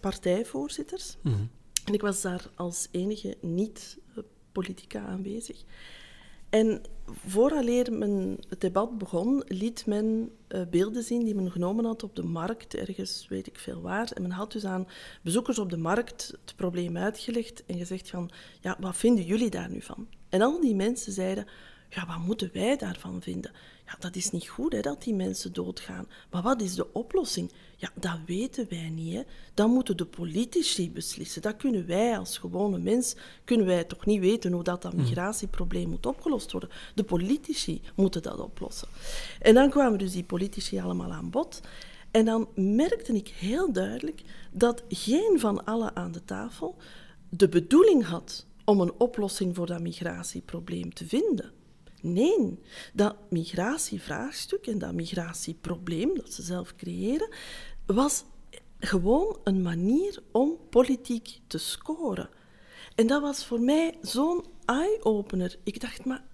partijvoorzitters. 0.00 1.16
Mm 1.20 1.32
-hmm. 1.32 1.50
En 1.84 1.94
ik 1.94 2.00
was 2.00 2.22
daar 2.22 2.50
als 2.54 2.88
enige 2.90 3.36
niet-politica 3.40 5.06
aanwezig. 5.06 5.64
En 6.54 6.82
vooraleer 7.26 7.92
men 7.92 8.38
het 8.48 8.60
debat 8.60 8.98
begon, 8.98 9.42
liet 9.46 9.86
men 9.86 10.30
uh, 10.48 10.62
beelden 10.70 11.02
zien 11.02 11.24
die 11.24 11.34
men 11.34 11.50
genomen 11.50 11.84
had 11.84 12.02
op 12.02 12.16
de 12.16 12.22
markt, 12.22 12.74
ergens 12.74 13.26
weet 13.28 13.46
ik 13.46 13.58
veel 13.58 13.80
waar. 13.80 14.10
En 14.12 14.22
men 14.22 14.30
had 14.30 14.52
dus 14.52 14.64
aan 14.64 14.88
bezoekers 15.22 15.58
op 15.58 15.70
de 15.70 15.76
markt 15.76 16.34
het 16.44 16.56
probleem 16.56 16.96
uitgelegd 16.96 17.64
en 17.66 17.78
gezegd 17.78 18.10
van, 18.10 18.30
ja, 18.60 18.76
wat 18.80 18.96
vinden 18.96 19.24
jullie 19.24 19.50
daar 19.50 19.70
nu 19.70 19.82
van? 19.82 20.08
En 20.28 20.42
al 20.42 20.60
die 20.60 20.74
mensen 20.74 21.12
zeiden, 21.12 21.46
ja, 21.88 22.06
wat 22.06 22.18
moeten 22.18 22.50
wij 22.52 22.76
daarvan 22.76 23.22
vinden? 23.22 23.52
Ja, 23.86 23.96
dat 23.98 24.16
is 24.16 24.30
niet 24.30 24.48
goed 24.48 24.72
hè, 24.72 24.80
dat 24.80 25.02
die 25.02 25.14
mensen 25.14 25.52
doodgaan. 25.52 26.08
Maar 26.30 26.42
wat 26.42 26.62
is 26.62 26.74
de 26.74 26.92
oplossing? 26.92 27.52
Ja, 27.84 27.90
dat 27.94 28.18
weten 28.26 28.66
wij 28.68 28.88
niet. 28.88 29.14
Hè. 29.14 29.22
Dat 29.54 29.68
moeten 29.68 29.96
de 29.96 30.04
politici 30.04 30.90
beslissen. 30.90 31.42
Dat 31.42 31.56
kunnen 31.56 31.86
wij 31.86 32.18
als 32.18 32.38
gewone 32.38 32.78
mens, 32.78 33.16
kunnen 33.44 33.66
wij 33.66 33.84
toch 33.84 34.06
niet 34.06 34.20
weten 34.20 34.52
hoe 34.52 34.62
dat, 34.62 34.82
dat 34.82 34.92
hmm. 34.92 35.02
migratieprobleem 35.02 35.88
moet 35.88 36.06
opgelost 36.06 36.52
worden. 36.52 36.70
De 36.94 37.04
politici 37.04 37.80
moeten 37.94 38.22
dat 38.22 38.38
oplossen. 38.38 38.88
En 39.40 39.54
dan 39.54 39.70
kwamen 39.70 39.98
dus 39.98 40.12
die 40.12 40.24
politici 40.24 40.80
allemaal 40.80 41.12
aan 41.12 41.30
bod. 41.30 41.60
En 42.10 42.24
dan 42.24 42.48
merkte 42.54 43.12
ik 43.12 43.28
heel 43.28 43.72
duidelijk 43.72 44.22
dat 44.52 44.82
geen 44.88 45.36
van 45.40 45.64
allen 45.64 45.96
aan 45.96 46.12
de 46.12 46.24
tafel 46.24 46.76
de 47.28 47.48
bedoeling 47.48 48.04
had 48.04 48.46
om 48.64 48.80
een 48.80 48.92
oplossing 48.98 49.54
voor 49.54 49.66
dat 49.66 49.80
migratieprobleem 49.80 50.94
te 50.94 51.06
vinden. 51.06 51.52
Nee, 52.00 52.58
dat 52.92 53.16
migratievraagstuk 53.28 54.66
en 54.66 54.78
dat 54.78 54.92
migratieprobleem 54.92 56.14
dat 56.14 56.32
ze 56.32 56.42
zelf 56.42 56.76
creëren, 56.76 57.28
was 57.86 58.24
gewoon 58.78 59.38
een 59.44 59.62
manier 59.62 60.22
om 60.32 60.56
politiek 60.70 61.40
te 61.46 61.58
scoren. 61.58 62.28
En 62.94 63.06
dat 63.06 63.22
was 63.22 63.46
voor 63.46 63.60
mij 63.60 63.98
zo'n 64.02 64.44
eye-opener. 64.64 65.58
Ik 65.62 65.80
dacht, 65.80 66.04
maar 66.04 66.24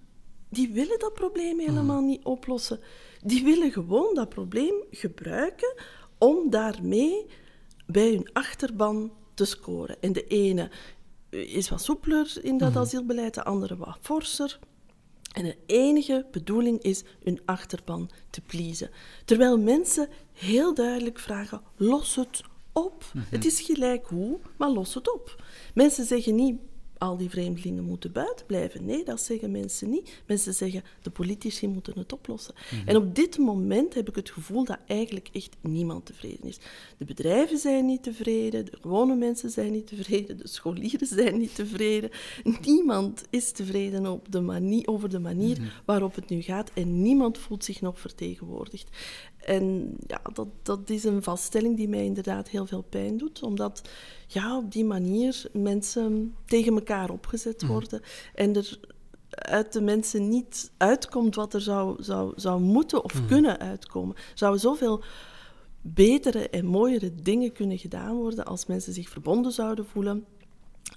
die 0.49 0.71
willen 0.71 0.99
dat 0.99 1.13
probleem 1.13 1.59
helemaal 1.59 2.01
niet 2.01 2.23
oplossen. 2.23 2.79
Die 3.23 3.43
willen 3.43 3.71
gewoon 3.71 4.15
dat 4.15 4.29
probleem 4.29 4.83
gebruiken 4.91 5.73
om 6.17 6.49
daarmee 6.49 7.25
bij 7.85 8.09
hun 8.09 8.29
achterban 8.33 9.11
te 9.33 9.45
scoren. 9.45 10.01
En 10.01 10.13
de 10.13 10.27
ene 10.27 10.69
is 11.29 11.69
wat 11.69 11.81
soepeler 11.81 12.37
in 12.41 12.57
dat 12.57 12.69
mhm. 12.69 12.79
asielbeleid, 12.79 13.33
de 13.33 13.43
andere 13.43 13.77
wat 13.77 13.97
forser. 14.01 14.59
En 15.31 15.43
de 15.43 15.57
enige 15.65 16.25
bedoeling 16.31 16.81
is 16.81 17.03
hun 17.23 17.41
achterban 17.45 18.09
te 18.29 18.41
pleasen. 18.41 18.89
Terwijl 19.25 19.57
mensen 19.57 20.09
heel 20.33 20.73
duidelijk 20.73 21.19
vragen: 21.19 21.61
los 21.75 22.15
het 22.15 22.41
op. 22.73 23.03
Mhm. 23.13 23.25
Het 23.29 23.45
is 23.45 23.61
gelijk 23.61 24.07
hoe, 24.07 24.39
maar 24.57 24.69
los 24.69 24.93
het 24.93 25.13
op. 25.13 25.43
Mensen 25.73 26.05
zeggen 26.05 26.35
niet: 26.35 26.59
al 27.01 27.17
die 27.17 27.29
vreemdelingen 27.29 27.83
moeten 27.83 28.11
buiten 28.11 28.45
blijven. 28.45 28.85
Nee, 28.85 29.03
dat 29.03 29.21
zeggen 29.21 29.51
mensen 29.51 29.89
niet. 29.89 30.21
Mensen 30.25 30.53
zeggen, 30.53 30.83
de 31.01 31.09
politici 31.09 31.67
moeten 31.67 31.97
het 31.97 32.13
oplossen. 32.13 32.53
Mhm. 32.71 32.87
En 32.87 32.95
op 32.95 33.15
dit 33.15 33.37
moment 33.37 33.93
heb 33.93 34.09
ik 34.09 34.15
het 34.15 34.29
gevoel 34.29 34.65
dat 34.65 34.77
eigenlijk 34.87 35.29
echt 35.31 35.55
niemand 35.61 36.05
tevreden 36.05 36.47
is. 36.47 36.59
De 36.97 37.05
bedrijven 37.05 37.57
zijn 37.57 37.85
niet 37.85 38.03
tevreden, 38.03 38.65
de 38.65 38.77
gewone 38.81 39.15
mensen 39.15 39.49
zijn 39.49 39.71
niet 39.71 39.87
tevreden, 39.87 40.37
de 40.37 40.47
scholieren 40.47 41.07
zijn 41.07 41.37
niet 41.37 41.55
tevreden. 41.55 42.09
Niemand 42.61 43.23
is 43.29 43.51
tevreden 43.51 44.05
op 44.05 44.31
de 44.31 44.41
manier, 44.41 44.87
over 44.87 45.09
de 45.09 45.19
manier 45.19 45.57
mhm. 45.59 45.69
waarop 45.85 46.15
het 46.15 46.29
nu 46.29 46.41
gaat 46.41 46.71
en 46.73 47.01
niemand 47.01 47.37
voelt 47.37 47.65
zich 47.65 47.81
nog 47.81 47.99
vertegenwoordigd. 47.99 48.89
En 49.37 49.95
ja, 50.07 50.21
dat, 50.33 50.47
dat 50.63 50.89
is 50.89 51.03
een 51.03 51.23
vaststelling 51.23 51.77
die 51.77 51.87
mij 51.87 52.05
inderdaad 52.05 52.49
heel 52.49 52.65
veel 52.65 52.85
pijn 52.89 53.17
doet, 53.17 53.43
omdat 53.43 53.81
ja, 54.33 54.57
op 54.57 54.71
die 54.71 54.85
manier 54.85 55.43
mensen 55.53 56.35
tegen 56.45 56.73
elkaar 56.73 57.09
opgezet 57.09 57.61
mhm. 57.61 57.71
worden 57.71 58.01
en 58.35 58.55
er 58.55 58.79
uit 59.29 59.73
de 59.73 59.81
mensen 59.81 60.29
niet 60.29 60.71
uitkomt 60.77 61.35
wat 61.35 61.53
er 61.53 61.61
zou, 61.61 62.03
zou, 62.03 62.33
zou 62.35 62.61
moeten 62.61 63.03
of 63.03 63.13
mhm. 63.13 63.27
kunnen 63.27 63.59
uitkomen. 63.59 64.15
Zouden 64.33 64.61
zoveel 64.61 65.03
betere 65.81 66.49
en 66.49 66.65
mooiere 66.65 67.15
dingen 67.15 67.51
kunnen 67.51 67.77
gedaan 67.77 68.15
worden 68.15 68.45
als 68.45 68.65
mensen 68.65 68.93
zich 68.93 69.09
verbonden 69.09 69.51
zouden 69.51 69.85
voelen 69.85 70.25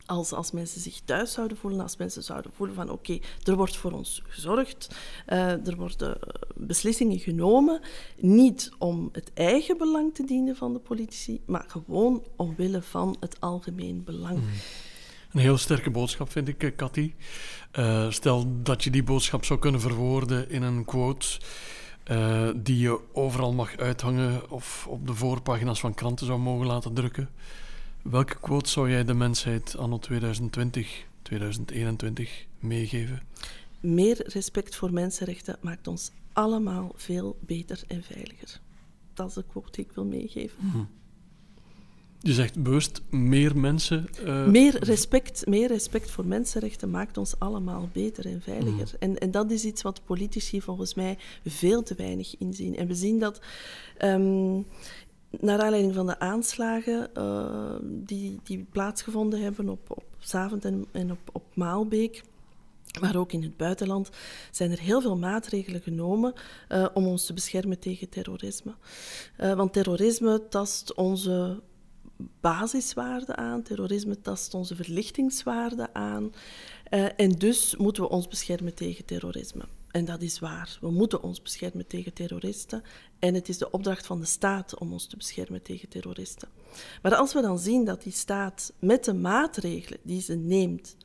als, 0.06 0.32
als 0.32 0.52
mensen 0.52 0.80
zich 0.80 1.00
thuis 1.04 1.32
zouden 1.32 1.56
voelen, 1.56 1.80
als 1.80 1.96
mensen 1.96 2.22
zouden 2.22 2.52
voelen 2.54 2.74
van 2.74 2.90
oké, 2.90 3.18
er 3.42 3.56
wordt 3.56 3.76
voor 3.76 3.92
ons 3.92 4.22
gezorgd, 4.28 4.94
uh, 5.28 5.66
er 5.66 5.76
worden 5.76 6.18
beslissingen 6.54 7.18
genomen, 7.18 7.80
niet 8.16 8.70
om 8.78 9.08
het 9.12 9.30
eigen 9.34 9.78
belang 9.78 10.14
te 10.14 10.24
dienen 10.24 10.56
van 10.56 10.72
de 10.72 10.78
politici, 10.78 11.40
maar 11.46 11.64
gewoon 11.68 12.24
omwille 12.36 12.82
van 12.82 13.16
het 13.20 13.40
algemeen 13.40 14.04
belang. 14.04 14.38
Mm. 14.38 14.48
Een 15.32 15.40
heel 15.40 15.58
sterke 15.58 15.90
boodschap, 15.90 16.30
vind 16.30 16.48
ik, 16.48 16.62
eh, 16.62 16.70
Cathy. 16.76 17.14
Stel 18.08 18.62
dat 18.62 18.84
je 18.84 18.90
die 18.90 19.02
boodschap 19.02 19.44
zou 19.44 19.58
kunnen 19.58 19.80
verwoorden 19.80 20.50
in 20.50 20.62
een 20.62 20.84
quote 20.84 21.26
die 22.56 22.78
je 22.78 23.00
overal 23.12 23.52
mag 23.52 23.76
uithangen 23.76 24.50
of 24.50 24.86
op 24.88 25.06
de 25.06 25.14
voorpagina's 25.14 25.80
van 25.80 25.94
kranten 25.94 26.26
zou 26.26 26.38
mogen 26.38 26.66
laten 26.66 26.94
drukken. 26.94 27.28
Welke 28.10 28.36
quote 28.40 28.68
zou 28.68 28.90
jij 28.90 29.04
de 29.04 29.14
mensheid 29.14 29.76
anno 29.76 29.98
2020, 29.98 31.04
2021 31.22 32.46
meegeven? 32.58 33.22
Meer 33.80 34.22
respect 34.26 34.76
voor 34.76 34.92
mensenrechten 34.92 35.56
maakt 35.60 35.86
ons 35.86 36.10
allemaal 36.32 36.92
veel 36.96 37.38
beter 37.40 37.82
en 37.88 38.02
veiliger. 38.02 38.60
Dat 39.14 39.28
is 39.28 39.34
de 39.34 39.44
quote 39.48 39.68
die 39.70 39.84
ik 39.84 39.92
wil 39.92 40.04
meegeven. 40.04 40.58
Hmm. 40.70 40.88
Je 42.20 42.32
zegt 42.32 42.62
bewust 42.62 43.02
meer 43.10 43.56
mensen. 43.58 44.08
Uh... 44.24 44.46
Meer, 44.46 44.84
respect, 44.84 45.46
meer 45.46 45.68
respect 45.68 46.10
voor 46.10 46.26
mensenrechten 46.26 46.90
maakt 46.90 47.16
ons 47.16 47.38
allemaal 47.38 47.88
beter 47.92 48.26
en 48.26 48.42
veiliger. 48.42 48.88
Hmm. 48.88 48.98
En, 48.98 49.18
en 49.18 49.30
dat 49.30 49.50
is 49.50 49.64
iets 49.64 49.82
wat 49.82 50.04
politici 50.04 50.60
volgens 50.60 50.94
mij 50.94 51.18
veel 51.44 51.82
te 51.82 51.94
weinig 51.94 52.38
inzien. 52.38 52.76
En 52.76 52.86
we 52.86 52.94
zien 52.94 53.18
dat. 53.18 53.40
Um, 54.02 54.66
naar 55.40 55.60
aanleiding 55.60 55.94
van 55.94 56.06
de 56.06 56.18
aanslagen 56.18 57.10
uh, 57.18 57.76
die, 57.82 58.40
die 58.42 58.66
plaatsgevonden 58.70 59.42
hebben 59.42 59.68
op, 59.68 59.90
op 59.90 60.04
Zavend 60.18 60.64
en, 60.64 60.86
en 60.92 61.10
op, 61.10 61.18
op 61.32 61.44
Maalbeek, 61.54 62.22
maar 63.00 63.16
ook 63.16 63.32
in 63.32 63.42
het 63.42 63.56
buitenland, 63.56 64.10
zijn 64.50 64.70
er 64.70 64.80
heel 64.80 65.00
veel 65.00 65.16
maatregelen 65.16 65.80
genomen 65.80 66.32
uh, 66.68 66.86
om 66.94 67.06
ons 67.06 67.26
te 67.26 67.32
beschermen 67.32 67.78
tegen 67.78 68.08
terrorisme. 68.08 68.74
Uh, 69.40 69.52
want 69.52 69.72
terrorisme 69.72 70.48
tast 70.48 70.94
onze 70.94 71.62
basiswaarden 72.40 73.36
aan, 73.36 73.62
terrorisme 73.62 74.20
tast 74.20 74.54
onze 74.54 74.76
verlichtingswaarden 74.76 75.94
aan. 75.94 76.32
en 77.16 77.30
dus 77.30 77.76
moeten 77.76 78.02
we 78.02 78.08
ons 78.08 78.28
beschermen 78.28 78.74
tegen 78.74 79.04
terrorisme. 79.04 79.64
En 79.94 80.04
dat 80.04 80.22
is 80.22 80.38
waar. 80.38 80.78
We 80.80 80.90
moeten 80.90 81.22
ons 81.22 81.42
beschermen 81.42 81.86
tegen 81.86 82.12
terroristen. 82.12 82.82
En 83.24 83.34
het 83.34 83.48
is 83.48 83.58
de 83.58 83.70
opdracht 83.70 84.06
van 84.06 84.20
de 84.20 84.26
staat 84.26 84.78
om 84.78 84.92
ons 84.92 85.06
te 85.06 85.16
beschermen 85.16 85.62
tegen 85.62 85.88
terroristen. 85.88 86.48
Maar 87.02 87.14
als 87.14 87.32
we 87.32 87.40
dan 87.40 87.58
zien 87.58 87.84
dat 87.84 88.02
die 88.02 88.12
staat 88.12 88.72
met 88.78 89.04
de 89.04 89.14
maatregelen 89.14 89.98
die 90.02 90.22
ze 90.22 90.34
neemt 90.34 90.96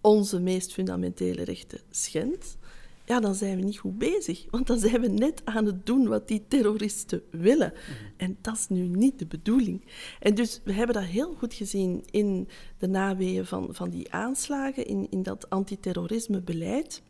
onze 0.00 0.40
meest 0.40 0.72
fundamentele 0.72 1.44
rechten 1.44 1.80
schendt, 1.90 2.56
ja, 3.04 3.20
dan 3.20 3.34
zijn 3.34 3.56
we 3.56 3.64
niet 3.64 3.78
goed 3.78 3.98
bezig. 3.98 4.44
Want 4.50 4.66
dan 4.66 4.78
zijn 4.78 5.00
we 5.00 5.08
net 5.08 5.42
aan 5.44 5.66
het 5.66 5.86
doen 5.86 6.08
wat 6.08 6.28
die 6.28 6.44
terroristen 6.48 7.22
willen. 7.30 7.72
En 8.16 8.36
dat 8.40 8.54
is 8.54 8.68
nu 8.68 8.80
niet 8.88 9.18
de 9.18 9.26
bedoeling. 9.26 9.84
En 10.20 10.34
dus 10.34 10.60
we 10.64 10.72
hebben 10.72 10.94
dat 10.94 11.04
heel 11.04 11.34
goed 11.34 11.54
gezien 11.54 12.04
in 12.10 12.48
de 12.78 12.86
naweeën 12.86 13.46
van, 13.46 13.68
van 13.70 13.90
die 13.90 14.12
aanslagen, 14.12 14.86
in, 14.86 15.06
in 15.10 15.22
dat 15.22 15.50
antiterrorismebeleid. 15.50 17.02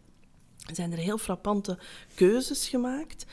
Zijn 0.73 0.93
er 0.93 0.99
heel 0.99 1.19
frappante 1.19 1.79
keuzes 2.15 2.69
gemaakt. 2.69 3.27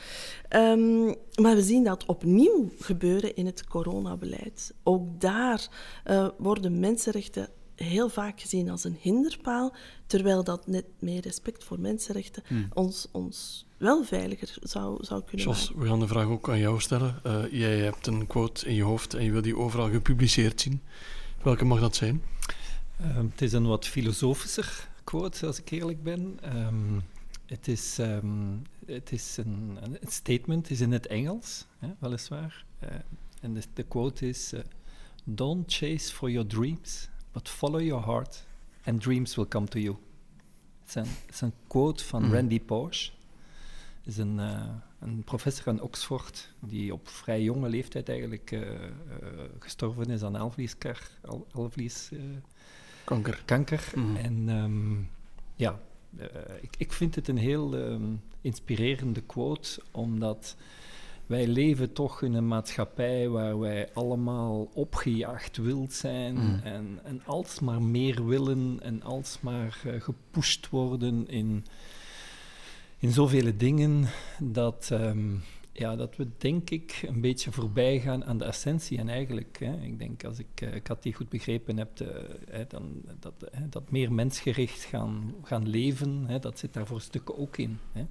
Um, 0.50 1.14
maar 1.34 1.54
we 1.54 1.62
zien 1.62 1.84
dat 1.84 2.06
opnieuw 2.06 2.70
gebeuren 2.80 3.36
in 3.36 3.46
het 3.46 3.66
coronabeleid. 3.66 4.74
Ook 4.82 5.20
daar 5.20 5.68
uh, 6.06 6.28
worden 6.38 6.80
mensenrechten 6.80 7.48
heel 7.74 8.08
vaak 8.08 8.40
gezien 8.40 8.70
als 8.70 8.84
een 8.84 8.96
hinderpaal, 9.00 9.74
terwijl 10.06 10.44
dat 10.44 10.66
net 10.66 10.84
meer 10.98 11.20
respect 11.20 11.64
voor 11.64 11.80
mensenrechten 11.80 12.42
hmm. 12.46 12.68
ons, 12.74 13.08
ons 13.12 13.66
wel 13.76 14.04
veiliger 14.04 14.56
zou, 14.60 15.04
zou 15.04 15.22
kunnen 15.24 15.46
Jos, 15.46 15.68
maken. 15.68 15.82
we 15.82 15.88
gaan 15.88 16.00
de 16.00 16.06
vraag 16.06 16.26
ook 16.26 16.48
aan 16.48 16.58
jou 16.58 16.80
stellen. 16.80 17.20
Uh, 17.26 17.42
jij 17.50 17.78
hebt 17.78 18.06
een 18.06 18.26
quote 18.26 18.66
in 18.66 18.74
je 18.74 18.82
hoofd 18.82 19.14
en 19.14 19.24
je 19.24 19.30
wil 19.30 19.42
die 19.42 19.56
overal 19.56 19.90
gepubliceerd 19.90 20.60
zien. 20.60 20.82
Welke 21.42 21.64
mag 21.64 21.80
dat 21.80 21.96
zijn? 21.96 22.22
Uh, 23.00 23.16
het 23.16 23.42
is 23.42 23.52
een 23.52 23.66
wat 23.66 23.86
filosofischer 23.86 24.88
quote, 25.04 25.46
als 25.46 25.58
ik 25.58 25.70
eerlijk 25.70 26.02
ben. 26.02 26.38
Um, 26.56 27.02
het 27.50 27.68
is, 27.68 27.98
um, 27.98 28.62
het 28.86 29.12
is 29.12 29.36
een, 29.36 29.78
een, 29.80 29.98
statement, 30.08 30.70
is 30.70 30.80
in 30.80 30.92
het 30.92 31.06
Engels, 31.06 31.66
hè, 31.78 31.88
weliswaar. 31.98 32.64
Uh, 32.84 32.88
en 33.40 33.54
de, 33.54 33.62
de, 33.74 33.82
quote 33.82 34.28
is: 34.28 34.52
uh, 34.52 34.60
Don't 35.24 35.72
chase 35.72 36.12
for 36.12 36.30
your 36.30 36.48
dreams, 36.48 37.08
but 37.32 37.48
follow 37.48 37.80
your 37.80 38.04
heart, 38.04 38.44
and 38.84 39.00
dreams 39.02 39.34
will 39.34 39.48
come 39.48 39.66
to 39.66 39.78
you. 39.78 39.96
Het 40.80 40.88
is 40.88 40.94
een, 40.94 41.06
het 41.26 41.34
is 41.34 41.40
een 41.40 41.52
quote 41.66 42.04
van 42.04 42.24
mm. 42.24 42.32
Randy 42.32 42.60
Pausch. 42.60 43.10
is 44.04 44.16
een, 44.16 44.38
uh, 44.38 44.68
een 44.98 45.22
professor 45.24 45.68
aan 45.68 45.80
Oxford 45.80 46.52
die 46.60 46.92
op 46.92 47.08
vrij 47.08 47.42
jonge 47.42 47.68
leeftijd 47.68 48.08
eigenlijk 48.08 48.56
gestorven 49.58 50.10
is 50.10 50.22
aan 50.22 50.36
alvleeskanker. 50.36 51.10
kanker. 53.04 53.42
kanker. 53.44 53.92
Mm. 53.94 54.16
En 54.16 54.48
um, 54.48 55.10
ja, 55.56 55.80
uh, 56.18 56.24
ik, 56.60 56.74
ik, 56.78 56.92
vind 56.92 57.14
het 57.14 57.28
een 57.28 57.38
heel 57.38 57.74
um, 57.74 58.22
inspirerende 58.40 59.20
quote, 59.20 59.82
omdat 59.90 60.56
wij 61.26 61.46
leven 61.46 61.92
toch 61.92 62.22
in 62.22 62.34
een 62.34 62.48
maatschappij 62.48 63.28
waar 63.28 63.58
wij 63.58 63.88
allemaal 63.92 64.70
opgejaagd 64.74 65.56
wild 65.56 65.92
zijn 65.92 66.34
mm. 66.34 66.60
en, 66.64 67.00
en 67.04 67.22
alsmaar 67.24 67.82
meer 67.82 68.26
willen 68.26 68.78
en 68.82 69.02
alsmaar 69.02 69.80
uh, 69.86 70.00
gepusht 70.00 70.68
worden 70.68 71.28
in, 71.28 71.64
in 72.98 73.12
zoveel 73.12 73.52
dingen 73.56 74.08
dat... 74.38 74.88
Um, 74.92 75.42
ja, 75.80 75.96
dat 75.96 76.16
we 76.16 76.28
denk 76.38 76.70
ik 76.70 77.04
een 77.06 77.20
beetje 77.20 77.52
voorbij 77.52 78.00
gaan 78.00 78.24
aan 78.24 78.38
de 78.38 78.44
essentie. 78.44 78.98
En 78.98 79.08
eigenlijk, 79.08 79.58
hè, 79.58 79.80
ik 79.80 79.98
denk 79.98 80.24
als 80.24 80.38
ik, 80.38 80.60
uh, 81.04 81.14
goed 81.14 81.28
begrepen 81.28 81.76
heb, 81.76 81.98
hè, 82.50 82.66
dan, 82.66 83.02
dat, 83.18 83.34
hè, 83.50 83.68
dat 83.68 83.90
meer 83.90 84.12
mensgericht 84.12 84.84
gaan, 84.84 85.34
gaan 85.42 85.68
leven, 85.68 86.24
hè, 86.26 86.38
dat 86.38 86.58
zit 86.58 86.72
daar 86.72 86.86
voor 86.86 87.00
stukken 87.00 87.38
ook 87.38 87.56
in. 87.56 87.78
Hè. 87.92 88.06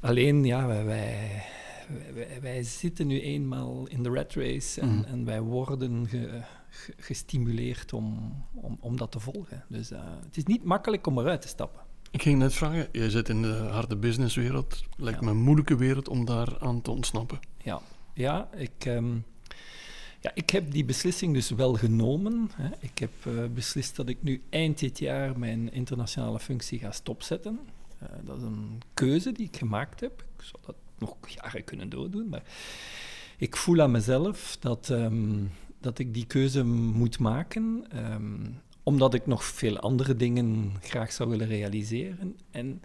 Alleen, 0.00 0.44
ja, 0.44 0.66
wij, 0.66 0.84
wij, 0.84 1.42
wij, 2.14 2.40
wij, 2.40 2.62
zitten 2.62 3.06
nu 3.06 3.20
eenmaal 3.20 3.86
in 3.86 4.02
de 4.02 4.10
rat 4.10 4.32
race 4.32 4.80
en, 4.80 4.88
mm. 4.88 5.04
en 5.04 5.24
wij 5.24 5.40
worden 5.40 6.08
ge, 6.08 6.42
ge, 6.68 6.92
gestimuleerd 6.96 7.92
om, 7.92 8.34
om, 8.54 8.76
om 8.80 8.96
dat 8.96 9.12
te 9.12 9.20
volgen. 9.20 9.64
Dus 9.68 9.92
uh, 9.92 9.98
het 10.24 10.36
is 10.36 10.44
niet 10.44 10.64
makkelijk 10.64 11.06
om 11.06 11.18
eruit 11.18 11.42
te 11.42 11.48
stappen. 11.48 11.83
Ik 12.14 12.22
ging 12.22 12.38
net 12.38 12.54
vragen, 12.54 12.88
jij 12.92 13.10
zit 13.10 13.28
in 13.28 13.42
de 13.42 13.52
harde 13.52 13.96
businesswereld. 13.96 14.84
Lijkt 14.96 15.20
me 15.20 15.30
een 15.30 15.42
moeilijke 15.42 15.76
wereld 15.76 16.08
om 16.08 16.24
daar 16.24 16.58
aan 16.58 16.82
te 16.82 16.90
ontsnappen. 16.90 17.40
Ja, 17.62 17.80
ja 18.12 18.48
ik, 18.56 18.84
um, 18.86 19.24
ja, 20.20 20.30
ik 20.34 20.50
heb 20.50 20.70
die 20.70 20.84
beslissing 20.84 21.34
dus 21.34 21.50
wel 21.50 21.74
genomen. 21.74 22.50
Hè. 22.54 22.68
Ik 22.80 22.98
heb 22.98 23.10
uh, 23.26 23.44
beslist 23.54 23.96
dat 23.96 24.08
ik 24.08 24.22
nu 24.22 24.42
eind 24.50 24.78
dit 24.78 24.98
jaar 24.98 25.38
mijn 25.38 25.72
internationale 25.72 26.40
functie 26.40 26.78
ga 26.78 26.92
stopzetten. 26.92 27.58
Uh, 28.02 28.08
dat 28.24 28.36
is 28.36 28.42
een 28.42 28.82
keuze 28.94 29.32
die 29.32 29.46
ik 29.46 29.56
gemaakt 29.56 30.00
heb. 30.00 30.24
Ik 30.36 30.44
zou 30.44 30.62
dat 30.66 30.76
nog 30.98 31.16
jaren 31.28 31.64
kunnen 31.64 31.88
doordoen, 31.88 32.28
maar 32.28 32.42
ik 33.36 33.56
voel 33.56 33.80
aan 33.80 33.90
mezelf 33.90 34.56
dat, 34.60 34.88
um, 34.88 35.50
dat 35.80 35.98
ik 35.98 36.14
die 36.14 36.26
keuze 36.26 36.64
moet 36.64 37.18
maken. 37.18 37.84
Um, 38.12 38.60
omdat 38.84 39.14
ik 39.14 39.26
nog 39.26 39.44
veel 39.44 39.78
andere 39.78 40.16
dingen 40.16 40.72
graag 40.80 41.12
zou 41.12 41.30
willen 41.30 41.46
realiseren. 41.46 42.36
En, 42.50 42.82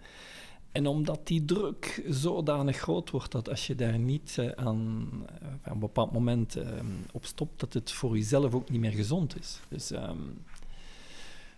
en 0.72 0.86
omdat 0.86 1.26
die 1.26 1.44
druk 1.44 2.02
zodanig 2.08 2.76
groot 2.76 3.10
wordt 3.10 3.32
dat 3.32 3.48
als 3.48 3.66
je 3.66 3.74
daar 3.74 3.98
niet 3.98 4.36
uh, 4.40 4.50
aan, 4.50 5.08
uh, 5.42 5.48
een 5.62 5.78
bepaald 5.78 6.12
moment 6.12 6.56
uh, 6.56 6.68
op 7.12 7.24
stopt, 7.24 7.60
dat 7.60 7.72
het 7.72 7.92
voor 7.92 8.16
jezelf 8.16 8.54
ook 8.54 8.70
niet 8.70 8.80
meer 8.80 8.92
gezond 8.92 9.38
is. 9.38 9.60
Dus 9.68 9.90
um, 9.90 10.42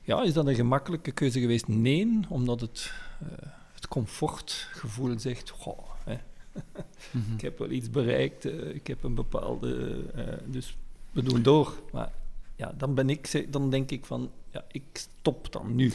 ja, 0.03 0.23
is 0.23 0.33
dat 0.33 0.47
een 0.47 0.55
gemakkelijke 0.55 1.13
keuze 1.13 1.41
geweest? 1.41 1.69
Nee, 1.69 2.21
omdat 2.29 2.61
het, 2.61 2.93
het 3.75 3.89
comfortgevoel 3.89 5.19
zegt, 5.19 5.51
goh, 5.51 5.91
hè, 6.05 6.17
ik 7.35 7.41
heb 7.41 7.59
wel 7.59 7.71
iets 7.71 7.91
bereikt, 7.91 8.45
ik 8.75 8.87
heb 8.87 9.03
een 9.03 9.15
bepaalde... 9.15 10.03
dus 10.47 10.77
we 11.13 11.23
doen 11.23 11.43
door. 11.43 11.83
Maar 11.93 12.13
ja, 12.57 12.73
dan, 12.77 12.95
ben 12.95 13.11
ik, 13.11 13.47
dan 13.53 13.71
denk 13.71 13.91
ik 13.91 14.05
van, 14.05 14.31
ja, 14.51 14.65
ik 14.69 14.85
stop 14.93 15.53
dan 15.53 15.75
nu. 15.75 15.93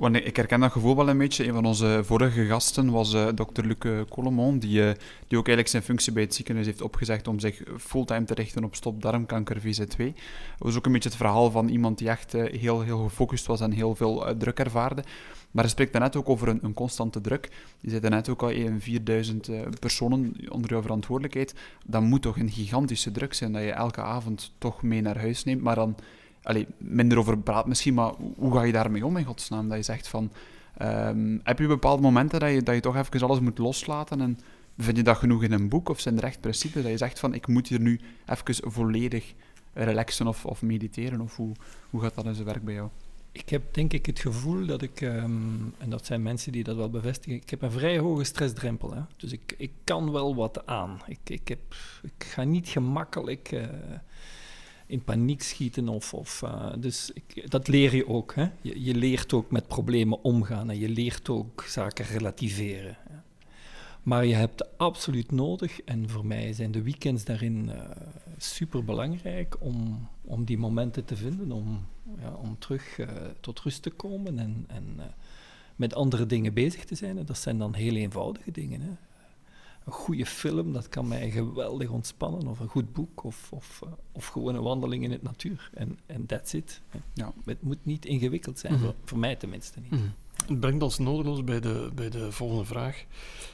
Wanneer, 0.00 0.24
ik 0.24 0.36
herken 0.36 0.60
dat 0.60 0.72
gevoel 0.72 0.96
wel 0.96 1.08
een 1.08 1.18
beetje. 1.18 1.46
Een 1.46 1.54
van 1.54 1.64
onze 1.64 2.00
vorige 2.04 2.46
gasten 2.46 2.90
was 2.90 3.14
uh, 3.14 3.28
dokter 3.34 3.66
Luc 3.66 3.76
eh, 3.78 4.00
Colomon, 4.08 4.58
die, 4.58 4.80
uh, 4.80 4.90
die 5.28 5.38
ook 5.38 5.46
eigenlijk 5.46 5.68
zijn 5.68 5.82
functie 5.82 6.12
bij 6.12 6.22
het 6.22 6.34
ziekenhuis 6.34 6.66
heeft 6.66 6.82
opgezegd 6.82 7.28
om 7.28 7.38
zich 7.38 7.62
fulltime 7.78 8.24
te 8.24 8.34
richten 8.34 8.64
op 8.64 8.74
stop 8.74 9.02
darmkanker 9.02 9.60
VZ2. 9.60 9.96
Dat 9.96 10.14
was 10.58 10.76
ook 10.76 10.86
een 10.86 10.92
beetje 10.92 11.08
het 11.08 11.18
verhaal 11.18 11.50
van 11.50 11.68
iemand 11.68 11.98
die 11.98 12.08
echt 12.08 12.32
heel, 12.32 12.80
heel 12.80 13.02
gefocust 13.02 13.46
was 13.46 13.60
en 13.60 13.72
heel 13.72 13.94
veel 13.94 14.34
druk 14.38 14.58
ervaarde. 14.58 15.04
Maar 15.50 15.64
je 15.64 15.70
spreekt 15.70 15.92
daarnet 15.92 16.16
ook 16.16 16.28
over 16.28 16.48
een, 16.48 16.58
een 16.62 16.74
constante 16.74 17.20
druk. 17.20 17.48
Je 17.80 17.88
zei 17.88 18.00
daarnet 18.00 18.28
ook 18.28 18.42
al, 18.42 18.52
4000 18.78 19.50
personen 19.78 20.34
onder 20.48 20.70
jouw 20.70 20.82
verantwoordelijkheid. 20.82 21.54
Dat 21.84 22.02
moet 22.02 22.22
toch 22.22 22.38
een 22.38 22.50
gigantische 22.50 23.10
druk 23.10 23.34
zijn 23.34 23.52
dat 23.52 23.62
je 23.62 23.72
elke 23.72 24.02
avond 24.02 24.52
toch 24.58 24.82
mee 24.82 25.00
naar 25.00 25.18
huis 25.18 25.44
neemt, 25.44 25.62
maar 25.62 25.74
dan 25.74 25.96
allee, 26.42 26.66
minder 26.78 27.18
over 27.18 27.38
praat 27.38 27.66
misschien, 27.66 27.94
maar 27.94 28.12
hoe 28.36 28.52
ga 28.52 28.62
je 28.62 28.72
daarmee 28.72 29.06
om 29.06 29.16
in 29.16 29.24
godsnaam? 29.24 29.68
Dat 29.68 29.76
je 29.76 29.82
zegt 29.82 30.08
van, 30.08 30.32
ehm, 30.76 31.38
heb 31.42 31.58
je 31.58 31.66
bepaalde 31.66 32.02
momenten 32.02 32.40
dat 32.40 32.50
je, 32.50 32.62
dat 32.62 32.74
je 32.74 32.80
toch 32.80 32.96
even 32.96 33.20
alles 33.20 33.40
moet 33.40 33.58
loslaten 33.58 34.20
en 34.20 34.38
vind 34.78 34.96
je 34.96 35.02
dat 35.02 35.16
genoeg 35.16 35.42
in 35.42 35.52
een 35.52 35.68
boek 35.68 35.88
of 35.88 36.00
zijn 36.00 36.16
er 36.16 36.24
echt 36.24 36.40
principes 36.40 36.82
dat 36.82 36.90
je 36.90 36.96
zegt 36.96 37.18
van, 37.18 37.34
ik 37.34 37.46
moet 37.46 37.68
hier 37.68 37.80
nu 37.80 38.00
even 38.26 38.72
volledig 38.72 39.34
relaxen 39.72 40.26
of, 40.26 40.46
of 40.46 40.62
mediteren 40.62 41.20
of 41.20 41.36
hoe, 41.36 41.52
hoe 41.90 42.00
gaat 42.00 42.14
dat 42.14 42.24
in 42.24 42.34
zijn 42.34 42.46
werk 42.46 42.64
bij 42.64 42.74
jou? 42.74 42.88
Ik 43.32 43.48
heb 43.48 43.74
denk 43.74 43.92
ik 43.92 44.06
het 44.06 44.18
gevoel 44.18 44.66
dat 44.66 44.82
ik, 44.82 45.00
ehm, 45.00 45.32
en 45.78 45.90
dat 45.90 46.06
zijn 46.06 46.22
mensen 46.22 46.52
die 46.52 46.64
dat 46.64 46.76
wel 46.76 46.90
bevestigen, 46.90 47.40
ik 47.40 47.50
heb 47.50 47.62
een 47.62 47.70
vrij 47.70 47.98
hoge 47.98 48.24
stressdrempel. 48.24 48.94
Hè? 48.94 49.00
Dus 49.16 49.32
ik, 49.32 49.54
ik 49.56 49.72
kan 49.84 50.12
wel 50.12 50.34
wat 50.34 50.66
aan. 50.66 51.00
Ik, 51.06 51.18
ik, 51.24 51.48
heb, 51.48 51.74
ik 52.02 52.24
ga 52.24 52.44
niet 52.44 52.68
gemakkelijk 52.68 53.52
uh, 53.52 53.66
in 54.86 55.04
paniek 55.04 55.42
schieten. 55.42 55.88
Of, 55.88 56.14
of, 56.14 56.42
uh, 56.44 56.72
dus 56.78 57.10
ik, 57.14 57.50
dat 57.50 57.68
leer 57.68 57.94
je 57.96 58.08
ook. 58.08 58.34
Hè? 58.34 58.48
Je, 58.60 58.84
je, 58.84 58.94
leert 58.94 59.32
ook 59.32 59.50
met 59.50 59.66
problemen 59.66 60.22
omgaan 60.22 60.70
en 60.70 60.78
je 60.78 60.88
leert 60.88 61.28
ook 61.28 61.64
zaken 61.68 62.04
relativeren. 62.04 62.96
Maar 64.02 64.26
je 64.26 64.34
hebt 64.34 64.78
absoluut 64.78 65.30
nodig, 65.30 65.80
en 65.80 66.08
voor 66.08 66.26
mij 66.26 66.52
zijn 66.52 66.72
de 66.72 66.82
weekends 66.82 67.24
daarin 67.24 67.68
uh, 67.68 67.80
super 68.38 68.84
belangrijk 68.84 69.56
om, 69.60 70.08
om 70.30 70.44
die 70.44 70.58
momenten 70.58 71.04
te 71.04 71.16
vinden, 71.16 71.52
om, 71.52 71.86
ja, 72.18 72.32
om 72.32 72.58
terug 72.58 72.98
uh, 72.98 73.08
tot 73.40 73.60
rust 73.60 73.82
te 73.82 73.90
komen 73.90 74.38
en, 74.38 74.64
en 74.68 74.94
uh, 74.98 75.04
met 75.76 75.94
andere 75.94 76.26
dingen 76.26 76.54
bezig 76.54 76.84
te 76.84 76.94
zijn. 76.94 77.18
En 77.18 77.26
dat 77.26 77.38
zijn 77.38 77.58
dan 77.58 77.74
heel 77.74 77.94
eenvoudige 77.94 78.50
dingen. 78.50 78.80
Hè. 78.80 78.90
Een 79.84 79.92
goede 79.92 80.26
film, 80.26 80.72
dat 80.72 80.88
kan 80.88 81.08
mij 81.08 81.30
geweldig 81.30 81.88
ontspannen, 81.88 82.46
of 82.46 82.60
een 82.60 82.68
goed 82.68 82.92
boek, 82.92 83.24
of, 83.24 83.52
of, 83.52 83.82
of 84.12 84.26
gewoon 84.26 84.54
een 84.54 84.62
wandeling 84.62 85.04
in 85.04 85.10
het 85.10 85.22
natuur. 85.22 85.70
En, 85.74 85.98
en 86.06 86.26
that's 86.26 86.52
it. 86.52 86.80
Ja. 87.14 87.32
Het 87.44 87.62
moet 87.62 87.84
niet 87.84 88.04
ingewikkeld 88.04 88.58
zijn, 88.58 88.72
mm 88.72 88.78
-hmm. 88.78 88.88
voor, 88.88 88.96
voor, 89.04 89.18
mij 89.18 89.36
tenminste 89.36 89.80
niet. 89.80 89.90
Mm 89.90 89.98
-hmm. 89.98 90.12
Het 90.50 90.60
brengt 90.60 90.82
ons 90.82 90.98
nodeloos 90.98 91.44
bij 91.44 91.60
de, 91.60 91.90
bij 91.94 92.10
de 92.10 92.32
volgende 92.32 92.64
vraag. 92.64 93.04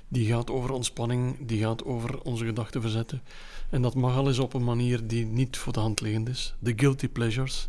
Die 0.09 0.26
gaat 0.26 0.51
over 0.51 0.70
ontspanning, 0.70 1.47
die 1.47 1.61
gaat 1.61 1.84
over 1.84 2.20
onze 2.20 2.44
gedachten 2.44 2.80
verzetten. 2.80 3.22
En 3.70 3.82
dat 3.82 3.94
mag 3.94 4.16
al 4.16 4.28
eens 4.28 4.38
op 4.38 4.55
een 4.55 4.64
manier 4.64 5.07
die 5.07 5.24
niet 5.24 5.57
voor 5.57 5.72
de 5.72 5.80
hand 5.80 6.01
liggend 6.01 6.28
is. 6.28 6.55
De 6.59 6.72
guilty 6.76 7.09
pleasures 7.09 7.68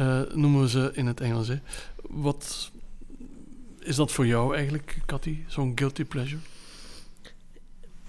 uh, 0.00 0.20
noemen 0.34 0.60
we 0.60 0.68
ze 0.68 0.90
in 0.94 1.06
het 1.06 1.20
Engels. 1.20 1.48
Hè. 1.48 1.58
Wat 2.02 2.70
is 3.80 3.96
dat 3.96 4.12
voor 4.12 4.26
jou 4.26 4.54
eigenlijk, 4.54 4.98
Cathy, 5.06 5.38
zo'n 5.46 5.72
guilty 5.74 6.04
pleasure? 6.04 6.40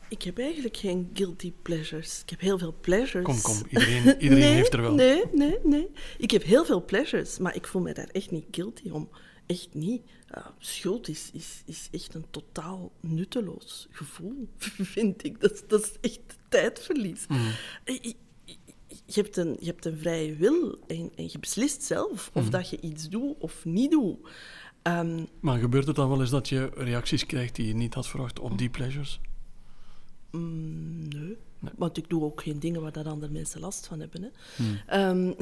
Ik 0.07 0.21
heb 0.21 0.39
eigenlijk 0.39 0.77
geen 0.77 1.09
guilty 1.13 1.53
pleasures. 1.61 2.21
Ik 2.21 2.29
heb 2.29 2.39
heel 2.39 2.57
veel 2.57 2.75
pleasures. 2.81 3.25
Kom, 3.25 3.41
kom, 3.41 3.67
iedereen, 3.69 4.03
iedereen 4.23 4.43
nee, 4.43 4.53
heeft 4.53 4.73
er 4.73 4.81
wel. 4.81 4.93
Nee, 4.93 5.23
nee, 5.33 5.57
nee. 5.63 5.87
Ik 6.17 6.31
heb 6.31 6.43
heel 6.43 6.65
veel 6.65 6.85
pleasures, 6.85 7.37
maar 7.37 7.55
ik 7.55 7.67
voel 7.67 7.81
me 7.81 7.93
daar 7.93 8.09
echt 8.11 8.31
niet 8.31 8.45
guilty 8.51 8.89
om. 8.89 9.09
Echt 9.45 9.69
niet. 9.71 10.01
Uh, 10.37 10.45
schuld 10.57 11.07
is, 11.07 11.29
is, 11.33 11.61
is 11.65 11.87
echt 11.91 12.13
een 12.13 12.25
totaal 12.29 12.91
nutteloos 12.99 13.87
gevoel, 13.91 14.47
vind 14.95 15.23
ik. 15.23 15.41
Dat, 15.41 15.63
dat 15.67 15.81
is 15.81 15.91
echt 16.01 16.37
tijdverlies. 16.49 17.27
Mm. 17.27 17.37
Je, 17.85 18.15
je, 19.05 19.21
hebt 19.21 19.37
een, 19.37 19.57
je 19.59 19.65
hebt 19.65 19.85
een 19.85 19.97
vrije 19.97 20.35
wil 20.35 20.79
en, 20.87 21.11
en 21.15 21.29
je 21.31 21.39
beslist 21.39 21.83
zelf 21.83 22.31
of 22.33 22.43
mm. 22.43 22.49
dat 22.49 22.69
je 22.69 22.81
iets 22.81 23.09
doet 23.09 23.35
of 23.39 23.65
niet 23.65 23.91
doet. 23.91 24.17
Um, 24.83 25.27
maar 25.39 25.59
gebeurt 25.59 25.87
het 25.87 25.95
dan 25.95 26.09
wel 26.09 26.21
eens 26.21 26.29
dat 26.29 26.49
je 26.49 26.69
reacties 26.73 27.25
krijgt 27.25 27.55
die 27.55 27.67
je 27.67 27.75
niet 27.75 27.93
had 27.93 28.07
verwacht 28.07 28.39
op 28.39 28.57
die 28.57 28.69
pleasures? 28.69 29.19
Mm, 30.31 31.07
nee. 31.07 31.37
nee. 31.59 31.73
Want 31.75 31.97
ik 31.97 32.09
doe 32.09 32.23
ook 32.23 32.41
geen 32.41 32.59
dingen 32.59 32.81
waar 32.81 32.91
dat 32.91 33.05
andere 33.05 33.31
mensen 33.31 33.59
last 33.59 33.87
van 33.87 33.99
hebben. 33.99 34.31
Hè. 34.31 35.09
Um, 35.09 35.35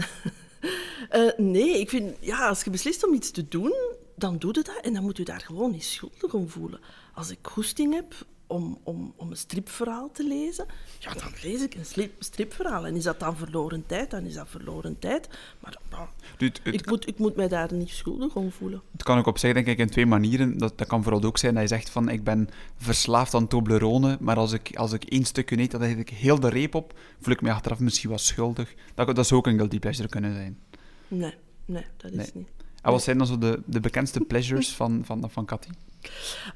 uh, 1.11 1.37
nee, 1.53 1.79
ik 1.79 1.89
vind, 1.89 2.15
ja, 2.19 2.47
als 2.47 2.63
je 2.63 2.69
beslist 2.69 3.07
om 3.07 3.13
iets 3.13 3.31
te 3.31 3.47
doen, 3.47 3.73
dan 4.15 4.37
doe 4.37 4.53
je 4.53 4.63
dat 4.63 4.79
en 4.81 4.93
dan 4.93 5.03
moet 5.03 5.17
je 5.17 5.23
daar 5.25 5.41
gewoon 5.41 5.71
niet 5.71 5.83
schuldig 5.83 6.33
om 6.33 6.49
voelen. 6.49 6.79
Als 7.13 7.29
ik 7.29 7.39
goesting 7.41 7.93
heb 7.93 8.25
om, 8.47 8.77
om, 8.83 9.13
om 9.15 9.29
een 9.29 9.37
stripverhaal 9.37 10.11
te 10.11 10.27
lezen, 10.27 10.65
ja, 10.99 11.13
dan 11.13 11.31
lees 11.43 11.61
ik 11.61 11.75
een 11.75 12.09
stripverhaal. 12.19 12.85
En 12.85 12.95
is 12.95 13.03
dat 13.03 13.19
dan 13.19 13.37
verloren 13.37 13.85
tijd, 13.85 14.11
dan 14.11 14.23
is 14.23 14.33
dat 14.33 14.49
verloren 14.49 14.99
tijd. 14.99 15.29
Maar 15.59 15.77
nou, 15.89 16.07
het, 16.37 16.59
het, 16.63 16.73
ik, 16.73 16.85
moet, 16.85 17.07
ik 17.07 17.17
moet 17.17 17.35
mij 17.35 17.47
daar 17.47 17.73
niet 17.73 17.89
schuldig 17.89 18.35
om 18.35 18.51
voelen. 18.51 18.81
Het 18.91 19.03
kan 19.03 19.17
ook 19.17 19.25
op 19.25 19.37
zich, 19.37 19.53
denk 19.53 19.67
ik, 19.67 19.77
in 19.77 19.89
twee 19.89 20.05
manieren. 20.05 20.57
Dat, 20.57 20.77
dat 20.77 20.87
kan 20.87 21.03
vooral 21.03 21.23
ook 21.23 21.37
zijn 21.37 21.53
dat 21.53 21.63
je 21.63 21.69
zegt 21.69 21.89
van, 21.89 22.09
ik 22.09 22.23
ben 22.23 22.49
verslaafd 22.77 23.33
aan 23.33 23.47
Toblerone, 23.47 24.17
maar 24.19 24.37
als 24.37 24.51
ik, 24.51 24.75
als 24.75 24.93
ik 24.93 25.03
één 25.03 25.25
stukje 25.25 25.57
eet, 25.57 25.71
dan 25.71 25.81
heb 25.81 25.97
ik 25.97 26.09
heel 26.09 26.39
de 26.39 26.49
reep 26.49 26.75
op, 26.75 26.99
voel 27.19 27.33
ik 27.33 27.41
me 27.41 27.51
achteraf 27.51 27.79
misschien 27.79 28.09
wat 28.09 28.21
schuldig. 28.21 28.73
Dat, 28.95 29.15
dat 29.15 29.27
zou 29.27 29.39
ook 29.39 29.47
een 29.47 29.57
guilty 29.57 29.79
pleasure 29.79 30.09
kunnen 30.09 30.33
zijn. 30.33 30.59
Nee, 31.07 31.33
nee, 31.65 31.85
dat 31.97 32.11
is 32.11 32.17
nee. 32.17 32.29
niet. 32.33 32.47
En 32.83 32.91
wat 32.91 33.03
zijn 33.03 33.17
dan 33.17 33.27
zo 33.27 33.37
de, 33.37 33.61
de 33.65 33.79
bekendste 33.79 34.19
pleasures 34.19 34.69
van, 34.69 35.05
van, 35.05 35.29
van 35.31 35.45
Cathy? 35.45 35.69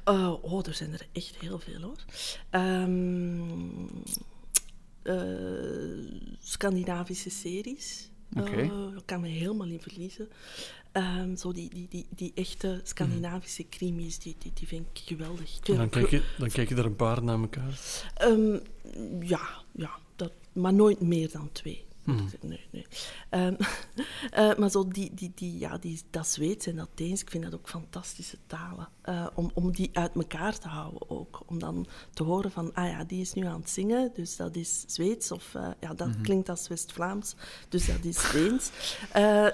Uh, 0.08 0.34
oh, 0.40 0.66
er 0.66 0.74
zijn 0.74 0.92
er 0.92 1.06
echt 1.12 1.36
heel 1.38 1.58
veel 1.58 1.80
hoor. 1.80 2.04
Um, 2.60 4.04
uh, 5.02 5.14
Scandinavische 6.40 7.30
series. 7.30 8.10
Okay. 8.36 8.64
Uh, 8.64 8.96
ik 8.96 9.02
kan 9.04 9.20
me 9.20 9.28
helemaal 9.28 9.66
in 9.66 9.80
verliezen. 9.80 10.28
Um, 10.92 11.36
zo 11.36 11.52
die, 11.52 11.70
die, 11.70 11.86
die, 11.90 12.06
die 12.10 12.32
echte 12.34 12.80
Scandinavische 12.84 13.62
mm. 13.62 13.68
crimies, 13.68 14.18
die, 14.18 14.36
die, 14.38 14.52
die 14.54 14.66
vind 14.66 14.86
ik 14.92 15.02
geweldig. 15.04 15.58
Dan 15.60 15.88
kijk, 15.88 16.10
je, 16.10 16.22
dan 16.38 16.48
kijk 16.48 16.68
je 16.68 16.74
er 16.74 16.84
een 16.84 16.96
paar 16.96 17.22
naar 17.22 17.38
elkaar? 17.38 17.80
Um, 18.22 18.60
ja, 19.20 19.48
ja 19.72 19.90
dat, 20.16 20.32
maar 20.52 20.74
nooit 20.74 21.00
meer 21.00 21.30
dan 21.30 21.48
twee. 21.52 21.86
Hmm. 22.08 22.28
Nee, 22.40 22.66
nee. 22.70 22.86
Um, 23.30 23.56
uh, 24.38 24.54
maar 24.58 24.70
zo 24.70 24.88
die, 24.88 25.14
die, 25.14 25.32
die, 25.34 25.58
ja, 25.58 25.78
die, 25.78 26.00
dat 26.10 26.26
Zweeds 26.28 26.66
en 26.66 26.76
dat 26.76 26.88
Deens, 26.94 27.20
ik 27.20 27.30
vind 27.30 27.44
dat 27.44 27.54
ook 27.54 27.68
fantastische 27.68 28.36
talen. 28.46 28.88
Uh, 29.04 29.26
om, 29.34 29.50
om 29.54 29.72
die 29.72 29.90
uit 29.92 30.14
elkaar 30.14 30.58
te 30.58 30.68
houden 30.68 31.10
ook. 31.10 31.42
Om 31.46 31.58
dan 31.58 31.86
te 32.14 32.22
horen 32.22 32.50
van, 32.50 32.74
ah 32.74 32.88
ja, 32.88 33.04
die 33.04 33.20
is 33.20 33.32
nu 33.32 33.46
aan 33.46 33.60
het 33.60 33.70
zingen, 33.70 34.10
dus 34.14 34.36
dat 34.36 34.56
is 34.56 34.84
Zweeds. 34.86 35.30
Of 35.30 35.54
uh, 35.56 35.68
ja, 35.80 35.94
dat 35.94 36.06
mm-hmm. 36.06 36.22
klinkt 36.22 36.48
als 36.48 36.68
West-Vlaams, 36.68 37.34
dus 37.68 37.86
dat 37.86 38.04
is 38.04 38.30
Deens. 38.32 38.70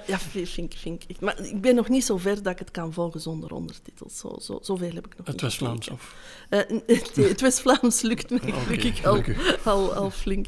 ja, 0.07 0.19
vind, 0.19 0.75
vind 0.75 1.05
ik. 1.07 1.21
Maar 1.21 1.41
ik 1.41 1.61
ben 1.61 1.75
nog 1.75 1.89
niet 1.89 2.05
zo 2.05 2.17
ver 2.17 2.43
dat 2.43 2.53
ik 2.53 2.59
het 2.59 2.71
kan 2.71 2.93
volgen 2.93 3.21
zonder 3.21 3.53
ondertitels. 3.53 4.19
Zo, 4.19 4.37
zo, 4.41 4.59
zoveel 4.63 4.95
heb 4.95 5.07
ik 5.07 5.17
nog 5.17 5.27
het 5.27 5.41
West-Vlaams 5.41 5.89
of? 5.89 6.15
nee, 6.51 7.29
het 7.29 7.41
West-Vlaams 7.41 8.01
lukt 8.01 8.31
me 8.31 8.39
gelukkig 8.53 9.05
al, 9.05 9.23
al, 9.65 9.95
al, 9.95 10.11
flink. 10.11 10.47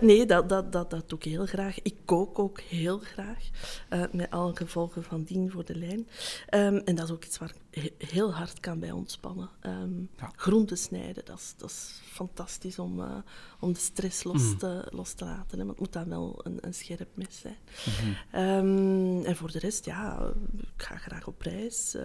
nee, 0.00 0.26
dat, 0.26 0.48
dat, 0.48 0.72
dat, 0.72 0.90
dat 0.90 1.08
doe 1.08 1.18
ik 1.18 1.24
heel 1.24 1.37
heel 1.38 1.46
graag. 1.46 1.82
Ik 1.82 1.96
kook 2.04 2.38
ook 2.38 2.60
heel 2.60 2.98
graag, 2.98 3.48
uh, 3.90 4.04
met 4.12 4.30
alle 4.30 4.56
gevolgen 4.56 5.02
van 5.04 5.22
dien 5.22 5.50
voor 5.50 5.64
de 5.64 5.76
lijn. 5.76 6.08
Um, 6.54 6.76
en 6.76 6.94
dat 6.94 7.04
is 7.04 7.10
ook 7.10 7.24
iets 7.24 7.38
waar 7.38 7.54
ik 7.70 7.92
heel 7.98 8.34
hard 8.34 8.60
kan 8.60 8.78
bij 8.78 8.90
ontspannen. 8.90 9.50
Um, 9.62 10.08
ja. 10.16 10.32
Groenten 10.36 10.78
snijden, 10.78 11.24
dat 11.24 11.38
is, 11.38 11.54
dat 11.56 11.70
is 11.70 12.00
fantastisch 12.04 12.78
om, 12.78 13.00
uh, 13.00 13.16
om 13.60 13.72
de 13.72 13.78
stress 13.78 14.24
los, 14.24 14.42
mm. 14.42 14.58
te, 14.58 14.86
los 14.90 15.12
te 15.12 15.24
laten. 15.24 15.58
Hè. 15.58 15.64
Want 15.64 15.68
het 15.68 15.80
moet 15.80 15.92
dan 15.92 16.08
wel 16.08 16.40
een, 16.42 16.58
een 16.60 16.74
scherp 16.74 17.08
mes 17.14 17.40
zijn. 17.40 17.58
Mm 17.84 18.16
-hmm. 18.30 18.40
um, 18.40 19.24
en 19.24 19.36
voor 19.36 19.52
de 19.52 19.58
rest, 19.58 19.84
ja, 19.84 20.32
ik 20.76 20.82
ga 20.82 20.96
graag 20.96 21.26
op 21.26 21.40
reis. 21.40 21.96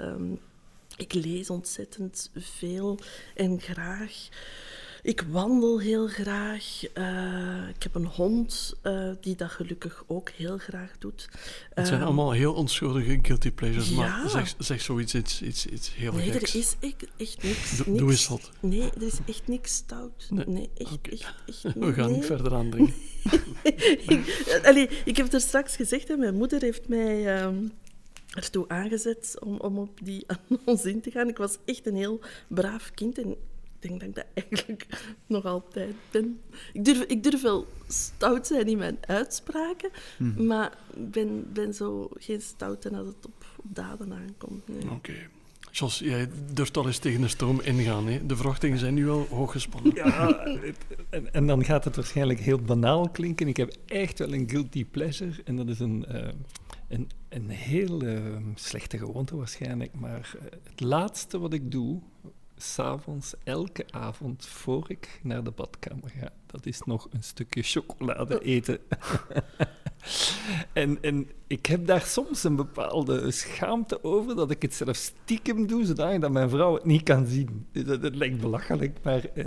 ik 0.97 1.13
lees 1.13 1.49
ontzettend 1.49 2.31
veel 2.35 2.99
en 3.35 3.59
graag. 3.59 4.29
Ik 5.03 5.21
wandel 5.21 5.79
heel 5.79 6.07
graag. 6.07 6.81
Uh, 6.93 7.69
ik 7.75 7.83
heb 7.83 7.95
een 7.95 8.05
hond 8.05 8.73
uh, 8.83 9.11
die 9.21 9.35
dat 9.35 9.49
gelukkig 9.49 10.03
ook 10.07 10.29
heel 10.29 10.57
graag 10.57 10.91
doet. 10.99 11.29
Het 11.73 11.87
zijn 11.87 11.99
uh, 11.99 12.05
allemaal 12.05 12.31
heel 12.31 12.53
onschuldige 12.53 13.19
guilty 13.21 13.51
pleasures, 13.51 13.89
ja. 13.89 13.95
maar 13.95 14.29
zeg, 14.29 14.55
zeg 14.57 14.81
zoiets 14.81 15.15
iets, 15.15 15.41
iets, 15.41 15.65
iets 15.65 15.95
heel 15.95 16.13
Nee, 16.13 16.31
geks. 16.31 16.53
er 16.53 16.59
is 16.59 16.75
echt, 16.79 17.05
echt 17.17 17.43
niks, 17.43 17.77
Do, 17.77 17.83
niks. 17.87 17.99
Doe 17.99 18.11
eens 18.11 18.27
wat. 18.27 18.51
Nee, 18.59 18.91
er 18.95 19.01
is 19.01 19.17
echt 19.27 19.47
niks 19.47 19.75
stout. 19.75 20.27
Nee, 20.29 20.45
nee 20.47 20.69
echt, 20.77 20.91
okay. 20.91 21.13
echt, 21.13 21.35
echt, 21.45 21.75
We 21.75 21.93
gaan 21.93 22.07
nee. 22.07 22.15
niet 22.15 22.25
verder 22.25 22.53
aandringen. 22.53 22.93
ik, 24.07 24.61
allee, 24.65 24.89
ik 25.05 25.17
heb 25.17 25.25
het 25.25 25.33
er 25.33 25.41
straks 25.41 25.75
gezegd, 25.75 26.07
hè, 26.07 26.15
mijn 26.15 26.35
moeder 26.35 26.61
heeft 26.61 26.87
mij... 26.87 27.43
Um, 27.43 27.71
ertoe 28.33 28.67
aangezet 28.67 29.37
om, 29.39 29.59
om 29.59 29.77
op 29.77 29.99
die 30.03 30.25
annons 30.49 30.85
in 30.85 31.01
te 31.01 31.11
gaan. 31.11 31.27
Ik 31.27 31.37
was 31.37 31.57
echt 31.65 31.87
een 31.87 31.95
heel 31.95 32.19
braaf 32.47 32.91
kind 32.93 33.17
en 33.17 33.35
denk 33.87 33.99
dat 33.99 34.09
ik 34.09 34.15
dat 34.15 34.25
eigenlijk 34.43 34.87
nog 35.27 35.45
altijd 35.45 35.95
ben. 36.11 36.39
Ik 36.73 36.85
durf, 36.85 37.01
ik 37.01 37.23
durf 37.23 37.41
wel 37.41 37.67
stout 37.87 38.47
zijn 38.47 38.67
in 38.67 38.77
mijn 38.77 38.97
uitspraken, 39.01 39.89
mm. 40.17 40.45
maar 40.45 40.77
ik 40.95 41.11
ben, 41.11 41.53
ben 41.53 41.73
zo 41.73 42.09
geen 42.13 42.41
stout 42.41 42.91
als 42.91 43.07
het 43.07 43.25
op, 43.25 43.45
op 43.57 43.75
daden 43.75 44.13
aankomt. 44.13 44.67
Nee. 44.67 44.83
Oké. 44.83 44.93
Okay. 44.93 45.27
Jos, 45.71 45.99
jij 45.99 46.29
durft 46.53 46.77
al 46.77 46.85
eens 46.85 46.97
tegen 46.97 47.21
de 47.21 47.27
stroom 47.27 47.61
ingaan. 47.61 48.07
Hè? 48.07 48.25
De 48.25 48.35
verwachtingen 48.35 48.77
zijn 48.77 48.93
nu 48.93 49.09
al 49.09 49.27
hoog 49.29 49.51
gespannen. 49.51 49.95
Ja, 49.95 50.45
en, 51.09 51.33
en, 51.33 51.47
dan 51.47 51.63
gaat 51.63 51.83
het 51.83 51.95
waarschijnlijk 51.95 52.39
heel 52.39 52.59
banaal 52.59 53.09
klinken. 53.09 53.47
Ik 53.47 53.57
heb 53.57 53.73
echt 53.85 54.19
wel 54.19 54.33
een 54.33 54.49
guilty 54.49 54.85
pleasure. 54.85 55.31
En 55.45 55.55
dat 55.55 55.67
is 55.67 55.79
een, 55.79 56.05
uh, 56.11 56.27
een, 56.87 57.09
een 57.29 57.49
heel 57.49 58.03
uh, 58.03 58.35
slechte 58.55 58.97
gewoonte 58.97 59.35
waarschijnlijk. 59.35 59.91
Maar 59.93 60.35
uh, 60.35 60.41
het 60.63 60.79
laatste 60.79 61.39
wat 61.39 61.53
ik 61.53 61.71
doe 61.71 62.01
s'avonds, 62.63 63.33
elke 63.43 63.85
avond, 63.91 64.45
voor 64.45 64.85
ik 64.89 65.19
naar 65.23 65.43
de 65.43 65.51
badkamer 65.51 66.09
ga. 66.09 66.31
Dat 66.53 66.65
is 66.65 66.81
nog 66.85 67.07
een 67.11 67.23
stukje 67.23 67.63
chocolade 67.63 68.39
eten. 68.39 68.79
en, 70.73 70.97
en 71.01 71.27
ik 71.47 71.65
heb 71.65 71.87
daar 71.87 72.01
soms 72.01 72.43
een 72.43 72.55
bepaalde 72.55 73.31
schaamte 73.31 74.03
over 74.03 74.35
dat 74.35 74.51
ik 74.51 74.61
het 74.61 74.73
zelf 74.73 74.95
stiekem 74.95 75.67
doe, 75.67 75.85
zodat 75.85 76.21
dat 76.21 76.31
mijn 76.31 76.49
vrouw 76.49 76.73
het 76.73 76.85
niet 76.85 77.03
kan 77.03 77.27
zien. 77.27 77.67
Dat, 77.71 78.01
dat 78.01 78.15
lijkt 78.15 78.41
belachelijk, 78.41 78.97
maar, 79.03 79.25
uh, 79.35 79.45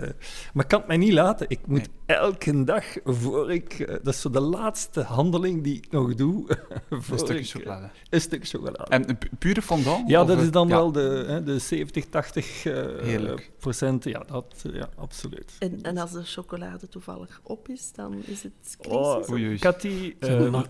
maar 0.53 0.65
ik 0.65 0.69
kan 0.69 0.79
het 0.79 0.89
mij 0.89 0.97
niet 0.97 1.13
laten. 1.13 1.47
Ik 1.49 1.67
moet 1.67 1.89
elke 2.07 2.65
dag 2.65 2.85
voor 3.05 3.53
ik... 3.53 3.79
Uh, 3.79 3.89
dat 3.89 4.15
is 4.15 4.21
zo 4.21 4.31
de 4.31 4.41
laatste 4.41 5.01
handeling 5.01 5.63
die 5.63 5.77
ik 5.77 5.91
nog 5.91 6.15
doe. 6.15 6.49
een 6.89 7.03
stukje 7.03 7.39
ik, 7.39 7.47
chocolade. 7.47 7.91
Een 8.11 8.21
stuk 8.21 8.49
chocolade. 8.49 8.85
En 8.85 9.19
pure 9.39 9.63
fondant? 9.63 10.09
Ja, 10.09 10.25
dat 10.25 10.41
is 10.41 10.51
dan 10.51 10.69
ja. 10.69 10.75
wel 10.75 10.93
de, 10.93 11.25
hè, 11.27 11.43
de 11.43 11.59
70, 11.59 12.07
80 12.07 12.65
uh, 12.65 13.35
procent. 13.59 14.05
Ja, 14.05 14.23
dat, 14.27 14.65
ja 14.73 14.89
absoluut. 14.97 15.53
En, 15.59 15.83
en 15.83 15.99
als 15.99 16.13
de 16.13 16.25
chocolade 16.25 16.89
toevallig 16.97 17.41
op 17.43 17.69
is, 17.69 17.93
dan 17.93 18.15
is 18.25 18.43
het 18.43 18.77
crisis? 18.81 18.97
Oh, 18.97 19.31
oei, 19.31 19.59
Cathy, 19.59 20.15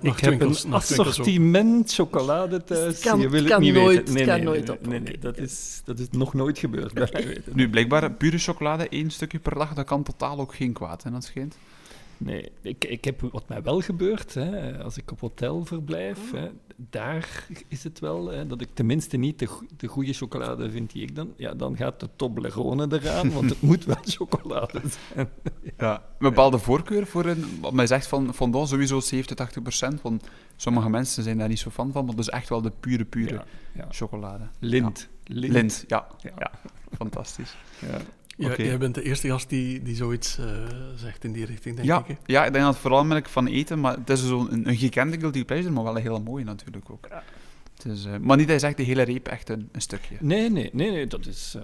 ik 0.01 0.19
heb 0.19 0.41
een 0.41 0.73
assortiment 0.73 1.93
chocolade 1.93 2.65
thuis. 2.65 3.01
Kan, 3.01 3.21
je 3.21 3.29
wil 3.29 3.43
kan 3.45 3.51
het 3.51 3.61
niet 3.61 3.75
nooit, 3.75 3.97
weten. 3.97 4.15
Nee, 4.15 4.25
kan 4.25 4.35
nee, 4.35 4.45
nooit 4.45 4.71
op. 4.71 4.87
nee, 4.87 5.01
nee, 5.01 5.19
dat, 5.19 5.39
is, 5.39 5.83
dat 5.85 5.99
is 5.99 6.07
nog 6.11 6.35
nooit 6.35 6.59
gebeurd 6.59 6.93
weten. 6.93 7.43
Nu, 7.53 7.71
blijkbaar 7.71 8.13
pure 8.13 8.39
chocolade, 8.39 8.89
één 8.89 9.11
stukje 9.11 9.39
per 9.39 9.55
dag, 9.55 9.75
dat 9.75 9.85
kan 9.85 10.03
totaal 10.03 10.41
ook 10.41 10.55
geen 10.55 10.73
kwaad, 10.73 11.05
en 11.05 11.13
dat 11.13 11.25
schijnt. 11.25 11.57
Nee, 12.19 12.53
ik, 12.61 12.85
ik 12.85 13.05
heb 13.05 13.21
wat 13.21 13.49
mij 13.49 13.63
wel 13.63 13.81
gebeurt, 13.81 14.35
hè, 14.35 14.79
als 14.83 14.97
ik 14.97 15.11
op 15.13 15.21
hotel 15.21 15.65
verblijf, 15.65 16.33
Oh. 16.33 16.41
hè, 16.41 16.49
daar 16.77 17.47
is 17.69 17.85
het 17.85 17.99
wel 17.99 18.27
hè, 18.27 18.47
dat 18.47 18.61
ik 18.61 18.69
tenminste 18.75 19.17
niet 19.17 19.39
de, 19.39 19.47
go- 19.47 19.67
de 19.77 19.87
goede 19.87 20.13
chocolade 20.13 20.71
vind 20.71 20.93
die 20.93 21.03
ik 21.03 21.15
dan... 21.15 21.33
Ja, 21.37 21.55
dan 21.55 21.77
gaat 21.77 22.01
de 22.01 22.09
Toblerone 22.17 22.87
eraan, 22.91 23.31
want 23.33 23.51
het 23.51 23.61
moet 23.69 23.85
wel 23.85 23.97
chocolade 24.05 24.81
zijn. 25.15 25.29
Ja. 25.79 25.95
Een 25.95 26.03
bepaalde 26.19 26.59
voorkeur 26.59 27.07
voor 27.07 27.25
een... 27.25 27.59
Wat 27.61 27.73
mij 27.73 27.87
zegt 27.87 28.07
van 28.07 28.35
fondant 28.35 28.69
sowieso 28.69 29.01
70, 29.01 29.37
80 29.37 29.63
procent, 29.63 30.03
want 30.03 30.29
sommige 30.57 30.91
mensen 30.91 31.23
zijn 31.23 31.39
daar 31.39 31.49
niet 31.49 31.59
zo 31.59 31.71
fan 31.71 31.93
van, 31.93 32.05
maar 32.05 32.15
dat 32.15 32.27
is 32.27 32.31
echt 32.33 32.49
wel 32.49 32.63
de 32.63 32.73
pure, 32.81 33.05
pure 33.05 33.35
Ja, 33.35 33.45
ja. 33.75 33.87
chocolade. 33.91 34.45
Lint. 34.59 35.09
Lint. 35.25 35.53
Lint, 35.53 35.85
ja. 35.87 36.07
Ja. 36.23 36.33
ja. 36.39 36.51
Fantastisch. 36.97 37.57
Ja. 37.79 37.99
Ja. 38.37 38.55
Jij 38.57 38.79
bent 38.79 38.95
de 38.95 39.03
eerste 39.03 39.29
gast 39.29 39.49
die, 39.49 39.83
die 39.83 39.95
zoiets 39.95 40.39
eh, 40.39 40.47
zegt 40.97 41.25
in 41.25 41.33
die 41.33 41.45
richting, 41.45 41.77
denk 41.77 41.89
Ja, 41.89 41.99
ik. 41.99 42.07
Hè? 42.07 42.15
ja, 42.27 42.45
ik 42.45 42.53
denk 42.53 42.65
dat 42.65 42.73
het 42.73 42.83
vooral 42.83 43.05
merk 43.05 43.29
van 43.29 43.47
eten, 43.47 43.81
maar 43.81 43.97
het 43.97 44.11
is 44.11 44.27
zo'n 44.27 44.53
een, 44.53 44.69
een 44.69 44.77
gekende 44.77 45.19
guilty 45.19 45.45
pleasure, 45.45 45.73
maar 45.73 45.85
wel 45.85 45.97
een 45.97 46.03
hele 46.03 46.19
mooie 46.21 46.45
natuurlijk 46.45 46.91
ook. 46.91 47.09
Het 47.77 47.85
is, 47.85 48.05
eh, 48.05 48.17
maar 48.21 48.37
niet 48.37 48.47
dat 48.47 48.55
je 48.61 48.67
zegt 48.67 48.77
de 48.77 48.83
hele 48.83 49.03
reep, 49.03 49.29
echt 49.29 49.49
een, 49.49 49.69
een 49.73 49.81
stukje. 49.81 50.17
Nee, 50.21 50.51
nee, 50.51 50.71
nee, 50.73 50.91
nee, 50.91 51.07
dat 51.07 51.27
is, 51.27 51.55
eh, 51.57 51.63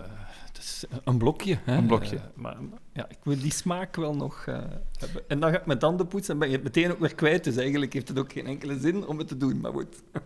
dat 0.53 0.63
is 0.63 0.85
een 1.05 1.19
blokje. 1.19 1.59
Hè. 1.65 1.77
Een 1.77 1.87
blokje. 1.87 2.19
Maar 2.35 2.57
ja, 2.93 3.09
ik 3.09 3.19
wil 3.23 3.39
die 3.39 3.53
smaak 3.53 3.97
wel 3.97 4.15
nog 4.15 4.45
eh, 4.47 4.59
hebben. 4.99 5.23
En 5.29 5.41
dan 5.41 5.51
ga 5.51 5.59
ik 5.59 5.67
mijn 5.67 5.79
tanden 5.79 6.07
poetsen 6.07 6.33
en 6.35 6.39
ben 6.41 6.49
je 6.49 6.55
het 6.55 6.65
meteen 6.65 6.91
ook 6.93 6.99
weer 6.99 7.15
kwijt. 7.15 7.45
Dus 7.45 7.57
eigenlijk 7.57 7.93
heeft 7.93 8.09
het 8.09 8.19
ook 8.19 8.33
geen 8.33 8.47
enkele 8.47 8.79
zin 8.79 9.07
om 9.07 9.19
het 9.19 9.29
te 9.29 9.37
doen. 9.37 9.61
Maar 9.61 9.73
goed. 9.73 10.03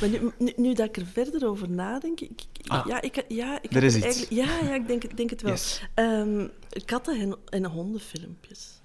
Maar 0.00 0.08
nu, 0.08 0.30
nu, 0.38 0.52
nu 0.56 0.74
dat 0.74 0.86
ik 0.88 0.96
er 0.96 1.06
verder 1.06 1.46
over 1.48 1.70
nadenk, 1.70 2.20
ik, 2.20 2.30
ik- 2.30 2.66
Ah. 2.70 2.86
ja, 2.86 3.00
ik, 3.00 3.24
ja, 3.28 3.62
ik 3.62 3.74
Er 3.74 3.82
is 3.82 3.94
er 3.94 4.06
iets. 4.06 4.16
eigenlijk- 4.16 4.32
ja, 4.48 4.68
ja, 4.68 4.74
ik 4.74 4.86
denk, 4.86 5.02
het- 5.02 5.16
denk 5.16 5.30
het 5.30 5.42
wel. 5.42 5.52
Yes. 5.52 5.82
Ehm, 5.94 6.46
katten- 6.84 7.20
en, 7.20 7.36
en 7.48 7.64
hondenfilmpjes. 7.64 8.80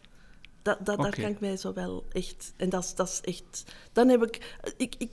Dat, 0.61 0.85
dat, 0.85 0.97
Daar 1.01 1.15
kan 1.15 1.29
ik 1.29 1.39
mij 1.39 1.57
zo 1.57 1.73
wel 1.73 2.05
echt... 2.11 2.53
En 2.57 2.69
dat 2.69 2.83
is, 2.83 2.95
dat 2.95 3.07
is 3.07 3.21
echt... 3.33 3.63
Dan 3.93 4.07
heb 4.09 4.23
ik, 4.23 4.55
ik, 4.77 4.95
ik... 4.97 5.11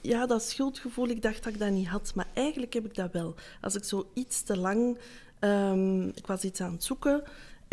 Ja, 0.00 0.26
dat 0.26 0.42
schuldgevoel, 0.42 1.08
ik 1.08 1.22
dacht 1.22 1.42
dat 1.44 1.52
ik 1.52 1.58
dat 1.58 1.70
niet 1.70 1.88
had. 1.88 2.12
Maar 2.14 2.26
eigenlijk 2.34 2.72
heb 2.72 2.84
ik 2.84 2.94
dat 2.94 3.12
wel. 3.12 3.34
Als 3.60 3.74
ik 3.74 3.84
zo 3.84 4.10
iets 4.14 4.42
te 4.42 4.56
lang... 4.58 4.98
ehm, 5.38 6.02
ik 6.08 6.26
was 6.26 6.42
iets 6.42 6.60
aan 6.60 6.72
het 6.72 6.84
zoeken... 6.84 7.22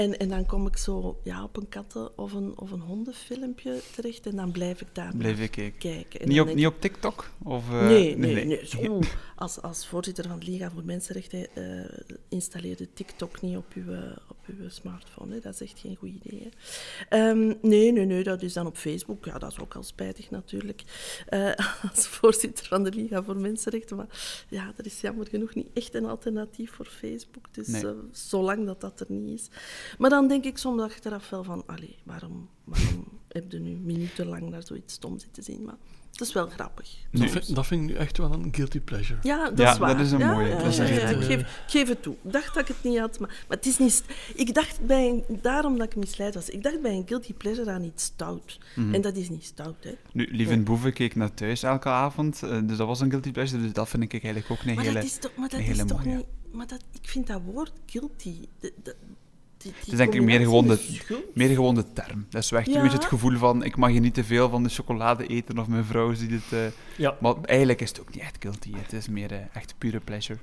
En, 0.01 0.17
en 0.19 0.29
dan 0.29 0.45
kom 0.45 0.67
ik 0.67 0.77
zo 0.77 1.19
ja, 1.23 1.43
op 1.43 1.57
een 1.57 1.69
katten- 1.69 2.17
of 2.17 2.33
een, 2.33 2.53
of 2.57 2.71
een 2.71 2.79
hondenfilmpje 2.79 3.81
terecht 3.95 4.25
en 4.25 4.35
dan 4.35 4.51
blijf 4.51 4.81
ik 4.81 4.87
daar 4.93 5.15
Blijf 5.17 5.39
ik 5.39 5.51
kijken. 5.51 5.79
kijken. 5.79 6.19
En 6.19 6.27
Niet 6.27 6.39
op, 6.41 6.53
niet 6.53 6.65
op 6.65 6.81
TikTok? 6.81 7.29
Of, 7.43 7.69
eh, 7.71 7.85
nee, 7.85 8.17
nee, 8.17 8.45
nee. 8.45 8.65
Zo, 8.67 8.99
als, 9.35 9.61
als 9.61 9.87
voorzitter 9.87 10.27
van 10.27 10.39
de 10.39 10.45
Liga 10.45 10.71
voor 10.71 10.85
Mensenrechten 10.85 11.47
uh, 11.57 11.85
installeer 12.29 12.75
je 12.77 12.93
TikTok 12.93 13.41
niet 13.41 13.57
op 13.57 13.65
uw, 13.73 13.93
op 14.29 14.37
uw 14.47 14.69
smartphone. 14.69 15.33
Hè. 15.33 15.39
Dat 15.39 15.53
is 15.53 15.61
echt 15.61 15.79
geen 15.79 15.95
goed 15.95 16.09
idee. 16.09 16.49
Um, 17.09 17.57
nee, 17.61 17.91
nee, 17.91 18.05
nee, 18.05 18.23
dat 18.23 18.41
is 18.41 18.53
dan 18.53 18.65
op 18.65 18.77
Facebook. 18.77 19.25
Ja, 19.25 19.37
dat 19.37 19.51
is 19.51 19.59
ook 19.59 19.75
al 19.75 19.83
spijtig 19.83 20.29
natuurlijk. 20.29 20.83
Uh, 21.29 21.51
als 21.91 22.07
voorzitter 22.07 22.65
van 22.65 22.83
de 22.83 22.91
Liga 22.91 23.23
voor 23.23 23.37
Mensenrechten. 23.37 23.97
Maar 23.97 24.43
ja, 24.49 24.73
er 24.77 24.85
is 24.85 25.01
jammer 25.01 25.27
genoeg 25.27 25.55
niet 25.55 25.67
echt 25.73 25.93
een 25.93 26.05
alternatief 26.05 26.71
voor 26.71 26.85
Facebook. 26.85 27.53
Dus 27.53 27.67
Nee. 27.67 27.83
uh, 27.83 27.91
zolang 28.11 28.65
dat 28.65 28.81
dat 28.81 28.99
er 28.99 29.05
niet 29.09 29.39
is. 29.39 29.47
Maar 29.97 30.09
dan 30.09 30.27
denk 30.27 30.43
ik 30.43 30.57
soms 30.57 30.81
achteraf 30.81 31.29
wel 31.29 31.43
van... 31.43 31.63
Allee, 31.65 31.97
waarom, 32.03 32.49
waarom 32.63 33.07
heb 33.27 33.51
je 33.51 33.59
nu 33.59 33.75
minutenlang 33.75 34.49
naar 34.49 34.63
zoiets 34.63 34.93
stom 34.93 35.19
zitten 35.19 35.43
zien? 35.43 35.63
Maar 35.63 35.77
het 36.11 36.21
is 36.21 36.33
wel 36.33 36.47
grappig. 36.47 36.89
Dat, 37.11 37.29
vind, 37.29 37.55
dat 37.55 37.67
vind 37.67 37.81
ik 37.81 37.87
nu 37.87 37.95
echt 37.95 38.17
wel 38.17 38.33
een 38.33 38.47
guilty 38.51 38.79
pleasure. 38.79 39.19
Ja, 39.21 39.49
dat 39.49 39.57
Ja, 39.57 39.71
is 39.71 39.77
waar. 39.77 39.97
dat 39.97 40.05
is 40.05 40.11
een 40.11 40.19
ja, 40.19 40.33
mooie. 40.33 40.47
Ja, 40.47 40.57
Dat 40.57 40.67
is 40.67 40.77
ja, 40.77 40.83
echt, 40.83 41.01
ja, 41.01 41.07
ik, 41.07 41.23
geef, 41.23 41.39
ik 41.39 41.47
geef 41.67 41.87
het 41.87 42.01
toe. 42.01 42.15
Ik 42.23 42.31
dacht 42.31 42.53
dat 42.53 42.57
ik 42.57 42.67
het 42.67 42.83
niet 42.83 42.99
had, 42.99 43.19
maar, 43.19 43.29
maar 43.29 43.57
het 43.57 43.65
is 43.65 43.77
niet... 43.77 44.03
Ik 44.35 44.53
dacht 44.53 44.85
bij 44.85 45.09
een, 45.09 45.39
daarom 45.41 45.77
dat 45.77 45.87
ik 45.87 45.95
misleid 45.95 46.33
was. 46.33 46.49
Ik 46.49 46.63
dacht 46.63 46.81
bij 46.81 46.91
een 46.93 47.07
guilty 47.07 47.33
pleasure 47.33 47.71
aan 47.71 47.83
iets 47.83 48.03
stout. 48.03 48.59
Mhm. 48.75 48.93
En 48.93 49.01
dat 49.01 49.15
is 49.15 49.29
niet 49.29 49.45
stout, 49.45 49.83
hè. 49.83 49.91
Nu, 50.11 50.27
Lieve 50.31 50.57
Boeven 50.57 50.93
keek 50.93 51.15
naar 51.15 51.33
thuis 51.33 51.63
elke 51.63 51.89
avond, 51.89 52.43
eh, 52.43 52.59
dus 52.63 52.77
dat 52.77 52.87
was 52.87 52.99
een 52.99 53.09
guilty 53.09 53.31
pleasure, 53.31 53.61
dus 53.61 53.73
dat 53.73 53.89
vind 53.89 54.03
ik 54.03 54.11
eigenlijk 54.11 54.51
ook 54.51 54.59
een 54.59 54.75
Maar 54.75 54.83
hele... 54.83 54.95
dat 54.95 55.03
is 55.03 55.17
toch, 55.17 55.35
maar 55.35 55.49
dat 55.49 55.59
is 55.59 55.85
toch 55.85 56.05
niet... 56.05 56.25
Maar 56.51 56.67
dat, 56.67 56.83
ik 57.01 57.09
vind 57.09 57.27
dat 57.27 57.41
woord 57.45 57.71
guilty... 57.85 58.35
De, 58.59 58.73
de, 58.83 58.95
die, 59.61 59.73
die 59.83 59.91
is 59.91 59.97
denk 59.97 60.13
ik 60.13 60.21
meer 60.21 60.39
gewoon 60.39 60.67
de-. 60.67 60.99
Meer 61.33 61.49
gewoon 61.49 61.75
de 61.75 61.93
term. 61.93 62.25
Dat 62.29 62.43
is 62.43 62.51
echt 62.51 62.67
Ja. 62.67 62.75
een 62.75 62.81
beetje 62.81 62.97
het 62.97 63.05
gevoel 63.07 63.37
van, 63.37 63.63
ik 63.63 63.75
mag 63.77 63.89
hier 63.89 63.99
niet 64.01 64.13
te 64.13 64.23
veel 64.23 64.49
van 64.49 64.63
de 64.63 64.69
chocolade 64.69 65.27
eten, 65.27 65.59
of 65.59 65.67
mijn 65.67 65.85
vrouw 65.85 66.13
ziet 66.13 66.31
het... 66.31 66.51
eh, 66.51 66.59
Ja. 66.97 67.15
Maar 67.21 67.35
eigenlijk 67.43 67.81
is 67.81 67.89
het 67.89 68.01
ook 68.01 68.09
niet 68.13 68.23
echt 68.23 68.35
guilty, 68.39 68.71
het 68.75 68.93
is 68.93 69.07
meer 69.09 69.31
eh, 69.31 69.37
echt 69.53 69.75
pure 69.77 69.99
pleasure. 69.99 70.39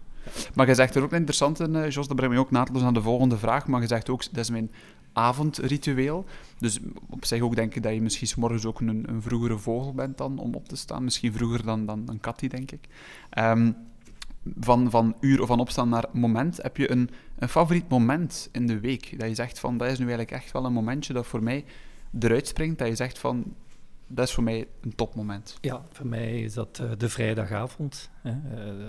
Maar 0.54 0.66
je 0.66 0.74
zegt 0.74 0.94
er 0.94 1.02
ook 1.02 1.10
een 1.12 1.18
interessante, 1.18 1.64
eh, 1.64 1.90
Jos, 1.90 2.06
dat 2.06 2.16
brengt 2.16 2.34
me 2.34 2.40
ook 2.40 2.50
naadloos 2.50 2.82
aan 2.82 2.94
de 2.94 3.02
volgende 3.02 3.38
vraag, 3.38 3.66
maar 3.66 3.80
je 3.80 3.86
zegt 3.86 4.08
ook, 4.10 4.24
dat 4.24 4.38
is 4.44 4.50
mijn 4.50 4.70
avondritueel. 5.12 6.24
Dus 6.58 6.78
op 7.10 7.24
zich 7.24 7.40
ook 7.40 7.54
denk 7.54 7.74
ik 7.74 7.82
dat 7.82 7.94
je 7.94 8.02
misschien 8.02 8.26
's 8.26 8.34
morgens 8.34 8.64
ook 8.66 8.80
een, 8.80 9.04
een 9.08 9.22
vroegere 9.22 9.58
vogel 9.58 9.92
bent 9.94 10.18
dan 10.18 10.38
om 10.38 10.54
op 10.54 10.68
te 10.68 10.76
staan. 10.76 11.04
Misschien 11.04 11.32
vroeger 11.32 11.64
dan, 11.64 11.86
dan 11.86 12.02
een 12.06 12.20
kattie, 12.20 12.48
denk 12.48 12.70
ik. 12.70 12.88
Ehm, 13.30 13.72
van, 14.60 14.90
van 14.90 15.16
uur 15.20 15.40
of 15.40 15.46
van 15.46 15.60
opstaan 15.60 15.88
naar 15.88 16.04
moment, 16.12 16.62
heb 16.62 16.76
je 16.76 16.90
een, 16.90 17.10
een 17.38 17.48
favoriet 17.48 17.88
moment 17.88 18.48
in 18.52 18.66
de 18.66 18.80
week? 18.80 19.18
Dat 19.18 19.28
je 19.28 19.34
zegt 19.34 19.58
van, 19.58 19.76
dat 19.76 19.88
is 19.90 19.98
nu 19.98 20.04
eigenlijk 20.04 20.30
echt 20.42 20.52
wel 20.52 20.64
een 20.64 20.72
momentje 20.72 21.12
dat 21.12 21.26
voor 21.26 21.42
mij 21.42 21.64
eruit 22.20 22.46
springt. 22.46 22.78
Dat 22.78 22.88
je 22.88 22.94
zegt 22.94 23.18
van, 23.18 23.54
dat 24.06 24.26
is 24.28 24.34
voor 24.34 24.42
mij 24.42 24.66
een 24.80 24.94
topmoment. 24.94 25.58
Ja, 25.60 25.82
voor 25.92 26.06
mij 26.06 26.40
is 26.40 26.54
dat 26.54 26.78
eh, 26.78 26.90
de 26.98 27.08
vrijdagavond. 27.08 28.10
Hè. 28.22 28.30
Eh, 28.30 28.88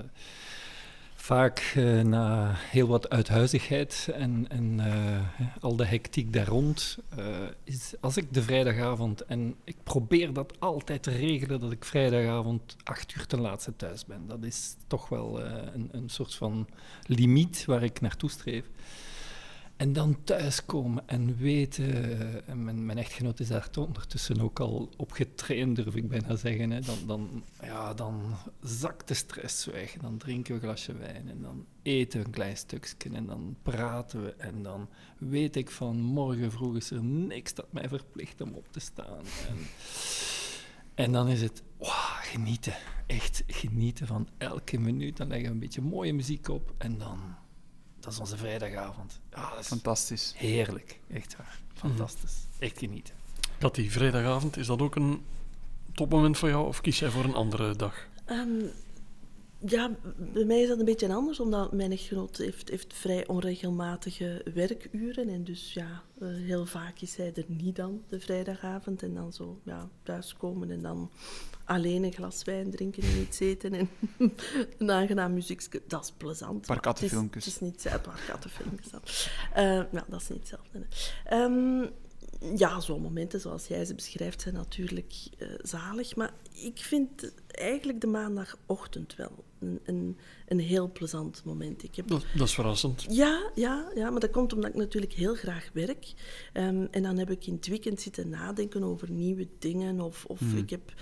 vaak 1.29 1.73
eh, 1.75 2.01
na 2.01 2.53
heel 2.55 2.87
wat 2.87 3.09
uithuizigheid 3.09 4.09
en, 4.13 4.45
en 4.49 4.79
eh, 4.79 5.45
al 5.59 5.75
de 5.75 5.85
hectiek 5.85 6.33
daar 6.33 6.47
rond, 6.47 6.97
eh, 7.17 7.25
is 7.63 7.93
als 8.01 8.17
ik 8.17 8.33
de 8.33 8.41
vrijdagavond, 8.41 9.25
en 9.25 9.55
ik 9.63 9.75
probeer 9.83 10.33
dat 10.33 10.59
altijd 10.59 11.03
te 11.03 11.11
regelen, 11.11 11.59
dat 11.59 11.71
ik 11.71 11.85
vrijdagavond 11.85 12.75
acht 12.83 13.15
uur 13.15 13.25
ten 13.25 13.41
laatste 13.41 13.75
thuis 13.75 14.05
ben. 14.05 14.27
Dat 14.27 14.43
is 14.43 14.75
toch 14.87 15.09
wel 15.09 15.41
een, 15.41 15.89
een 15.91 16.09
soort 16.09 16.35
van 16.35 16.67
limiet 17.05 17.65
waar 17.65 17.83
ik 17.83 18.01
naartoe 18.01 18.29
streef. 18.29 18.65
En 19.79 19.93
dan 19.93 20.23
thuiskomen 20.23 21.07
en 21.07 21.37
weten, 21.37 21.93
eh, 21.93 22.49
en 22.49 22.63
mijn, 22.63 22.85
mijn 22.85 22.97
echtgenoot 22.97 23.39
is 23.39 23.47
daar 23.47 23.69
ondertussen 23.77 24.41
ook 24.41 24.59
al 24.59 24.89
op 24.97 25.11
getraind, 25.11 25.75
durf 25.75 25.95
ik 25.95 26.09
bijna 26.09 26.35
zeggen. 26.35 26.71
Hè. 26.71 26.81
Dan, 26.81 26.97
dan, 27.07 27.43
ja, 27.61 27.93
dan 27.93 28.35
zakt 28.61 29.07
de 29.07 29.13
stress 29.13 29.65
weg. 29.65 29.97
Dan 30.01 30.17
drinken 30.17 30.53
we 30.53 30.59
een 30.59 30.65
glasje 30.65 30.93
wijn 30.93 31.29
en 31.29 31.41
dan 31.41 31.65
eten 31.81 32.19
we 32.19 32.25
een 32.25 32.31
klein 32.31 32.57
stukje 32.57 33.09
en 33.13 33.25
dan 33.25 33.55
praten 33.61 34.23
we. 34.23 34.33
En 34.37 34.63
dan 34.63 34.89
weet 35.17 35.55
ik 35.55 35.69
van 35.69 35.99
morgen 36.01 36.51
vroeg 36.51 36.75
is 36.75 36.91
er 36.91 37.03
niks 37.03 37.53
dat 37.53 37.73
mij 37.73 37.87
verplicht 37.89 38.41
om 38.41 38.53
op 38.53 38.71
te 38.71 38.79
staan. 38.79 39.23
En, 39.47 39.57
en 40.95 41.11
dan 41.11 41.27
is 41.27 41.41
het 41.41 41.63
wow, 41.77 42.19
genieten. 42.21 42.75
Echt 43.07 43.43
genieten 43.47 44.07
van 44.07 44.27
elke 44.37 44.77
minuut. 44.77 45.17
Dan 45.17 45.27
leggen 45.27 45.47
we 45.47 45.53
een 45.53 45.59
beetje 45.59 45.81
mooie 45.81 46.13
muziek 46.13 46.47
op 46.47 46.73
en 46.77 46.97
dan... 46.97 47.19
Dat 47.99 48.13
is 48.13 48.19
onze 48.19 48.37
vrijdagavond. 48.37 49.19
Ja, 49.31 49.49
dat 49.49 49.59
is 49.59 49.67
Fantastisch. 49.67 50.33
heerlijk. 50.37 50.99
Echt 51.13 51.35
waar. 51.37 51.59
Fantastisch. 51.73 52.33
Echt 52.59 52.77
genieten. 52.79 53.13
Dat 53.57 53.75
die 53.75 53.91
vrijdagavond, 53.91 54.57
is 54.57 54.67
dat 54.67 54.81
ook 54.81 54.95
een 54.95 55.25
topmoment 55.93 56.37
voor 56.37 56.49
jou 56.49 56.67
of 56.67 56.81
kies 56.81 56.99
jij 56.99 57.09
voor 57.09 57.23
een 57.23 57.33
andere 57.35 57.75
dag? 57.75 58.07
Ehm, 58.25 58.47
ja, 59.65 59.95
bij 60.33 60.45
mij 60.45 60.61
is 60.61 60.67
dat 60.67 60.79
een 60.79 60.85
beetje 60.85 61.13
anders, 61.13 61.39
omdat 61.39 61.71
mijn 61.71 61.91
echtgenoot 61.91 62.37
heeft, 62.37 62.69
heeft 62.69 62.93
vrij 62.93 63.27
onregelmatige 63.27 64.45
werkuren. 64.53 65.29
En 65.29 65.43
dus 65.43 65.73
ja, 65.73 66.03
eh, 66.19 66.27
heel 66.27 66.65
vaak 66.65 66.99
is 66.99 67.15
hij 67.15 67.33
er 67.35 67.43
niet 67.47 67.75
dan, 67.75 68.03
de 68.09 68.19
vrijdagavond. 68.19 69.03
En 69.03 69.13
dan 69.13 69.33
zo 69.33 69.59
ja, 69.63 69.89
thuiskomen 70.03 70.71
en 70.71 70.81
dan 70.81 71.11
alleen 71.65 72.03
een 72.03 72.13
glas 72.13 72.43
wijn 72.43 72.71
drinken 72.71 73.03
en 73.03 73.19
iets 73.21 73.39
eten. 73.39 73.73
En 73.73 73.89
een 74.77 74.91
aangenaam 74.91 75.33
muziek. 75.33 75.81
Dat 75.89 76.03
is 76.03 76.11
plezant. 76.11 76.53
Een 76.55 76.75
paar 76.75 76.75
maar 76.75 76.93
het 76.93 77.45
is- 77.45 77.59
niet 77.59 77.85
een 77.85 78.01
paar 78.01 78.21
kattenfilmpjes 78.27 78.91
dan. 78.91 79.01
Eh, 79.53 79.63
ja, 79.91 80.05
dat 80.09 80.21
is 80.21 80.29
niet 80.29 80.39
hetzelfde. 80.39 80.85
hè. 81.23 81.43
Ehm, 81.43 81.89
ja, 82.57 82.79
zo'n 82.79 83.01
momenten 83.01 83.39
zoals 83.39 83.67
jij 83.67 83.85
ze 83.85 83.95
beschrijft 83.95 84.41
zijn 84.41 84.53
natuurlijk 84.55 85.13
uh, 85.39 85.47
zalig. 85.61 86.15
Maar 86.15 86.33
ik 86.51 86.77
vind 86.77 87.31
eigenlijk 87.47 88.01
de 88.01 88.07
maandagochtend 88.07 89.15
wel 89.15 89.43
een, 89.59 89.79
een, 89.83 90.17
een 90.47 90.59
heel 90.59 90.91
plezant 90.91 91.41
moment. 91.45 91.83
Ik 91.83 91.95
heb... 91.95 92.07
dat, 92.07 92.25
dat, 92.35 92.47
is 92.47 92.53
verrassend. 92.53 93.05
Ja, 93.09 93.51
ja, 93.55 93.91
ja, 93.95 94.09
maar 94.09 94.19
dat 94.19 94.31
komt 94.31 94.53
omdat 94.53 94.69
ik 94.69 94.75
natuurlijk 94.75 95.13
heel 95.13 95.35
graag 95.35 95.69
werk. 95.73 96.13
Um, 96.53 96.87
en 96.91 97.03
dan 97.03 97.17
heb 97.17 97.31
ik 97.31 97.47
in 97.47 97.53
het 97.53 97.67
weekend 97.67 98.01
zitten 98.01 98.29
nadenken 98.29 98.83
over 98.83 99.11
nieuwe 99.11 99.47
dingen. 99.59 100.01
Of, 100.01 100.25
of 100.25 100.39
hmm. 100.39 100.57
ik 100.57 100.69
heb 100.69 100.93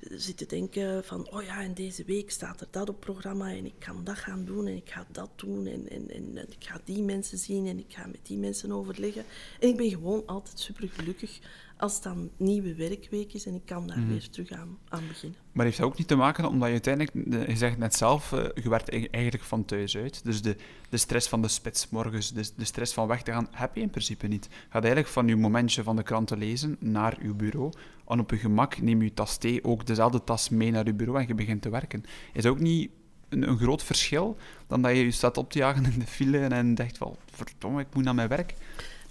zitten 0.00 0.48
denken 0.48 1.04
van, 1.04 1.30
oh 1.30 1.42
ja, 1.42 1.62
en 1.62 1.74
deze 1.74 2.04
week 2.04 2.30
staat 2.30 2.60
er 2.60 2.66
dat 2.70 2.88
op 2.88 3.00
programma 3.00 3.50
en 3.50 3.66
ik 3.66 3.74
kan 3.78 4.04
dat 4.04 4.16
gaan 4.16 4.44
doen 4.44 4.66
en 4.66 4.76
ik 4.76 4.90
ga 4.90 5.06
dat 5.10 5.30
doen 5.36 5.66
en, 5.66 5.88
en, 5.88 6.10
en, 6.10 6.36
ik 6.36 6.64
ga 6.64 6.80
die 6.84 7.02
mensen 7.02 7.38
zien 7.38 7.66
en 7.66 7.78
ik 7.78 7.94
ga 7.94 8.06
met 8.06 8.20
die 8.22 8.38
mensen 8.38 8.72
overleggen. 8.72 9.24
En 9.60 9.68
ik 9.68 9.76
ben 9.76 9.90
gewoon 9.90 10.26
altijd 10.26 10.58
super 10.58 10.88
gelukkig 10.88 11.38
als 11.76 11.94
het 11.94 12.02
dan 12.02 12.30
nieuwe 12.36 12.74
werkweek 12.74 13.32
is 13.32 13.46
en 13.46 13.54
ik 13.54 13.62
kan 13.64 13.86
daar 13.86 13.98
mhm. 13.98 14.08
weer 14.08 14.30
terug 14.30 14.50
aan, 14.50 14.78
aan 14.88 15.06
beginnen. 15.08 15.38
Maar 15.52 15.64
heeft 15.64 15.78
dat 15.78 15.86
ook 15.86 15.98
niet 15.98 16.08
te 16.08 16.16
maken 16.16 16.48
omdat 16.48 16.66
je 16.66 16.72
uiteindelijk, 16.72 17.48
je 17.48 17.56
zegt 17.56 17.78
net 17.78 17.94
zelf, 17.94 18.32
uh, 18.32 18.44
je 18.54 18.68
werkt 18.68 18.88
eigenlijk 18.90 19.44
van 19.44 19.64
thuis 19.64 19.96
uit. 19.96 20.24
Dus 20.24 20.42
de, 20.42 20.56
de 20.88 20.96
stress 20.96 21.28
van 21.28 21.42
de 21.42 21.48
spits 21.48 21.88
morgens, 21.88 22.32
de, 22.32 22.50
de 22.56 22.64
stress 22.64 22.94
van 22.94 23.06
weg 23.06 23.22
te 23.22 23.32
gaan, 23.32 23.48
heb 23.50 23.74
je 23.74 23.80
in 23.80 23.90
principe 23.90 24.26
niet. 24.26 24.44
Je 24.44 24.50
gaat 24.50 24.82
eigenlijk 24.82 25.08
van 25.08 25.28
je 25.28 25.36
momentje 25.36 25.82
van 25.82 25.96
de 25.96 26.02
krant 26.02 26.26
te 26.26 26.36
lezen 26.36 26.76
naar 26.80 27.22
je 27.22 27.34
bureau. 27.34 27.72
En 28.08 28.20
op 28.20 28.30
je 28.30 28.36
gemak 28.36 28.80
neem 28.80 29.02
je 29.02 29.14
tas 29.14 29.36
thee 29.36 29.64
ook 29.64 29.86
dezelfde 29.86 30.24
tas 30.24 30.48
mee 30.48 30.70
naar 30.70 30.86
je 30.86 30.94
bureau 30.94 31.20
en 31.20 31.26
je 31.26 31.34
begint 31.34 31.62
te 31.62 31.70
werken. 31.70 32.04
Is 32.32 32.42
dat 32.42 32.52
ook 32.52 32.60
niet 32.60 32.90
een, 33.28 33.48
een 33.48 33.58
groot 33.58 33.82
verschil 33.82 34.36
dan 34.66 34.82
dat 34.82 34.90
je 34.90 35.04
je 35.04 35.10
staat 35.10 35.36
op 35.36 35.50
te 35.50 35.58
jagen 35.58 35.84
in 35.84 35.98
de 35.98 36.06
file 36.06 36.38
en 36.38 36.74
denkt 36.74 36.98
van, 36.98 37.16
verdomme, 37.30 37.80
ik 37.80 37.94
moet 37.94 38.04
naar 38.04 38.14
mijn 38.14 38.28
werk? 38.28 38.54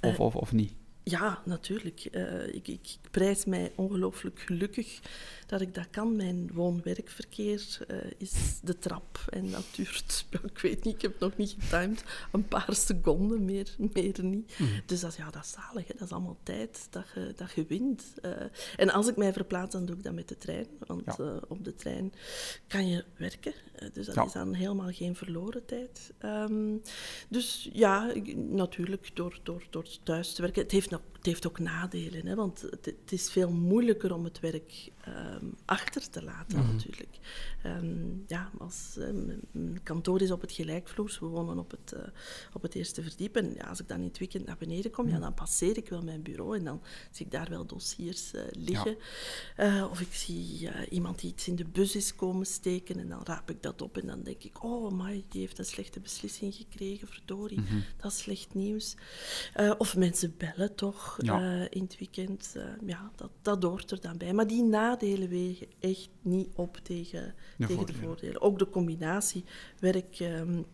Of, 0.01 0.13
uh, 0.13 0.20
of, 0.20 0.36
of 0.36 0.51
niet? 0.51 0.74
Ja, 1.08 1.41
natuurlijk. 1.43 2.08
Uh, 2.12 2.53
ik, 2.53 2.68
ik, 2.68 2.97
prijs 3.12 3.45
mij 3.45 3.72
ongelooflijk 3.76 4.39
gelukkig 4.39 4.99
dat 5.45 5.62
ik 5.62 5.74
dat 5.74 5.89
kan. 5.89 6.16
Mijn 6.16 6.49
woon-werkverkeer 6.53 7.78
uh, 7.88 7.97
is 8.18 8.60
de 8.64 8.78
trap. 8.78 9.20
En 9.30 9.51
dat 9.51 9.66
duurt, 9.76 10.26
ik 10.53 10.60
weet 10.60 10.84
niet, 10.84 10.95
ik 10.95 11.01
heb 11.01 11.20
nog 11.20 11.38
niet 11.38 11.56
getimed, 11.60 12.03
een 12.32 12.47
paar 12.47 12.76
seconden, 12.76 13.45
meer, 13.45 13.76
meer 13.93 14.24
niet. 14.24 14.60
Mhm. 14.60 14.70
Dus 14.86 14.99
dat, 14.99 15.16
ja, 15.16 15.30
dat 15.30 15.43
is 15.43 15.51
zalig. 15.51 15.88
Hè. 15.88 15.93
Dat 15.93 16.08
is 16.08 16.14
allemaal 16.14 16.38
tijd 16.43 16.88
dat 16.89 17.06
je, 17.16 17.34
dat 17.36 17.51
je 17.51 17.66
wint. 17.66 18.03
Uh, 18.22 18.32
en 18.78 18.89
als 18.89 19.08
ik 19.08 19.16
mij 19.16 19.34
verplaats, 19.34 19.72
dan 19.72 19.86
doe 19.86 19.95
ik 19.95 20.03
dat 20.03 20.14
met 20.14 20.28
de 20.28 20.38
trein. 20.38 20.68
Want 20.80 21.03
ja. 21.18 21.39
op 21.47 21.64
de 21.64 21.76
trein 21.76 22.14
kan 22.68 22.88
je 22.88 23.03
werken. 23.18 23.53
dus 23.93 24.06
dat 24.06 24.16
ja. 24.16 24.26
is 24.26 24.32
dan 24.32 24.53
helemaal 24.53 24.91
geen 24.91 25.16
verloren 25.16 25.66
tijd. 25.66 26.14
Um, 26.24 26.82
dus 27.30 27.70
ja, 27.74 28.14
natuurlijk, 28.36 29.12
door, 29.14 29.39
door, 29.43 29.68
door 29.70 29.88
thuis 30.03 30.34
te 30.34 30.41
werken. 30.41 30.62
Het 30.62 30.72
heeft 30.72 30.93
het 31.13 31.25
heeft 31.25 31.47
ook 31.47 31.59
nadelen, 31.59 32.25
hè, 32.25 32.35
want 32.35 32.61
het, 32.61 32.85
het, 32.85 33.11
is 33.11 33.31
veel 33.31 33.51
moeilijker 33.51 34.13
om 34.13 34.23
het 34.23 34.39
werk 34.39 34.91
um, 35.08 35.56
achter 35.66 36.10
te 36.10 36.24
laten, 36.24 36.60
mm. 36.60 36.72
natuurlijk. 36.72 37.18
Um, 37.66 38.24
ja, 38.28 38.51
als, 38.58 38.95
um, 38.97 39.39
mijn 39.51 39.84
kantoor 39.84 40.22
is 40.22 40.32
op 40.32 40.41
het 40.41 40.51
gelijkvloers, 40.51 41.20
we 41.20 41.26
wonen 41.26 41.58
op 41.58 41.72
het, 41.72 41.93
uh, 41.97 41.99
op 42.53 42.62
het 42.62 42.76
eerste 42.76 43.01
verdiep. 43.01 43.36
En 43.36 43.53
ja, 43.53 43.68
als 43.68 43.80
ik 43.80 43.88
dan 43.88 43.99
in 43.99 44.08
het 44.08 44.18
weekend 44.18 44.45
naar 44.45 44.58
beneden 44.58 44.91
kom, 44.91 45.10
ja, 45.10 45.20
dan 45.20 45.34
passeer 45.34 45.78
ik 45.78 45.89
wel 45.89 46.01
mijn 46.01 46.22
bureau 46.22 46.58
en 46.58 46.64
dan 46.64 46.82
zie 47.12 47.26
ik 47.26 47.32
daar 47.32 47.49
wel 47.49 47.66
dossiers 47.66 48.34
uh, 48.34 48.41
liggen. 48.51 48.97
Ja. 49.58 49.88
Of 49.88 50.01
ik 50.01 50.14
zie 50.14 50.70
iemand 50.89 51.20
die 51.20 51.30
iets 51.30 51.47
in 51.47 51.56
de 51.56 51.66
bus 51.66 51.95
is 51.95 52.16
komen 52.16 52.45
steken 52.45 52.99
en 52.99 53.10
dan 53.10 53.22
raap 53.24 53.49
ik 53.49 53.64
dat 53.64 53.82
op 53.82 53.97
en 53.97 54.08
dan 54.08 54.24
denk 54.24 54.43
ik, 54.43 54.64
oh, 54.64 54.91
my, 54.91 55.24
die 55.30 55.41
heeft 55.41 55.60
een 55.60 55.66
slechte 55.66 55.99
beslissing 55.99 56.56
gekregen, 56.56 57.08
verdorie, 57.08 57.60
mm 57.60 57.66
-hmm. 57.66 57.84
dat 57.97 58.12
is 58.12 58.18
slecht 58.18 58.53
nieuws. 58.53 58.95
of 59.78 59.97
mensen 59.97 60.36
bellen 60.38 60.76
toch 60.76 61.18
in 61.70 61.82
het 61.82 61.97
weekend. 61.97 62.56
ja, 62.86 63.12
dat, 63.16 63.32
dat 63.41 63.64
hoort 63.64 63.91
er 63.91 64.01
dan 64.01 64.18
bij. 64.18 64.34
Maar 64.34 64.47
die 64.47 64.64
nadelen 65.01 65.29
wegen 65.29 65.67
echt 65.79 66.09
niet 66.21 66.49
op 66.55 66.77
tegen 66.83 67.33
de, 67.57 67.65
tegen 67.65 67.75
voordelen. 67.75 68.01
de 68.01 68.07
voordelen. 68.07 68.41
Ook 68.41 68.59
de 68.59 68.69
combinatie 68.69 69.43
werk. 69.79 70.19
Um, 70.19 70.65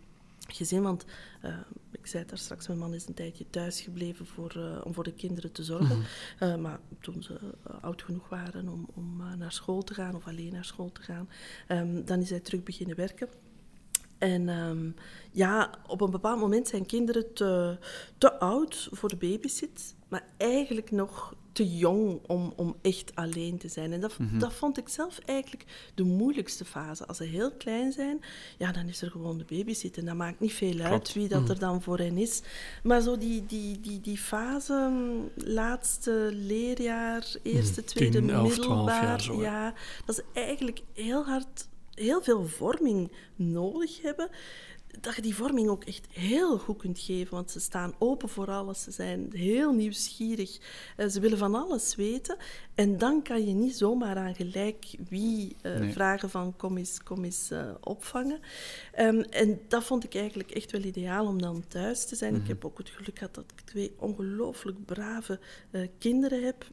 gezin, 0.47 0.81
want 0.81 1.05
uh, 1.45 1.57
ik 1.91 2.07
zei 2.07 2.25
daar 2.25 2.37
straks, 2.37 2.67
mijn 2.67 2.79
man 2.79 2.93
is 2.93 3.07
een 3.07 3.13
tijdje 3.13 3.45
thuis 3.49 3.81
gebleven 3.81 4.25
voor, 4.25 4.53
uh, 4.57 4.81
om 4.83 4.93
voor 4.93 5.03
de 5.03 5.13
kinderen 5.13 5.51
te 5.51 5.63
zorgen. 5.63 5.95
Mm 5.95 6.03
-hmm. 6.37 6.49
uh, 6.49 6.55
maar 6.55 6.79
toen 6.99 7.23
ze 7.23 7.39
oud 7.81 8.01
genoeg 8.01 8.29
waren 8.29 8.69
om, 8.69 8.89
om 8.93 9.23
naar 9.37 9.51
school 9.51 9.83
te 9.83 9.93
gaan 9.93 10.15
of 10.15 10.27
alleen 10.27 10.53
naar 10.53 10.65
school 10.65 10.91
te 10.91 11.01
gaan, 11.01 11.29
um, 11.67 12.05
dan 12.05 12.19
is 12.19 12.29
hij 12.29 12.39
terug 12.39 12.63
beginnen 12.63 12.95
werken. 12.95 13.29
En 14.21 14.49
um, 14.49 14.95
ja, 15.31 15.69
op 15.87 16.01
een 16.01 16.11
bepaald 16.11 16.39
moment 16.39 16.67
zijn 16.67 16.85
kinderen 16.85 17.33
te, 17.33 17.77
te 18.17 18.39
oud 18.39 18.89
voor 18.91 19.09
de 19.09 19.15
babysit, 19.15 19.95
maar 20.07 20.25
eigenlijk 20.37 20.91
nog 20.91 21.35
te 21.51 21.77
jong 21.77 22.19
om, 22.27 22.53
om 22.55 22.75
echt 22.81 23.15
alleen 23.15 23.57
te 23.57 23.67
zijn. 23.67 23.93
En 23.93 24.01
dat, 24.01 24.17
mm 24.17 24.27
-hmm. 24.27 24.39
dat 24.39 24.53
vond 24.53 24.77
ik 24.77 24.89
zelf 24.89 25.19
eigenlijk 25.19 25.91
de 25.95 26.03
moeilijkste 26.03 26.65
fase. 26.65 27.05
Als 27.05 27.17
ze 27.17 27.23
heel 27.23 27.51
klein 27.51 27.91
zijn, 27.91 28.19
ja, 28.57 28.71
dan 28.71 28.87
is 28.87 29.01
er 29.01 29.11
gewoon 29.11 29.37
de 29.37 29.45
babysit. 29.45 29.97
En 29.97 30.05
dat 30.05 30.15
maakt 30.15 30.39
niet 30.39 30.53
veel 30.53 30.79
uit 30.79 31.13
wie 31.13 31.27
dat 31.27 31.41
mm. 31.41 31.49
er 31.49 31.59
dan 31.59 31.81
voor 31.81 31.97
hen 31.97 32.17
is. 32.17 32.41
Maar 32.83 33.01
zo 33.01 33.17
die, 33.17 33.45
die, 33.45 33.79
die, 33.79 34.01
die 34.01 34.17
fase, 34.17 34.91
laatste 35.35 36.29
leerjaar, 36.33 37.35
eerste, 37.43 37.81
mm, 37.81 37.87
tweede, 37.87 38.19
10, 38.19 38.29
11, 38.29 38.47
middelbaar... 38.47 39.21
Zo, 39.21 39.41
ja, 39.41 39.73
dat 40.05 40.17
is 40.17 40.23
eigenlijk 40.33 40.81
heel 40.93 41.25
hard 41.25 41.69
heel 42.01 42.21
veel 42.21 42.45
vorming 42.45 43.11
nodig 43.35 44.01
hebben, 44.01 44.29
dat 44.99 45.15
je 45.15 45.21
die 45.21 45.35
vorming 45.35 45.69
ook 45.69 45.83
echt 45.83 46.07
heel 46.09 46.57
goed 46.57 46.77
kunt 46.77 46.99
geven. 46.99 47.35
Want 47.35 47.51
ze 47.51 47.59
staan 47.59 47.93
open 47.97 48.29
voor 48.29 48.51
alles, 48.51 48.83
ze 48.83 48.91
zijn 48.91 49.27
heel 49.33 49.73
nieuwsgierig, 49.73 50.57
eh, 50.97 51.07
ze 51.07 51.19
willen 51.19 51.37
van 51.37 51.55
alles 51.55 51.95
weten. 51.95 52.37
En 52.75 52.97
dan 52.97 53.21
kan 53.21 53.45
je 53.45 53.53
niet 53.53 53.75
zomaar 53.75 54.15
aan 54.15 54.35
gelijk 54.35 54.85
wie 55.09 55.55
uh, 55.61 55.79
nee. 55.79 55.91
vragen 55.91 56.29
van 56.29 56.55
kom 56.55 56.77
eens, 56.77 57.03
kom 57.03 57.23
eens 57.23 57.51
uh, 57.51 57.71
opvangen. 57.79 58.39
Um, 58.99 59.21
en 59.21 59.59
dat 59.67 59.83
vond 59.83 60.03
ik 60.03 60.15
eigenlijk 60.15 60.51
echt 60.51 60.71
wel 60.71 60.81
ideaal 60.81 61.25
om 61.25 61.41
dan 61.41 61.63
thuis 61.67 62.05
te 62.05 62.15
zijn. 62.15 62.31
Mm 62.31 62.35
-hmm. 62.39 62.45
Ik 62.45 62.51
heb 62.53 62.65
ook 62.65 62.77
het 62.77 62.89
geluk 62.89 63.17
gehad 63.17 63.35
dat 63.35 63.51
ik 63.55 63.61
twee 63.61 63.93
ongelooflijk 63.97 64.85
brave 64.85 65.39
kinderen 65.97 66.43
heb 66.43 66.65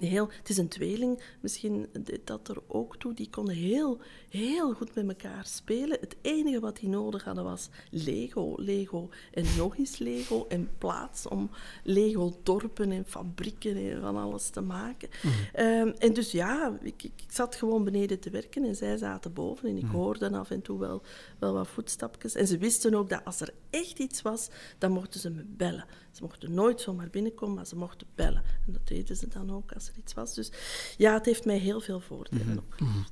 Heel, 0.00 0.30
het 0.38 0.48
is 0.48 0.56
een 0.56 0.68
tweeling, 0.68 1.22
misschien 1.40 1.86
dat 2.24 2.48
er 2.48 2.56
ook 2.66 2.96
toe. 2.96 3.14
Die 3.14 3.30
konden 3.30 3.54
heel, 3.54 4.00
heel 4.28 4.72
goed 4.72 4.94
met 4.94 5.08
elkaar 5.08 5.46
spelen. 5.46 5.98
Het 6.00 6.16
enige 6.20 6.60
wat 6.60 6.76
die 6.76 6.88
nodig 6.88 7.24
hadden 7.24 7.44
was 7.44 7.68
Lego, 7.90 8.54
Lego 8.56 9.08
en 9.32 9.44
nog 9.56 9.76
eens 9.76 9.98
Lego 9.98 10.46
en 10.48 10.70
plaats 10.78 11.28
om 11.28 11.50
Lego-dorpen 11.82 12.92
en 12.92 13.04
fabrieken 13.06 13.76
en 13.76 14.00
van 14.00 14.16
alles 14.16 14.48
te 14.48 14.60
maken. 14.60 15.08
Mm. 15.22 15.64
Um, 15.64 15.94
en 15.98 16.12
dus 16.12 16.30
ja, 16.30 16.78
ik, 16.82 17.02
ik, 17.02 17.12
zat 17.28 17.54
gewoon 17.54 17.84
beneden 17.84 18.20
te 18.20 18.30
werken 18.30 18.64
en 18.64 18.76
zij 18.76 18.96
zaten 18.96 19.32
boven 19.32 19.68
en 19.68 19.76
ik 19.76 19.82
mm. 19.82 19.90
hoorde 19.90 20.30
af 20.30 20.50
en 20.50 20.62
toe 20.62 20.78
wel, 20.78 21.02
wel 21.38 21.52
wat 21.52 21.68
voetstapjes. 21.68 22.34
En 22.34 22.46
ze 22.46 22.58
wisten 22.58 22.94
ook 22.94 23.08
dat 23.08 23.24
als 23.24 23.40
er 23.40 23.54
echt 23.70 23.98
iets 23.98 24.22
was, 24.22 24.48
dan 24.78 24.92
mochten 24.92 25.20
ze 25.20 25.30
me 25.30 25.44
bellen. 25.46 25.84
Ze 26.16 26.22
mochten 26.22 26.54
nooit 26.54 26.80
zomaar 26.80 27.08
binnenkomen, 27.10 27.54
maar 27.54 27.66
ze 27.66 27.76
mochten 27.76 28.06
bellen. 28.14 28.42
En 28.66 28.72
dat 28.72 28.88
deden 28.88 29.16
ze 29.16 29.28
dan 29.28 29.52
ook 29.52 29.72
als 29.72 29.88
er 29.88 29.94
iets 29.98 30.14
was. 30.14 30.34
Dus 30.34 30.52
ja, 30.96 31.12
het 31.12 31.24
heeft 31.24 31.44
mij 31.44 31.58
heel 31.58 31.80
veel 31.80 32.00
voordelen 32.00 32.46
mm 32.46 32.62
-hmm. 32.76 33.04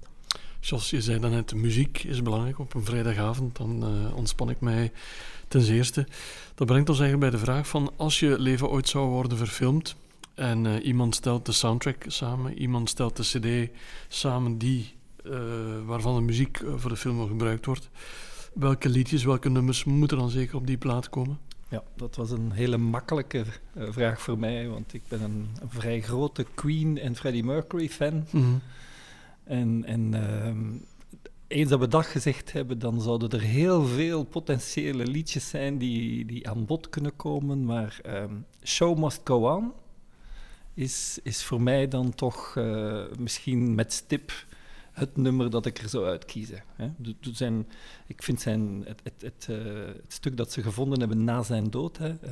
je 0.60 1.02
zei 1.02 1.18
daarnet, 1.20 1.54
muziek 1.54 2.02
is 2.04 2.22
belangrijk. 2.22 2.58
Op 2.58 2.74
een 2.74 2.84
vrijdagavond 2.84 3.56
dan 3.56 3.90
uh, 3.90 4.16
ontspan 4.16 4.50
ik 4.50 4.60
mij 4.60 4.92
ten 5.48 5.60
zeerste. 5.60 6.06
Dat 6.54 6.66
brengt 6.66 6.88
ons 6.88 7.00
eigenlijk 7.00 7.30
bij 7.30 7.40
de 7.40 7.46
vraag 7.46 7.68
van... 7.68 7.92
als 7.96 8.20
je 8.20 8.38
leven 8.38 8.70
ooit 8.70 8.88
zou 8.88 9.08
worden 9.08 9.38
verfilmd... 9.38 9.96
en 10.34 10.64
uh, 10.64 10.84
iemand 10.84 11.14
stelt 11.14 11.46
de 11.46 11.52
soundtrack 11.52 12.04
samen... 12.06 12.58
iemand 12.58 12.88
stelt 12.88 13.16
de 13.16 13.22
cd 13.22 13.70
samen 14.08 14.58
die, 14.58 14.94
uh, 15.24 15.32
waarvan 15.84 16.14
de 16.14 16.20
muziek 16.20 16.62
voor 16.76 16.90
de 16.90 16.96
film 16.96 17.26
gebruikt 17.28 17.66
wordt... 17.66 17.90
welke 18.54 18.88
liedjes, 18.88 19.24
welke 19.24 19.48
nummers 19.48 19.84
moeten 19.84 20.18
dan 20.18 20.30
zeker 20.30 20.56
op 20.56 20.66
die 20.66 20.78
plaat 20.78 21.08
komen? 21.08 21.38
Ja, 21.68 21.82
dat 21.96 22.16
was 22.16 22.30
een 22.30 22.52
hele 22.52 22.76
makkelijke 22.76 23.44
uh, 23.76 23.84
vraag 23.90 24.20
voor 24.20 24.38
mij, 24.38 24.68
want 24.68 24.94
ik 24.94 25.02
ben 25.08 25.22
een, 25.22 25.48
een, 25.60 25.70
vrij 25.70 26.00
grote 26.00 26.46
Queen 26.54 26.98
en 26.98 27.16
Freddie 27.16 27.44
Mercury 27.44 27.88
fan. 27.88 28.14
Mm 28.14 28.42
-hmm. 28.42 28.60
En, 29.44 29.84
en 29.84 30.14
uh, 30.14 30.80
eens 31.46 31.68
dat 31.68 31.80
we 31.80 31.88
dat 31.88 32.06
gezegd 32.06 32.52
hebben, 32.52 32.78
dan 32.78 33.00
zouden 33.00 33.30
er 33.30 33.40
heel 33.40 33.84
veel 33.84 34.24
potentiële 34.24 35.06
liedjes 35.06 35.48
zijn 35.48 35.78
die, 35.78 36.24
die 36.24 36.48
aan 36.48 36.66
bod 36.66 36.88
kunnen 36.88 37.16
komen. 37.16 37.64
Maar 37.64 38.00
um, 38.06 38.46
Show 38.62 38.98
Must 38.98 39.20
Go 39.24 39.54
On 39.54 39.72
is, 40.74 41.18
is 41.22 41.44
voor 41.44 41.62
mij 41.62 41.88
dan 41.88 42.14
toch 42.14 42.54
uh, 42.58 43.02
misschien 43.18 43.74
met 43.74 43.92
stip 43.92 44.32
het 44.94 45.16
nummer 45.16 45.50
dat 45.50 45.66
ik 45.66 45.78
er 45.78 45.88
zou 45.88 46.06
uitkiezen. 46.06 46.62
Hè. 46.76 46.88
Zijn, 47.20 47.68
ik 48.06 48.22
vind 48.22 48.40
zijn, 48.40 48.82
het, 48.86 49.00
het, 49.02 49.22
het, 49.22 49.46
uh, 49.50 49.84
het, 49.86 50.12
stuk 50.12 50.36
dat 50.36 50.52
ze 50.52 50.62
gevonden 50.62 50.98
hebben 50.98 51.24
na 51.24 51.42
zijn 51.42 51.70
dood, 51.70 51.98
hè, 51.98 52.08
uh, 52.08 52.30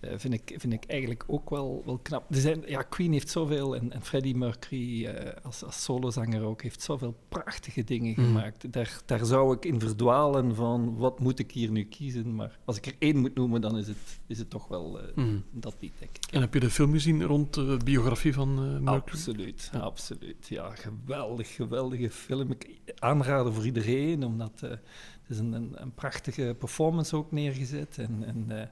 uh, 0.00 0.10
vind, 0.16 0.34
ik, 0.34 0.54
vind 0.56 0.72
ik 0.72 0.84
eigenlijk 0.84 1.24
ook 1.26 1.50
wel, 1.50 1.82
wel 1.84 1.98
knap. 1.98 2.30
Er 2.30 2.40
zijn, 2.40 2.62
ja, 2.66 2.82
Queen 2.82 3.12
heeft 3.12 3.30
zoveel, 3.30 3.76
en, 3.76 3.92
en 3.92 4.02
Freddie 4.02 4.36
Mercury 4.36 5.04
uh, 5.04 5.12
als, 5.42 5.64
als 5.64 5.82
solozanger 5.82 6.42
ook, 6.42 6.62
heeft 6.62 6.82
zoveel 6.82 7.16
prachtige 7.28 7.84
dingen 7.84 8.14
mm. 8.16 8.26
gemaakt. 8.26 8.72
Daar, 8.72 9.00
daar 9.06 9.24
zou 9.24 9.56
ik 9.56 9.64
in 9.64 9.80
verdwalen 9.80 10.54
van, 10.54 10.96
wat 10.96 11.20
moet 11.20 11.38
ik 11.38 11.50
hier 11.50 11.70
nu 11.70 11.84
kiezen? 11.84 12.34
Maar 12.34 12.58
als 12.64 12.76
ik 12.76 12.86
er 12.86 12.94
één 12.98 13.16
moet 13.16 13.34
noemen, 13.34 13.60
dan 13.60 13.78
is 13.78 13.86
het, 13.86 14.20
is 14.26 14.38
het 14.38 14.50
toch 14.50 14.68
wel 14.68 15.00
uh, 15.00 15.06
mm. 15.14 15.44
dat 15.50 15.76
lied, 15.80 15.92
denk 15.98 16.16
ik. 16.16 16.32
En 16.32 16.40
heb 16.40 16.54
je 16.54 16.60
de 16.60 16.70
film 16.70 16.92
gezien 16.92 17.24
rond 17.24 17.54
de 17.54 17.78
biografie 17.84 18.32
van 18.32 18.54
Mercury? 18.54 18.96
Absoluut, 18.96 19.70
ja. 19.72 19.78
absoluut. 19.78 20.48
Ja, 20.48 20.74
geweldig, 20.74 21.54
geweldige 21.54 22.10
film. 22.10 22.50
Ik 22.50 22.78
aanraden 22.98 23.54
voor 23.54 23.64
iedereen, 23.64 24.24
omdat 24.24 24.60
het 24.60 24.80
is 25.28 25.38
een, 25.38 25.52
een, 25.52 25.72
een, 25.74 25.94
prachtige 25.94 26.56
performance 26.58 27.16
ook 27.16 27.32
neergezet. 27.32 27.98
En, 27.98 28.24
en 28.24 28.70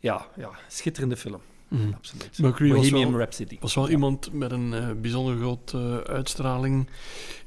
ja, 0.00 0.26
ja, 0.36 0.50
schitterende 0.68 1.16
film. 1.16 1.40
Mm. 1.68 1.92
Absoluut. 1.94 2.38
Bohemian 2.40 3.10
was 3.10 3.20
Rhapsody. 3.20 3.56
was 3.60 3.74
wel 3.74 3.90
iemand 3.90 4.32
met 4.32 4.52
een 4.52 4.72
uh, 4.72 4.90
bijzonder 5.00 5.36
grote 5.36 5.78
uh, 5.78 6.14
uitstraling. 6.14 6.88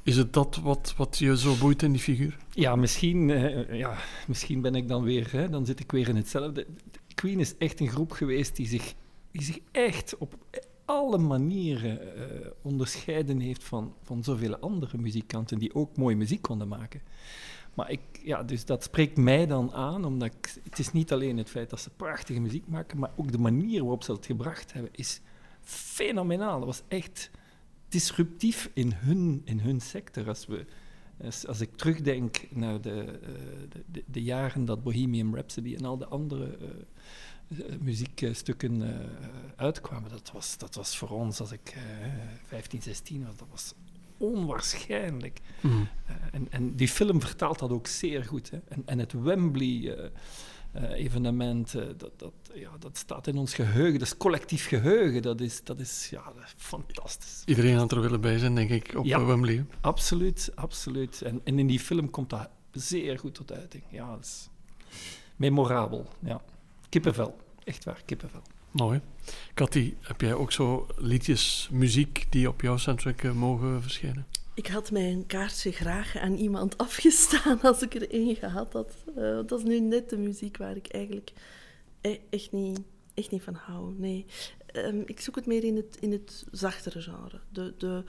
Is 0.02 0.16
het 0.16 0.32
dat 0.32 0.56
wat, 0.56 0.94
wat 0.96 1.18
je 1.18 1.38
zo 1.38 1.54
boeit 1.54 1.82
in 1.82 1.92
die 1.92 2.00
figuur? 2.00 2.36
Ja, 2.50 2.76
misschien, 2.76 3.28
uh, 3.28 3.78
ja, 3.78 3.96
misschien 4.26 4.60
ben 4.60 4.74
ik 4.74 4.88
dan 4.88 5.02
weer, 5.02 5.32
hè, 5.32 5.48
dan 5.48 5.66
zit 5.66 5.80
ik 5.80 5.92
weer 5.92 6.08
in 6.08 6.16
hetzelfde. 6.16 6.66
Queen 7.14 7.40
is 7.40 7.56
echt 7.56 7.80
een 7.80 7.88
groep 7.88 8.12
geweest 8.12 8.56
die 8.56 8.66
zich, 8.66 8.94
die 9.30 9.42
zich 9.42 9.58
echt 9.72 10.18
op 10.18 10.34
alle 10.84 11.18
manieren 11.18 12.00
onderscheiden 12.62 13.40
heeft 13.40 13.64
van, 13.64 13.94
van 14.02 14.24
zoveel 14.24 14.56
andere 14.56 14.98
muzikanten 14.98 15.58
die 15.58 15.74
ook 15.74 15.96
mooie 15.96 16.16
muziek 16.16 16.42
konden 16.42 16.68
maken. 16.68 17.00
Maar 17.74 17.90
ik, 17.90 18.00
ja, 18.22 18.42
dus 18.42 18.64
dat 18.64 18.84
spreekt 18.84 19.16
mij 19.16 19.46
dan 19.46 19.72
aan, 19.72 20.04
omdat 20.04 20.28
ik, 20.34 20.54
het 20.62 20.78
is 20.78 20.92
niet 20.92 21.12
alleen 21.12 21.36
het 21.36 21.50
feit 21.50 21.70
dat 21.70 21.80
ze 21.80 21.90
prachtige 21.90 22.40
muziek 22.40 22.66
maken, 22.66 22.98
maar 22.98 23.10
ook 23.16 23.32
de 23.32 23.38
manier 23.38 23.80
waarop 23.80 24.02
ze 24.02 24.12
het 24.12 24.26
gebracht 24.26 24.72
hebben 24.72 24.90
is 24.94 25.20
fenomenaal. 25.62 26.58
Dat 26.58 26.66
was 26.66 26.82
echt 26.88 27.30
disruptief 27.88 28.70
in 28.74 28.92
hun, 28.94 29.42
in 29.44 29.60
hun 29.60 29.80
sector. 29.80 30.28
Als, 30.28 30.46
we, 30.46 30.66
als, 31.24 31.46
als 31.46 31.60
ik 31.60 31.76
terugdenk 31.76 32.46
naar 32.50 32.80
de, 32.80 33.20
uh, 33.22 33.28
de, 33.86 34.04
de, 34.06 34.22
jaren 34.22 34.64
dat 34.64 34.82
Bohemian 34.82 35.34
Rhapsody 35.34 35.74
en 35.74 35.84
al 35.84 35.98
de 35.98 36.06
andere 36.06 36.58
uh, 37.48 37.78
muziekstukken 37.80 38.80
uh, 38.80 38.88
uitkwamen, 39.56 40.10
dat 40.10 40.30
was, 40.32 40.58
dat 40.58 40.74
was 40.74 40.98
voor 40.98 41.10
ons, 41.10 41.40
als 41.40 41.52
ik 41.52 41.76
15, 42.44 42.82
16 42.82 43.24
was, 43.24 43.36
dat 43.36 43.48
was 43.50 43.74
onwaarschijnlijk. 44.20 45.40
Mm. 45.60 45.70
Uh, 45.70 45.86
en, 46.32 46.46
en, 46.50 46.76
die 46.76 46.88
film 46.88 47.20
vertaalt 47.20 47.58
dat 47.58 47.70
ook 47.70 47.86
zeer 47.86 48.24
goed. 48.24 48.50
Hè. 48.50 48.58
En, 48.68 48.82
en, 48.86 48.98
het 48.98 49.12
Wembley-evenement, 49.12 51.74
uh, 51.74 51.82
uh, 51.82 51.88
dat, 51.96 52.12
dat, 52.16 52.32
ja, 52.54 52.70
dat 52.78 52.98
staat 52.98 53.26
in 53.26 53.36
ons 53.36 53.54
geheugen. 53.54 53.98
Dat 53.98 54.08
is 54.08 54.16
collectief 54.16 54.66
geheugen. 54.66 55.22
Dat 55.22 55.40
is, 55.40 55.64
dat 55.64 55.80
is, 55.80 56.08
ja, 56.10 56.22
dat 56.24 56.44
is 56.44 56.54
fantastisch. 56.56 57.42
Iedereen 57.44 57.76
had 57.76 57.92
er 57.92 58.00
willen 58.00 58.20
bij 58.20 58.38
zijn, 58.38 58.54
denk 58.54 58.70
ik, 58.70 58.94
op 58.96 59.04
ja, 59.04 59.24
Wembley. 59.24 59.64
Absoluut, 59.80 60.52
absoluut. 60.54 61.22
En, 61.22 61.40
en, 61.44 61.58
in 61.58 61.66
die 61.66 61.80
film 61.80 62.10
komt 62.10 62.30
dat 62.30 62.48
zeer 62.72 63.18
goed 63.18 63.34
tot 63.34 63.52
uiting. 63.52 63.82
Ja, 63.88 64.10
dat 64.10 64.24
is 64.24 64.48
memorabel. 65.36 66.06
Ja. 66.18 66.42
Kippenvel, 66.88 67.36
echt 67.64 67.84
waar, 67.84 68.02
kippenvel. 68.04 68.42
Mooi. 68.70 69.00
Cathy, 69.54 69.94
heb 70.00 70.20
jij 70.20 70.34
ook 70.34 70.52
zo 70.52 70.86
liedjes, 70.96 71.68
muziek 71.72 72.26
die 72.30 72.48
op 72.48 72.60
jouw 72.60 72.76
soundtrack 72.76 73.22
eh, 73.22 73.32
mogen 73.32 73.82
verschijnen? 73.82 74.26
Ik 74.54 74.66
had 74.66 74.90
mijn 74.90 75.26
kaartje 75.26 75.72
graag 75.72 76.16
aan 76.16 76.34
iemand 76.34 76.78
afgestaan 76.78 77.62
als 77.70 77.82
ik 77.82 77.94
er 77.94 78.10
één 78.10 78.36
gehad 78.36 78.72
had. 78.72 78.94
Uh, 79.16 79.40
dat 79.46 79.58
is 79.58 79.64
nu 79.64 79.80
net 79.80 80.10
de 80.10 80.16
muziek 80.16 80.56
waar 80.56 80.76
ik 80.76 80.86
eigenlijk 80.86 81.32
e-, 82.00 82.18
echt 82.30 82.52
niet, 82.52 82.80
echt 83.14 83.30
niet 83.30 83.42
van 83.42 83.54
hou. 83.54 83.94
Nee. 83.98 84.26
Um, 84.76 85.02
ik 85.06 85.20
zoek 85.20 85.34
het 85.34 85.46
meer 85.46 85.64
in 85.64 85.76
het, 85.76 85.96
in 86.00 86.12
het 86.12 86.46
zachtere 86.50 87.00
genre. 87.00 87.40
De, 87.48 87.74
de, 87.78 88.04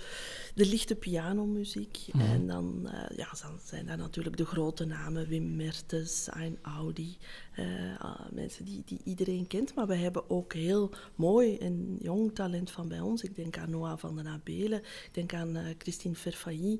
de 0.55 0.65
lichte 0.65 0.95
pianomuziek. 0.95 1.99
Mm. 2.11 2.21
En 2.21 2.47
dan, 2.47 2.81
uh, 2.85 3.17
ja, 3.17 3.27
dan 3.41 3.59
zijn 3.63 3.85
daar 3.85 3.97
natuurlijk 3.97 4.37
de 4.37 4.45
grote 4.45 4.85
namen. 4.85 5.27
Wim 5.27 5.55
Mertens, 5.55 6.27
Ein 6.29 6.57
Audi. 6.61 7.17
Uh, 7.59 8.19
mensen 8.31 8.65
die, 8.65 8.81
die 8.85 8.99
iedereen 9.03 9.47
kent. 9.47 9.75
Maar 9.75 9.87
we 9.87 9.95
hebben 9.95 10.29
ook 10.29 10.53
heel 10.53 10.91
mooi 11.15 11.57
en 11.57 11.97
jong 11.99 12.35
talent 12.35 12.71
van 12.71 12.87
bij 12.87 12.99
ons. 12.99 13.23
Ik 13.23 13.35
denk 13.35 13.57
aan 13.57 13.69
Noah 13.69 13.97
van 13.97 14.15
den 14.15 14.27
Abelen. 14.27 14.79
Ik 14.79 15.09
denk 15.11 15.33
aan 15.33 15.57
uh, 15.57 15.63
Christine 15.77 16.15
Verfailly. 16.15 16.79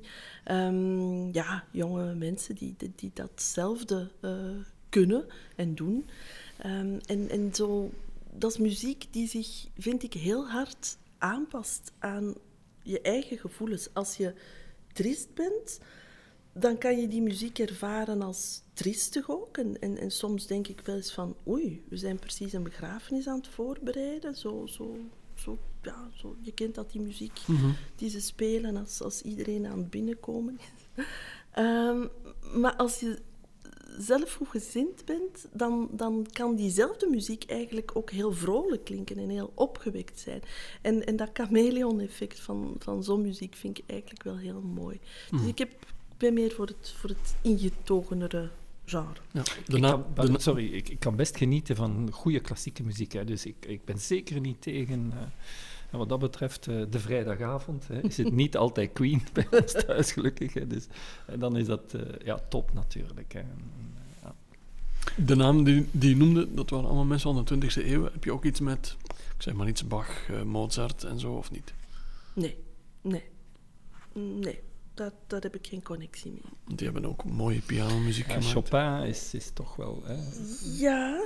Um, 0.50 1.32
ja, 1.32 1.64
jonge 1.70 2.14
mensen 2.14 2.54
die, 2.54 2.74
die, 2.76 2.92
die 2.96 3.10
datzelfde 3.14 4.10
kunnen 4.88 5.26
en 5.56 5.74
doen. 5.74 6.06
Um, 6.66 6.98
en, 7.06 7.28
en 7.28 7.54
zo 7.54 7.90
dat 8.34 8.50
is 8.50 8.58
muziek 8.58 9.06
die 9.10 9.28
zich, 9.28 9.66
vind 9.76 10.02
ik, 10.02 10.12
heel 10.12 10.48
hard 10.48 10.98
aanpast 11.18 11.92
aan 11.98 12.34
je 12.82 13.00
eigen 13.00 13.38
gevoelens. 13.38 13.94
Als 13.94 14.16
je 14.16 14.34
triest 14.92 15.34
bent, 15.34 15.80
dan 16.52 16.78
kan 16.78 17.00
je 17.00 17.08
die 17.08 17.22
muziek 17.22 17.58
ervaren 17.58 18.22
als 18.22 18.62
triestig 18.72 19.30
ook. 19.30 19.56
En, 19.56 19.80
en, 19.80 19.98
en, 19.98 20.10
soms 20.10 20.46
denk 20.46 20.68
ik 20.68 20.80
wel 20.80 20.96
eens 20.96 21.12
van, 21.12 21.36
oei, 21.46 21.84
we 21.88 21.96
zijn 21.96 22.18
precies 22.18 22.52
een 22.52 22.62
begrafenis 22.62 23.28
aan 23.28 23.36
het 23.36 23.48
voorbereiden. 23.48 24.34
Zo, 24.34 24.66
zo, 24.66 24.96
zo, 25.34 25.58
ja, 25.82 26.10
zo. 26.14 26.36
Je 26.40 26.52
kent 26.52 26.74
dat, 26.74 26.92
die 26.92 27.00
muziek 27.00 27.40
mhm. 27.46 27.70
die 27.96 28.10
ze 28.10 28.20
spelen 28.20 28.76
als, 28.76 29.02
als 29.02 29.22
iedereen 29.22 29.66
aan 29.66 29.78
het 29.78 29.90
binnenkomen 29.90 30.58
is. 30.58 31.04
um, 31.58 32.10
maar 32.60 32.76
als 32.76 33.00
je 33.00 33.18
zelf 34.02 34.32
goed 34.32 34.48
gezind 34.48 35.04
bent, 35.04 35.46
dan, 35.52 35.88
dan 35.90 36.26
kan 36.32 36.56
diezelfde 36.56 37.08
muziek 37.10 37.44
eigenlijk 37.46 37.90
ook 37.94 38.10
heel 38.10 38.32
vrolijk 38.32 38.84
klinken 38.84 39.18
en 39.18 39.28
heel 39.28 39.52
opgewekt 39.54 40.20
zijn. 40.20 40.42
En, 40.80 41.06
en 41.06 41.16
dat 41.16 41.30
chameleon-effect 41.32 42.40
van, 42.40 42.74
van 42.78 43.04
zo'n 43.04 43.22
muziek 43.22 43.54
vind 43.54 43.78
ik 43.78 43.84
eigenlijk 43.86 44.22
wel 44.22 44.36
heel 44.36 44.60
mooi. 44.60 44.98
Dus 45.30 45.40
hmm. 45.40 45.48
ik 45.48 45.58
heb, 45.58 45.70
ben 46.16 46.34
meer 46.34 46.52
voor 46.52 46.66
het, 46.66 46.94
voor 46.96 47.10
het 47.10 47.34
ingetogenere 47.42 48.50
genre. 48.84 49.20
Ja, 49.30 49.42
ik 49.66 49.80
kan, 50.14 50.40
sorry, 50.40 50.72
ik, 50.72 50.88
ik, 50.88 51.00
kan 51.00 51.16
best 51.16 51.36
genieten 51.36 51.76
van 51.76 52.08
goede 52.12 52.40
klassieke 52.40 52.82
muziek. 52.82 53.12
Hè, 53.12 53.24
dus 53.24 53.46
ik, 53.46 53.66
ik 53.66 53.84
ben 53.84 53.98
zeker 53.98 54.40
niet 54.40 54.62
tegen... 54.62 55.12
Uh, 55.14 55.20
en 55.92 55.98
wat 55.98 56.08
dat 56.08 56.18
betreft, 56.18 56.66
uh, 56.66 56.84
de 56.90 56.98
vrijdagavond 56.98 57.88
hè, 57.88 58.00
is 58.00 58.16
het 58.16 58.32
niet 58.32 58.56
altijd 58.56 58.92
Queen 58.92 59.22
bij 59.32 59.46
ons 59.50 59.72
thuis, 59.72 60.12
gelukkig. 60.12 60.54
Hè, 60.54 60.66
dus, 60.66 60.86
en 61.26 61.38
dan 61.38 61.56
is 61.56 61.66
dat 61.66 61.94
uh, 61.94 62.02
ja, 62.24 62.38
top 62.48 62.72
natuurlijk. 62.72 63.32
Hè. 63.32 63.42
Ja. 64.22 64.34
De 65.16 65.34
namen 65.34 65.64
die, 65.64 65.88
die 65.90 66.10
je 66.10 66.16
noemde, 66.16 66.54
dat 66.54 66.70
waren 66.70 66.86
allemaal 66.86 67.04
mensen 67.04 67.34
van 67.34 67.58
de 67.58 67.70
20e 67.70 67.86
eeuw. 67.86 68.04
Heb 68.04 68.24
je 68.24 68.32
ook 68.32 68.44
iets 68.44 68.60
met, 68.60 68.96
ik 69.36 69.42
zeg 69.42 69.54
maar 69.54 69.68
iets, 69.68 69.86
Bach, 69.86 70.28
Mozart 70.44 71.04
en 71.04 71.20
zo, 71.20 71.32
of 71.32 71.50
niet? 71.50 71.72
Nee, 72.32 72.56
nee. 73.00 73.24
Nee, 74.14 74.60
daar, 74.94 75.10
daar 75.26 75.40
heb 75.40 75.54
ik 75.54 75.66
geen 75.66 75.82
connectie 75.82 76.30
mee. 76.30 76.76
Die 76.76 76.90
hebben 76.90 77.10
ook 77.10 77.24
mooie 77.24 77.60
pianomuziek 77.60 78.26
ja, 78.26 78.32
gemaakt. 78.32 78.52
Chopin 78.52 79.08
is, 79.08 79.34
is 79.34 79.50
toch 79.52 79.76
wel... 79.76 80.02
Hè? 80.04 80.16
Ja, 80.78 81.24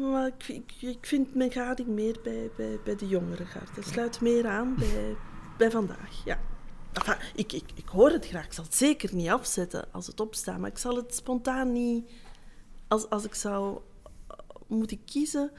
maar 0.00 0.26
ik, 0.26 0.48
ik, 0.48 0.72
ik 0.80 1.06
vind 1.06 1.34
mijn 1.34 1.52
gading 1.52 1.88
meer 1.88 2.18
bij, 2.22 2.50
bij, 2.56 2.78
bij 2.84 2.96
de 2.96 3.08
jongere 3.08 3.44
garde. 3.44 3.72
Het 3.74 3.86
sluit 3.86 4.20
meer 4.20 4.46
aan 4.46 4.74
bij, 4.78 5.16
bij 5.58 5.70
vandaag, 5.70 6.24
ja. 6.24 6.40
Enfin, 6.92 7.16
ik, 7.34 7.52
ik, 7.52 7.64
ik 7.74 7.88
hoor 7.88 8.10
het 8.10 8.26
graag. 8.26 8.44
Ik 8.44 8.52
zal 8.52 8.64
het 8.64 8.74
zeker 8.74 9.14
niet 9.14 9.28
afzetten 9.28 9.92
als 9.92 10.06
het 10.06 10.20
opstaat. 10.20 10.58
Maar 10.58 10.70
ik 10.70 10.78
zal 10.78 10.96
het 10.96 11.14
spontaan 11.14 11.72
niet... 11.72 12.10
Als, 12.88 13.10
als 13.10 13.24
ik 13.24 13.34
zou 13.34 13.80
moeten 14.66 15.04
kiezen 15.04 15.50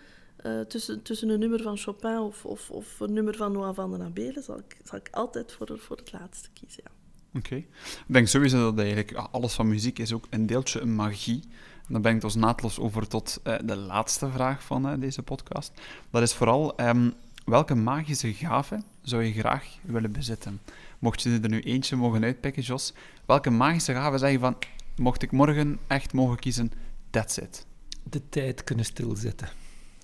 uh, 0.46 0.62
tussen, 0.62 1.02
tussen 1.02 1.30
een 1.30 1.40
nummer 1.40 1.62
van 1.62 1.78
Chopin 1.78 2.18
of, 2.18 2.46
of, 2.46 2.72
of 2.72 3.00
een 3.00 3.14
nummer 3.14 3.36
van 3.36 3.52
Noah 3.52 3.76
van 3.76 3.92
den 3.92 4.02
Abelen, 4.02 4.44
zal 4.44 4.58
ik, 4.58 4.78
zal 4.84 4.98
ik 4.98 5.08
altijd 5.12 5.52
voor, 5.52 5.80
voor 5.80 5.98
het 5.98 6.12
laatste 6.12 6.50
kiezen, 6.54 6.84
ja. 6.86 6.92
Oké. 7.34 7.56
Ik 7.56 7.68
denk 8.08 8.28
sowieso 8.28 8.74
dat 8.74 8.80
eigenlijk 8.80 9.12
alles 9.32 9.54
van 9.54 9.68
muziek 9.68 10.00
is 10.00 10.14
ook 10.14 10.28
een 10.30 10.46
deeltje 10.46 10.80
een 10.80 10.96
magie. 10.96 11.42
En 11.88 11.94
dan 11.94 12.02
ben 12.02 12.16
ik 12.16 12.22
dus 12.22 12.36
naadloos 12.36 12.80
over 12.80 13.08
tot 13.08 13.40
uh, 13.44 13.56
de 13.64 13.76
laatste 13.76 14.30
vraag 14.30 14.64
van 14.64 14.88
uh, 14.88 15.00
deze 15.00 15.24
podcast. 15.24 15.72
Dat 16.10 16.22
is 16.22 16.34
vooral, 16.34 16.82
um, 16.82 17.14
welke 17.46 17.76
magische 17.76 18.34
gave 18.34 18.82
zou 19.02 19.24
je 19.24 19.34
graag 19.34 19.78
willen 19.82 20.12
bezitten? 20.12 20.62
Mocht 21.00 21.22
je 21.22 21.40
er 21.42 21.50
nu 21.50 21.62
eentje 21.62 21.96
mogen 21.96 22.24
uitpikken, 22.24 22.64
Jos, 22.64 22.94
welke 23.26 23.50
magische 23.50 23.94
gave 23.94 24.18
zeg 24.18 24.32
je 24.32 24.40
van, 24.40 24.58
mocht 24.96 25.22
ik 25.22 25.32
morgen 25.32 25.80
echt 25.88 26.14
mogen 26.14 26.40
kiezen, 26.40 26.72
that's 27.10 27.38
it? 27.38 27.66
De 28.04 28.30
tijd 28.30 28.64
kunnen 28.64 28.86
stilzetten. 28.86 29.50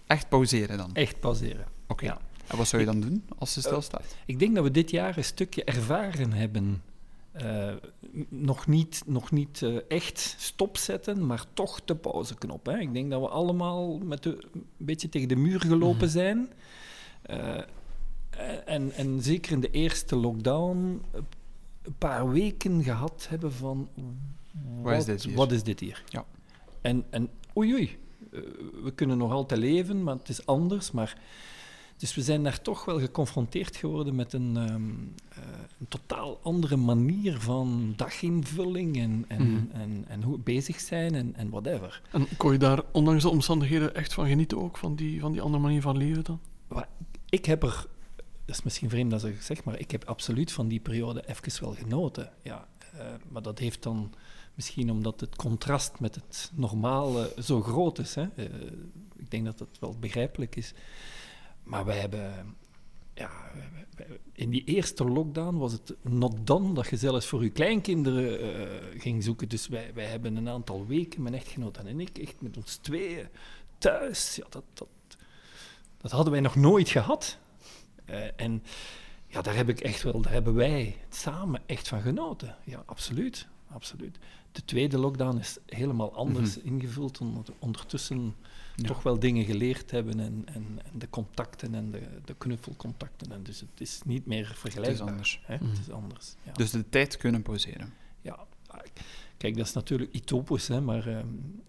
Echt 0.08 0.30
pauzeren 0.30 0.78
dan? 0.78 0.90
Echt 0.94 1.20
pauzeren. 1.20 1.66
Oké. 1.88 2.06
Ja. 2.06 2.20
En 2.48 2.58
wat 2.58 2.68
zou 2.68 2.82
je 2.82 2.88
dan 2.88 3.02
doen 3.02 3.24
als 3.38 3.54
ze 3.54 3.62
stilstaat? 3.62 4.02
Uh, 4.02 4.08
ik 4.26 4.40
denk 4.40 4.56
dat 4.56 4.64
we 4.64 4.72
dit 4.72 4.90
jaar 4.90 5.18
een 5.18 5.24
stukje 5.24 5.64
ervaren 5.64 6.34
hebben 6.34 6.82
uh, 7.42 7.74
nog 8.30 8.68
niet, 8.68 9.04
nog 9.06 9.32
niet 9.32 9.62
uh, 9.62 9.80
echt 9.88 10.36
stopzetten, 10.38 11.26
maar 11.26 11.46
toch 11.54 11.84
de 11.86 11.96
pauzeknop. 11.96 12.66
Hè. 12.66 12.80
Ik 12.80 12.94
denk 12.94 13.12
dat 13.12 13.22
we 13.22 13.28
allemaal 13.28 13.98
met 13.98 14.24
de, 14.24 14.48
een 14.54 14.66
beetje 14.78 15.10
tegen 15.10 15.28
de 15.28 15.36
muur 15.36 15.60
gelopen 15.60 15.98
mhm. 15.98 16.08
zijn. 16.08 16.50
Uh, 17.30 17.62
en, 18.66 18.92
en 18.92 19.22
zeker 19.22 19.52
in 19.52 19.60
de 19.60 19.72
eerste 19.72 20.16
lockdown 20.16 21.02
een 21.82 21.98
paar 21.98 22.30
weken 22.30 22.84
gehad 22.84 23.26
hebben 23.30 23.54
van... 23.54 23.90
Wat, 24.82 24.98
is 24.98 25.06
dit 25.06 25.24
hier? 25.24 25.36
Wat 25.36 25.52
is 25.52 25.64
dit 25.64 25.80
hier? 25.80 26.04
Ja. 26.08 26.26
En, 26.82 27.06
en 27.10 27.30
oei 27.58 27.74
oei, 27.74 27.98
we 28.84 28.92
kunnen 28.96 29.18
nog 29.18 29.32
altijd 29.32 29.60
leven, 29.60 30.04
maar 30.04 30.16
het 30.16 30.30
is 30.30 30.46
anders. 30.46 30.92
Maar 30.92 31.18
dus 32.04 32.16
we 32.16 32.22
zijn 32.22 32.44
daar 32.44 32.62
toch 32.62 32.86
wel 32.86 33.00
geconfronteerd 33.00 33.76
geworden 33.76 34.16
met 34.16 34.34
een, 34.34 34.58
ehm, 34.58 34.90
eh, 35.30 35.60
een 35.80 35.88
totaal 35.88 36.40
andere 36.42 36.76
manier 36.76 37.40
van 37.40 37.94
daginvulling 37.96 38.98
en, 38.98 39.26
en, 39.28 39.50
mm. 39.50 39.70
en, 39.74 40.06
en, 40.08 40.24
hoe 40.24 40.38
bezig 40.38 40.80
zijn 40.80 41.16
en, 41.16 41.36
en 41.36 41.50
whatever. 41.50 42.02
En 42.12 42.28
kon 42.38 42.52
je 42.52 42.58
daar 42.58 42.82
ondanks 42.92 43.24
de 43.24 43.30
omstandigheden 43.30 43.96
echt 43.96 44.14
van 44.14 44.28
genieten 44.28 44.62
ook, 44.62 44.78
van 44.78 44.96
die, 44.96 45.20
van 45.20 45.32
die 45.32 45.42
andere 45.42 45.64
manier 45.64 45.82
van 45.82 45.98
leven 45.98 46.24
dan? 46.24 46.40
Ik 47.30 47.46
heb 47.46 47.64
er, 47.64 47.86
dat 48.46 48.56
is 48.56 48.64
misschien 48.64 48.90
vreemd 48.90 49.12
dat 49.12 49.26
ik 49.26 49.42
zeg, 49.42 49.64
maar 49.64 49.80
ik 49.80 49.92
heb 49.92 50.06
absoluut 50.06 50.52
van 50.52 50.68
die 50.68 50.80
periode 50.80 51.24
even 51.28 51.64
wel 51.64 51.74
genoten. 51.74 52.32
Ja, 52.42 52.68
uh, 52.96 53.02
maar 53.30 53.42
dat 53.42 53.60
heeft 53.60 53.84
dan 53.84 54.14
misschien 54.54 54.92
omdat 54.92 55.20
het 55.20 55.36
contrast 55.36 56.00
met 56.00 56.16
het 56.16 56.52
normale 56.56 57.34
zo 57.42 57.62
groot 57.62 58.00
is. 58.00 58.16
Hè? 58.16 58.26
Uh, 58.36 58.46
ik 59.16 59.32
denk 59.32 59.46
dat 59.46 59.58
dat 59.58 59.78
wel 59.80 59.96
begrijpelijk 60.00 60.56
is. 60.56 60.74
Maar 61.64 61.86
wij 61.86 62.00
hebben... 62.00 62.56
Ja, 63.14 63.32
in 64.34 64.50
die 64.50 64.64
eerste 64.64 65.06
lockdown 65.06 65.58
was 65.58 65.72
het 65.72 65.96
not 66.02 66.48
done 66.48 66.74
dat 66.74 66.88
je 66.88 66.98
zelfs 66.98 67.26
voor 67.26 67.44
je 67.44 67.50
kleinkinderen 67.50 68.46
uh, 68.46 69.02
ging 69.02 69.24
zoeken. 69.24 69.50
Dus 69.50 69.68
wij, 69.68 69.92
wij 69.94 70.06
hebben 70.06 70.36
een 70.36 70.50
aantal 70.50 70.88
weken, 70.88 71.22
mijn 71.22 71.36
echtgenoot 71.36 71.78
en 71.78 72.00
ik, 72.00 72.18
echt 72.18 72.42
met 72.42 72.58
ons 72.58 72.76
tweeën 72.76 73.28
thuis. 73.78 74.36
Ja, 74.36 74.46
dat, 74.50 74.64
dat, 74.74 74.88
dat 75.98 76.12
hadden 76.12 76.32
wij 76.32 76.42
nog 76.42 76.56
nooit 76.56 76.90
gehad. 76.90 77.38
Uh, 78.10 78.42
en 78.42 78.64
ja, 79.28 79.42
daar 79.42 79.56
heb 79.56 79.70
ik 79.70 79.80
echt 79.80 80.04
wel, 80.04 80.22
daar 80.22 80.32
hebben 80.32 80.54
wij 80.54 80.98
samen 81.10 81.62
echt 81.66 81.88
van 81.88 82.02
genoten. 82.02 82.56
Ja, 82.64 82.84
absoluut. 82.86 83.48
absoluut. 83.70 84.18
De 84.52 84.66
tweede 84.66 84.98
lockdown 84.98 85.38
is 85.38 85.58
helemaal 85.66 86.16
anders 86.16 86.56
mm 86.56 86.62
-hmm. 86.62 86.74
ingevuld. 86.74 87.20
Ondertussen 87.60 88.36
toch 88.76 89.04
wel 89.04 89.20
dingen 89.20 89.46
geleerd 89.46 89.92
hebben 89.92 90.20
en, 90.20 90.44
en, 90.46 90.80
en, 90.84 91.00
de 91.00 91.10
contacten 91.10 91.76
en 91.76 91.92
de, 91.92 92.02
de 92.26 92.36
knuffelcontacten. 92.38 93.32
En 93.32 93.44
dus 93.44 93.60
het 93.60 93.82
is 93.82 94.02
niet 94.06 94.26
meer 94.26 94.46
vergelijkbaar. 94.56 95.08
Het 95.08 95.08
is 95.08 95.12
anders. 95.12 95.42
Hè? 95.46 95.54
Het 95.54 95.80
is 95.80 95.90
anders 95.90 96.36
ja. 96.44 96.52
Dus 96.52 96.72
de 96.72 96.90
tijd 96.90 97.18
kunnen 97.18 97.42
pauzeren. 97.42 97.94
Ja, 98.22 98.46
kijk, 99.38 99.58
dat 99.58 99.68
is 99.68 99.74
natuurlijk 99.74 100.16
utopisch, 100.16 100.68
hè, 100.68 100.82
maar 100.82 101.08
uh, 101.08 101.20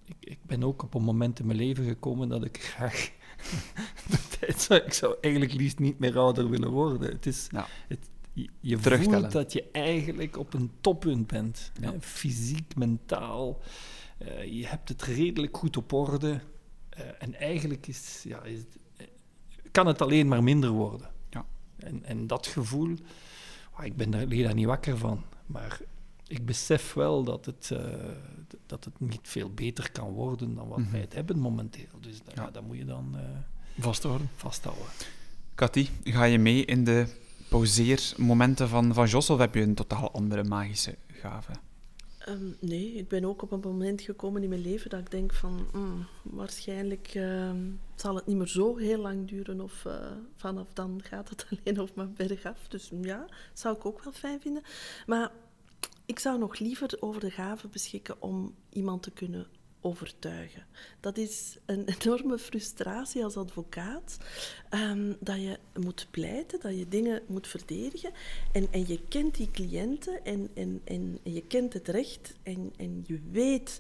ik, 0.05 0.17
ik, 0.21 0.39
ben 0.47 0.65
ook 0.65 0.83
op 0.83 0.95
een 0.95 1.03
moment 1.03 1.39
in 1.39 1.47
mijn 1.47 1.59
leven 1.59 1.85
gekomen 1.85 2.29
dat 2.29 2.45
ik 2.45 2.63
graag 2.63 3.11
de 4.11 4.19
tijd 4.39 4.61
zou... 4.61 4.81
Ik 4.81 4.93
zou 4.93 5.17
eigenlijk 5.21 5.55
liefst 5.55 5.79
niet 5.79 5.99
meer 5.99 6.19
ouder 6.19 6.51
willen 6.51 6.71
worden. 6.71 7.13
Het 7.13 7.27
is... 7.27 7.47
Ja. 7.51 7.67
Het, 7.89 8.09
je, 8.33 8.49
je 8.61 8.79
voelt 8.79 9.33
dat 9.33 9.53
je 9.53 9.65
eigenlijk 9.73 10.37
op 10.37 10.55
een 10.55 10.71
toppunt 10.81 11.27
bent. 11.27 11.73
Ja. 11.81 11.93
Hè? 11.93 12.01
Fysiek, 12.01 12.77
mentaal. 12.77 13.61
Uh, 14.23 14.45
je 14.45 14.67
hebt 14.67 14.89
het 14.89 15.03
redelijk 15.03 15.57
goed 15.57 15.77
op 15.77 15.93
orde. 15.93 16.41
Uh, 16.99 17.05
en 17.19 17.35
eigenlijk 17.35 17.87
is, 17.87 18.23
ja, 18.23 18.43
is 18.43 18.59
het, 18.59 18.77
uh, 19.01 19.07
kan 19.71 19.87
het 19.87 20.03
alleen 20.03 20.29
maar 20.29 20.43
minder 20.43 20.71
worden. 20.71 21.11
Ja. 21.31 21.45
En, 21.77 22.05
en 22.05 22.27
dat 22.27 22.47
gevoel, 22.47 22.97
oh, 23.79 23.85
ik 23.85 23.97
ben 23.97 24.11
daar, 24.11 24.27
lig 24.27 24.45
daar 24.45 24.55
niet 24.55 24.67
wakker 24.67 24.99
van. 24.99 25.23
Maar 25.47 25.81
ik 26.27 26.47
besef 26.47 26.93
wel 26.93 27.25
dat 27.25 27.47
het, 27.47 27.71
uh, 27.73 27.79
dat 28.67 28.85
het 28.85 29.01
niet 29.01 29.21
veel 29.23 29.51
beter 29.51 29.91
kan 29.93 30.11
worden 30.11 30.55
dan 30.55 30.69
wat 30.69 30.79
mm 30.79 30.85
-hmm. 30.85 30.93
wij 30.93 31.01
het 31.01 31.15
hebben 31.15 31.39
momenteel. 31.39 32.01
Dus 32.01 32.23
dat, 32.23 32.35
ja. 32.35 32.51
dat 32.51 32.63
moet 32.63 32.77
je 32.77 32.85
dan 32.85 33.17
vasthouden. 33.79 34.31
vasthouden. 34.37 34.87
Cathy, 35.55 35.89
ga 36.05 36.25
je 36.25 36.39
mee 36.39 36.65
in 36.65 36.85
de 36.85 37.07
pauzeermomenten 37.49 38.69
van, 38.69 38.95
van 38.95 39.07
Jos 39.07 39.31
of 39.31 39.39
heb 39.39 39.55
je 39.55 39.61
een 39.61 39.75
totaal 39.75 40.13
andere 40.13 40.45
magische 40.45 40.97
gave? 41.13 41.53
Um, 42.29 42.57
nee, 42.61 42.93
ik 42.93 43.09
ben 43.09 43.25
ook 43.25 43.43
op 43.43 43.53
een 43.53 43.61
moment 43.61 44.01
gekomen 44.01 44.43
in 44.43 44.49
mijn 44.49 44.61
leven 44.61 44.91
dat 44.91 45.01
ik 45.01 45.11
denk 45.11 45.33
van 45.33 45.69
mm, 45.73 46.07
waarschijnlijk 46.23 47.15
uh, 47.15 47.51
zal 47.95 48.15
het 48.15 48.27
niet 48.27 48.37
meer 48.37 48.47
zo 48.47 48.77
heel 48.77 48.99
lang 48.99 49.29
duren 49.29 49.61
of 49.61 49.85
uh, 49.87 49.95
vanaf 50.37 50.73
dan 50.73 51.01
gaat 51.03 51.29
het 51.29 51.47
alleen 51.51 51.75
nog 51.75 51.95
maar 51.95 52.11
bergaf. 52.11 52.69
Dus 52.69 52.91
ja, 53.01 53.27
zou 53.53 53.77
ik 53.77 53.87
ook 53.87 54.05
wel 54.05 54.13
fijn 54.13 54.41
vinden. 54.41 54.63
Maar 55.07 55.33
ik 56.07 56.19
zou 56.19 56.39
nog 56.39 56.59
liever 56.59 56.97
over 57.01 57.21
de 57.21 57.31
gave 57.31 57.69
beschikken 57.69 58.23
om 58.23 58.55
iemand 58.69 59.03
te 59.03 59.11
kunnen 59.11 59.47
overtuigen. 59.85 60.67
Dat 61.01 61.17
is 61.17 61.59
een 61.67 61.85
enorme 62.01 62.39
frustratie 62.39 63.25
als 63.25 63.37
advocaat, 63.37 64.19
um, 64.71 65.17
dat 65.21 65.37
je 65.37 65.59
moet 65.81 66.07
pleiten, 66.11 66.61
dat 66.61 66.79
je 66.79 66.89
dingen 66.89 67.23
moet 67.27 67.49
verdedigen. 67.49 68.11
En, 68.53 68.69
en 68.71 68.87
je 68.87 69.01
kent 69.09 69.37
die 69.37 69.51
cliënten 69.51 70.25
en, 70.25 70.51
en, 70.55 70.81
en, 70.85 71.19
en 71.23 71.33
je 71.33 71.47
kent 71.47 71.73
het 71.73 71.89
recht 71.89 72.35
en, 72.43 72.73
en 72.77 73.05
je 73.07 73.21
weet 73.31 73.79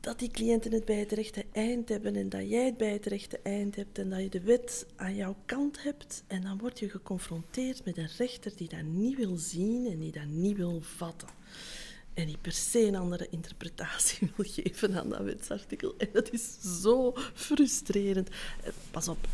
dat 0.00 0.18
die 0.18 0.30
cliënten 0.30 0.72
het 0.72 0.84
bij 0.84 0.98
het 0.98 1.12
rechte 1.12 1.44
eind 1.52 1.88
hebben 1.88 2.16
en 2.16 2.28
dat 2.28 2.48
jij 2.48 2.64
het 2.64 2.76
bij 2.76 2.92
het 2.92 3.06
rechte 3.06 3.40
eind 3.42 3.76
hebt 3.76 3.98
en 3.98 4.10
dat 4.10 4.20
je 4.20 4.28
de 4.28 4.40
wet 4.40 4.86
aan 4.96 5.14
jouw 5.14 5.36
kant 5.46 5.82
hebt. 5.82 6.24
En 6.26 6.42
dan 6.42 6.58
word 6.58 6.78
je 6.78 6.88
geconfronteerd 6.88 7.84
met 7.84 7.96
een 7.96 8.10
rechter 8.16 8.52
die 8.56 8.68
dat 8.68 8.82
niet 8.82 9.16
wil 9.16 9.36
zien 9.36 9.86
en 9.86 9.98
die 9.98 10.12
dat 10.12 10.26
niet 10.26 10.56
wil 10.56 10.80
vatten 10.80 11.28
en 12.14 12.26
die 12.26 12.38
per 12.40 12.52
se 12.52 12.86
een 12.86 12.96
andere 12.96 13.26
interpretatie 13.30 14.30
wil 14.36 14.46
geven 14.48 14.98
aan 14.98 15.08
dat 15.08 15.22
wetsartikel. 15.22 15.94
En 15.98 16.08
dat 16.12 16.32
is 16.32 16.56
zo 16.82 17.12
frustrerend. 17.34 18.28
Eh, 18.28 18.72
pas 18.90 19.08
op, 19.08 19.28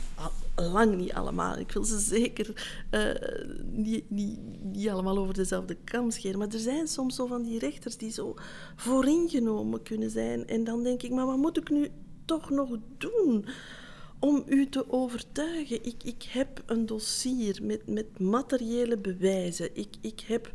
lang 0.57 0.97
niet 0.97 1.13
allemaal. 1.13 1.59
Ik 1.59 1.73
wil 1.73 1.85
ze 1.85 1.99
zeker 1.99 2.77
uh, 2.91 3.11
niet, 3.71 4.11
niet, 4.11 4.39
niet 4.63 4.89
allemaal 4.89 5.19
over 5.19 5.35
dezelfde 5.35 5.77
kam 5.85 6.11
scheren. 6.11 6.39
Maar 6.39 6.49
er 6.49 6.59
zijn 6.59 6.89
soms 6.89 7.15
zo 7.15 7.27
van 7.27 7.43
die 7.43 7.59
rechters 7.59 7.97
die 7.97 8.13
zo 8.13 8.35
vooringenomen 8.77 9.83
kunnen 9.83 10.11
zijn. 10.11 10.47
En 10.47 10.65
dan 10.65 10.83
denk 10.83 11.03
ik, 11.03 11.11
maar 11.11 11.27
wat 11.27 11.37
moet 11.37 11.57
ik 11.57 11.71
nu 11.71 11.89
toch 12.25 12.51
nog 12.51 12.77
doen? 12.99 13.47
om 14.21 14.43
u 14.47 14.69
te 14.69 14.91
overtuigen. 14.93 15.85
Ik, 15.85 16.03
ik 16.05 16.23
heb 16.23 16.63
een 16.67 16.87
dossier 16.87 17.59
met, 17.63 17.87
met 17.87 18.19
materiële 18.19 18.97
bewijzen. 18.97 19.71
Ik, 19.73 19.89
ik 20.01 20.21
heb 20.21 20.51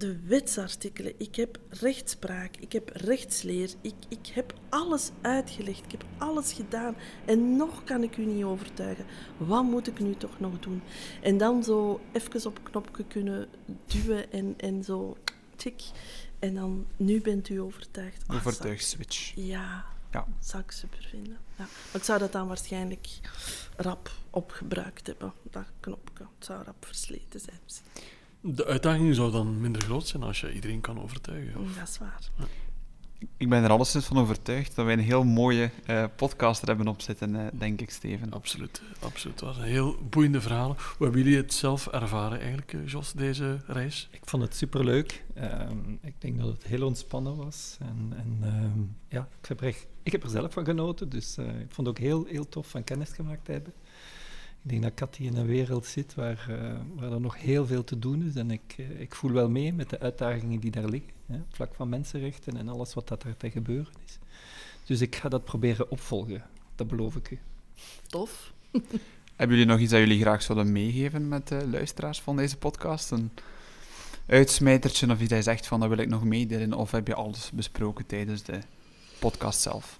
de 0.00 0.20
wetsartikelen, 0.26 1.14
ik 1.18 1.36
heb 1.36 1.58
rechtspraak, 1.68 2.56
ik 2.56 2.72
heb 2.72 2.90
rechtsleer, 2.94 3.70
ik, 3.80 3.94
ik 4.08 4.26
heb 4.26 4.54
alles 4.68 5.10
uitgelegd, 5.20 5.84
ik 5.84 5.90
heb 5.90 6.04
alles 6.18 6.52
gedaan 6.52 6.96
en 7.24 7.56
nog 7.56 7.84
kan 7.84 8.02
ik 8.02 8.16
u 8.16 8.24
niet 8.24 8.44
overtuigen. 8.44 9.06
Wat 9.36 9.64
moet 9.64 9.86
ik 9.86 9.98
nu 9.98 10.16
toch 10.16 10.40
nog 10.40 10.60
doen? 10.60 10.82
En 11.22 11.38
dan 11.38 11.64
zo 11.64 12.00
even 12.12 12.46
op 12.46 12.60
knopje 12.62 13.04
kunnen 13.04 13.48
duwen 13.86 14.32
en, 14.32 14.54
en 14.56 14.84
zo, 14.84 15.16
tik. 15.56 15.82
En 16.38 16.54
dan, 16.54 16.86
nu 16.96 17.20
bent 17.20 17.48
u 17.48 17.60
overtuigd. 17.60 18.24
Ah, 18.26 18.36
Overtuigd-switch. 18.36 19.32
Ja, 19.34 19.84
ja, 20.10 20.26
zou 20.38 20.62
ik 20.62 20.70
super 20.70 21.06
vinden. 21.10 21.38
Ja. 21.58 21.64
Maar 21.64 22.00
ik 22.00 22.04
zou 22.04 22.18
dat 22.18 22.32
dan 22.32 22.48
waarschijnlijk 22.48 23.08
rap 23.76 24.10
opgebruikt 24.30 25.06
hebben, 25.06 25.32
dat 25.50 25.66
knopje. 25.80 26.24
Het 26.38 26.44
zou 26.46 26.64
rap 26.64 26.84
versleten 26.84 27.40
zijn 27.40 27.58
misschien. 27.64 27.86
De 28.40 28.66
uitdaging 28.66 29.14
zou 29.14 29.32
dan 29.32 29.60
minder 29.60 29.82
groot 29.82 30.06
zijn 30.06 30.22
als 30.22 30.40
je 30.40 30.52
iedereen 30.52 30.80
kan 30.80 31.02
overtuigen. 31.02 31.60
Of? 31.60 31.74
Dat 31.74 31.88
is 31.88 31.98
waar. 31.98 32.18
Ja. 32.38 32.44
Ik 33.36 33.48
ben 33.48 33.64
er 33.64 33.70
alleszins 33.70 34.04
van 34.04 34.18
overtuigd 34.18 34.74
dat 34.74 34.84
wij 34.84 34.94
een 34.94 35.00
heel 35.00 35.24
mooie 35.24 35.70
uh, 35.86 36.04
podcast 36.16 36.62
er 36.62 36.68
hebben 36.68 36.88
opzitten, 36.88 37.34
uh, 37.34 37.46
denk 37.52 37.80
ik, 37.80 37.90
Steven. 37.90 38.32
Absoluut, 38.32 38.82
absoluut. 39.00 39.38
Dat 39.38 39.48
was 39.48 39.58
een 39.58 39.70
heel 39.70 39.96
boeiende 40.10 40.40
verhalen. 40.40 40.76
Hoe 40.76 41.06
hebben 41.06 41.22
jullie 41.22 41.36
het 41.36 41.52
zelf 41.54 41.86
ervaren 41.86 42.38
eigenlijk, 42.38 42.72
uh, 42.72 42.86
Jos, 42.86 43.12
deze 43.12 43.60
reis? 43.66 44.08
Ik 44.10 44.20
vond 44.24 44.42
het 44.42 44.56
superleuk. 44.56 45.24
Um, 45.38 45.98
ik 46.02 46.14
denk 46.18 46.38
dat 46.38 46.48
het 46.48 46.64
heel 46.64 46.86
ontspannen 46.86 47.36
was. 47.36 47.76
En, 47.80 48.12
en 48.16 48.62
um, 48.64 48.96
ja, 49.08 49.28
ik 49.40 49.48
heb, 49.48 49.60
er, 49.60 49.76
ik 50.02 50.12
heb 50.12 50.22
er 50.22 50.30
zelf 50.30 50.52
van 50.52 50.64
genoten, 50.64 51.08
dus 51.08 51.38
ik 51.38 51.70
vond 51.70 51.86
het 51.86 51.88
ook 51.88 51.98
heel, 51.98 52.24
heel 52.24 52.48
tof 52.48 52.68
van 52.68 52.84
kennis 52.84 53.10
gemaakt 53.10 53.44
te 53.44 53.52
hebben. 53.52 53.72
Ik 54.62 54.70
denk 54.70 54.82
dat 54.82 54.94
Cathy 54.94 55.22
in 55.22 55.36
een 55.36 55.46
wereld 55.46 55.86
zit 55.86 56.14
waar, 56.14 56.46
uh, 56.50 56.72
waar 56.94 57.12
er 57.12 57.20
nog 57.20 57.38
heel 57.38 57.66
veel 57.66 57.84
te 57.84 57.98
doen 57.98 58.22
is. 58.22 58.34
En 58.34 58.50
ik, 58.50 58.74
uh, 58.76 59.00
ik 59.00 59.14
voel 59.14 59.32
wel 59.32 59.50
mee 59.50 59.72
met 59.72 59.90
de 59.90 59.98
uitdagingen 59.98 60.60
die 60.60 60.70
daar 60.70 60.88
liggen. 60.88 61.12
Hè, 61.26 61.36
op 61.36 61.54
vlak 61.54 61.74
van 61.74 61.88
mensenrechten 61.88 62.56
en 62.56 62.68
alles 62.68 62.94
wat 62.94 63.08
dat 63.08 63.22
er 63.22 63.36
te 63.36 63.50
gebeuren 63.50 63.92
is. 64.06 64.18
Dus 64.84 65.00
ik 65.00 65.16
ga 65.16 65.28
dat 65.28 65.44
proberen 65.44 65.90
opvolgen. 65.90 66.42
Dat 66.74 66.88
beloof 66.88 67.16
ik 67.16 67.30
u. 67.30 67.38
Tof. 68.06 68.52
Hebben 69.36 69.56
jullie 69.56 69.72
nog 69.72 69.80
iets 69.80 69.90
dat 69.90 70.00
jullie 70.00 70.20
graag 70.20 70.42
zouden 70.42 70.72
meegeven 70.72 71.28
met 71.28 71.48
de 71.48 71.68
luisteraars 71.68 72.20
van 72.20 72.36
deze 72.36 72.56
podcast? 72.56 73.10
Een 73.10 73.30
uitsmijtertje 74.26 75.10
of 75.10 75.20
iets 75.20 75.28
dat 75.28 75.38
je 75.38 75.44
zegt 75.44 75.66
van 75.66 75.80
dat 75.80 75.88
wil 75.88 75.98
ik 75.98 76.08
nog 76.08 76.24
meedelen? 76.24 76.72
Of 76.72 76.90
heb 76.90 77.06
je 77.06 77.14
alles 77.14 77.50
besproken 77.50 78.06
tijdens 78.06 78.42
de 78.42 78.58
podcast 79.18 79.60
zelf? 79.60 79.99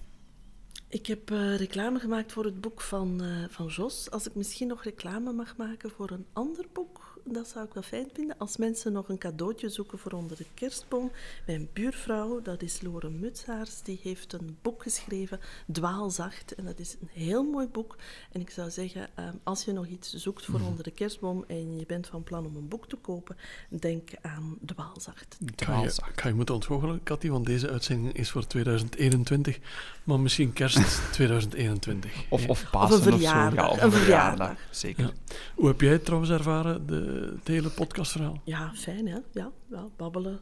Ik 0.91 1.05
heb 1.05 1.31
uh, 1.31 1.55
reclame 1.55 1.99
gemaakt 1.99 2.31
voor 2.31 2.45
het 2.45 2.61
boek 2.61 2.81
van, 2.81 3.23
uh, 3.23 3.45
van 3.49 3.65
Jos. 3.65 4.09
Als 4.09 4.27
ik 4.27 4.35
misschien 4.35 4.67
nog 4.67 4.83
reclame 4.83 5.33
mag 5.33 5.57
maken 5.57 5.91
voor 5.91 6.09
een 6.11 6.25
ander 6.33 6.65
boek 6.73 7.10
dat 7.23 7.47
zou 7.47 7.65
ik 7.65 7.73
wel 7.73 7.83
fijn 7.83 8.07
vinden, 8.13 8.37
als 8.37 8.57
mensen 8.57 8.91
nog 8.91 9.09
een 9.09 9.17
cadeautje 9.17 9.69
zoeken 9.69 9.99
voor 9.99 10.11
onder 10.11 10.37
de 10.37 10.45
kerstboom. 10.53 11.11
Mijn 11.45 11.69
buurvrouw, 11.73 12.41
dat 12.41 12.61
is 12.61 12.81
Lore 12.81 13.09
Mutsaars, 13.09 13.81
die 13.81 13.99
heeft 14.03 14.33
een 14.33 14.57
boek 14.61 14.83
geschreven, 14.83 15.39
Dwaalzacht. 15.71 16.55
En 16.55 16.65
dat 16.65 16.79
is 16.79 16.95
een 17.01 17.09
heel 17.11 17.43
mooi 17.43 17.67
boek. 17.67 17.97
En 18.31 18.41
ik 18.41 18.49
zou 18.49 18.69
zeggen, 18.69 19.09
ehm, 19.15 19.33
als 19.43 19.65
je 19.65 19.71
nog 19.71 19.87
iets 19.87 20.13
zoekt 20.13 20.45
voor 20.45 20.59
mhm. 20.59 20.67
onder 20.69 20.83
de 20.83 20.91
kerstboom 20.91 21.43
en 21.47 21.77
je 21.77 21.85
bent 21.85 22.07
van 22.07 22.23
plan 22.23 22.45
om 22.45 22.55
een 22.55 22.67
boek 22.67 22.87
te 22.87 22.95
kopen, 22.95 23.37
denk 23.69 24.09
aan 24.21 24.57
Dwaalzacht. 24.65 25.37
Dwaalzacht. 25.55 26.11
Ik 26.11 26.21
ga 26.21 26.27
je 26.27 26.33
moeten 26.33 26.55
ontgoochelen, 26.55 27.03
Cathy, 27.03 27.29
want 27.29 27.45
deze 27.45 27.69
uitzending 27.69 28.13
is 28.13 28.29
voor 28.29 28.47
2021, 28.47 29.59
maar 30.03 30.19
misschien 30.19 30.53
kerst 30.53 31.01
2021. 31.13 32.23
Of, 32.29 32.47
of 32.47 32.69
Pasen 32.71 32.99
of, 32.99 33.05
een 33.05 33.11
verjaardag. 33.11 33.71
Of, 33.71 33.79
zo. 33.79 33.85
een 33.85 33.91
verjaardag. 33.91 34.57
Zeker. 34.69 35.13
Hoe 35.55 35.67
heb 35.67 35.81
jij 35.81 35.91
het 35.91 36.05
trouwens 36.05 36.31
ervaren, 36.31 36.87
de, 36.87 37.10
het 37.13 37.47
hele 37.47 37.69
podcastverhaal? 37.69 38.41
Ja, 38.43 38.71
fijn 38.75 39.07
hè. 39.07 39.17
Ja, 39.31 39.51
ja 39.69 39.87
babbelen. 39.97 40.39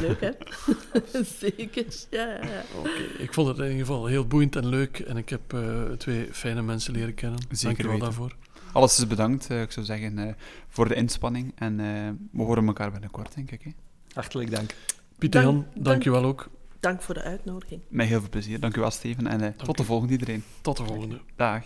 Leuk 0.00 0.20
hè? 0.20 0.30
Zeker. 1.38 1.86
Ja, 2.10 2.26
ja, 2.26 2.46
ja. 2.46 2.62
Oké, 2.78 2.90
ik 3.18 3.34
vond 3.34 3.48
het 3.48 3.58
in 3.58 3.64
ieder 3.64 3.78
geval 3.78 4.06
heel 4.06 4.26
boeiend 4.26 4.56
en 4.56 4.66
leuk. 4.66 4.98
En 4.98 5.16
ik 5.16 5.28
heb 5.28 5.52
uh, 5.52 5.90
twee 5.90 6.28
fijne 6.32 6.62
mensen 6.62 6.92
leren 6.92 7.14
kennen. 7.14 7.38
Zeker 7.50 7.66
Dank 7.66 7.76
je 7.76 7.88
wel 7.88 7.98
daarvoor. 7.98 8.36
Alles 8.72 8.98
is 8.98 9.06
bedankt, 9.06 9.50
uh, 9.50 9.62
ik 9.62 9.72
zou 9.72 9.86
zeggen, 9.86 10.18
uh, 10.18 10.32
voor 10.68 10.88
de 10.88 10.94
inspanning. 10.94 11.52
En 11.54 11.76
we 12.32 12.42
horen 12.42 12.66
elkaar 12.66 12.90
binnenkort, 12.90 13.34
denk 13.34 13.50
ik. 13.50 13.62
Hè? 13.62 13.70
Hartelijk 14.12 14.50
dank. 14.50 14.74
Pieter 15.18 15.42
Jan, 15.42 15.54
dank, 15.54 15.84
dank 15.84 16.02
je 16.02 16.10
wel 16.10 16.24
ook. 16.24 16.48
Dank 16.80 17.02
voor 17.02 17.14
de 17.14 17.22
uitnodiging. 17.22 17.80
Met 17.88 18.08
heel 18.08 18.20
veel 18.20 18.28
plezier. 18.28 18.60
Dank 18.60 18.76
u 18.76 18.80
wel, 18.80 18.90
Steven. 18.90 19.26
En 19.26 19.56
tot 19.56 19.76
de 19.76 19.84
volgende 19.84 20.12
iedereen. 20.12 20.44
Tot 20.60 20.76
de 20.76 20.84
volgende. 20.84 21.20
Dag. 21.36 21.62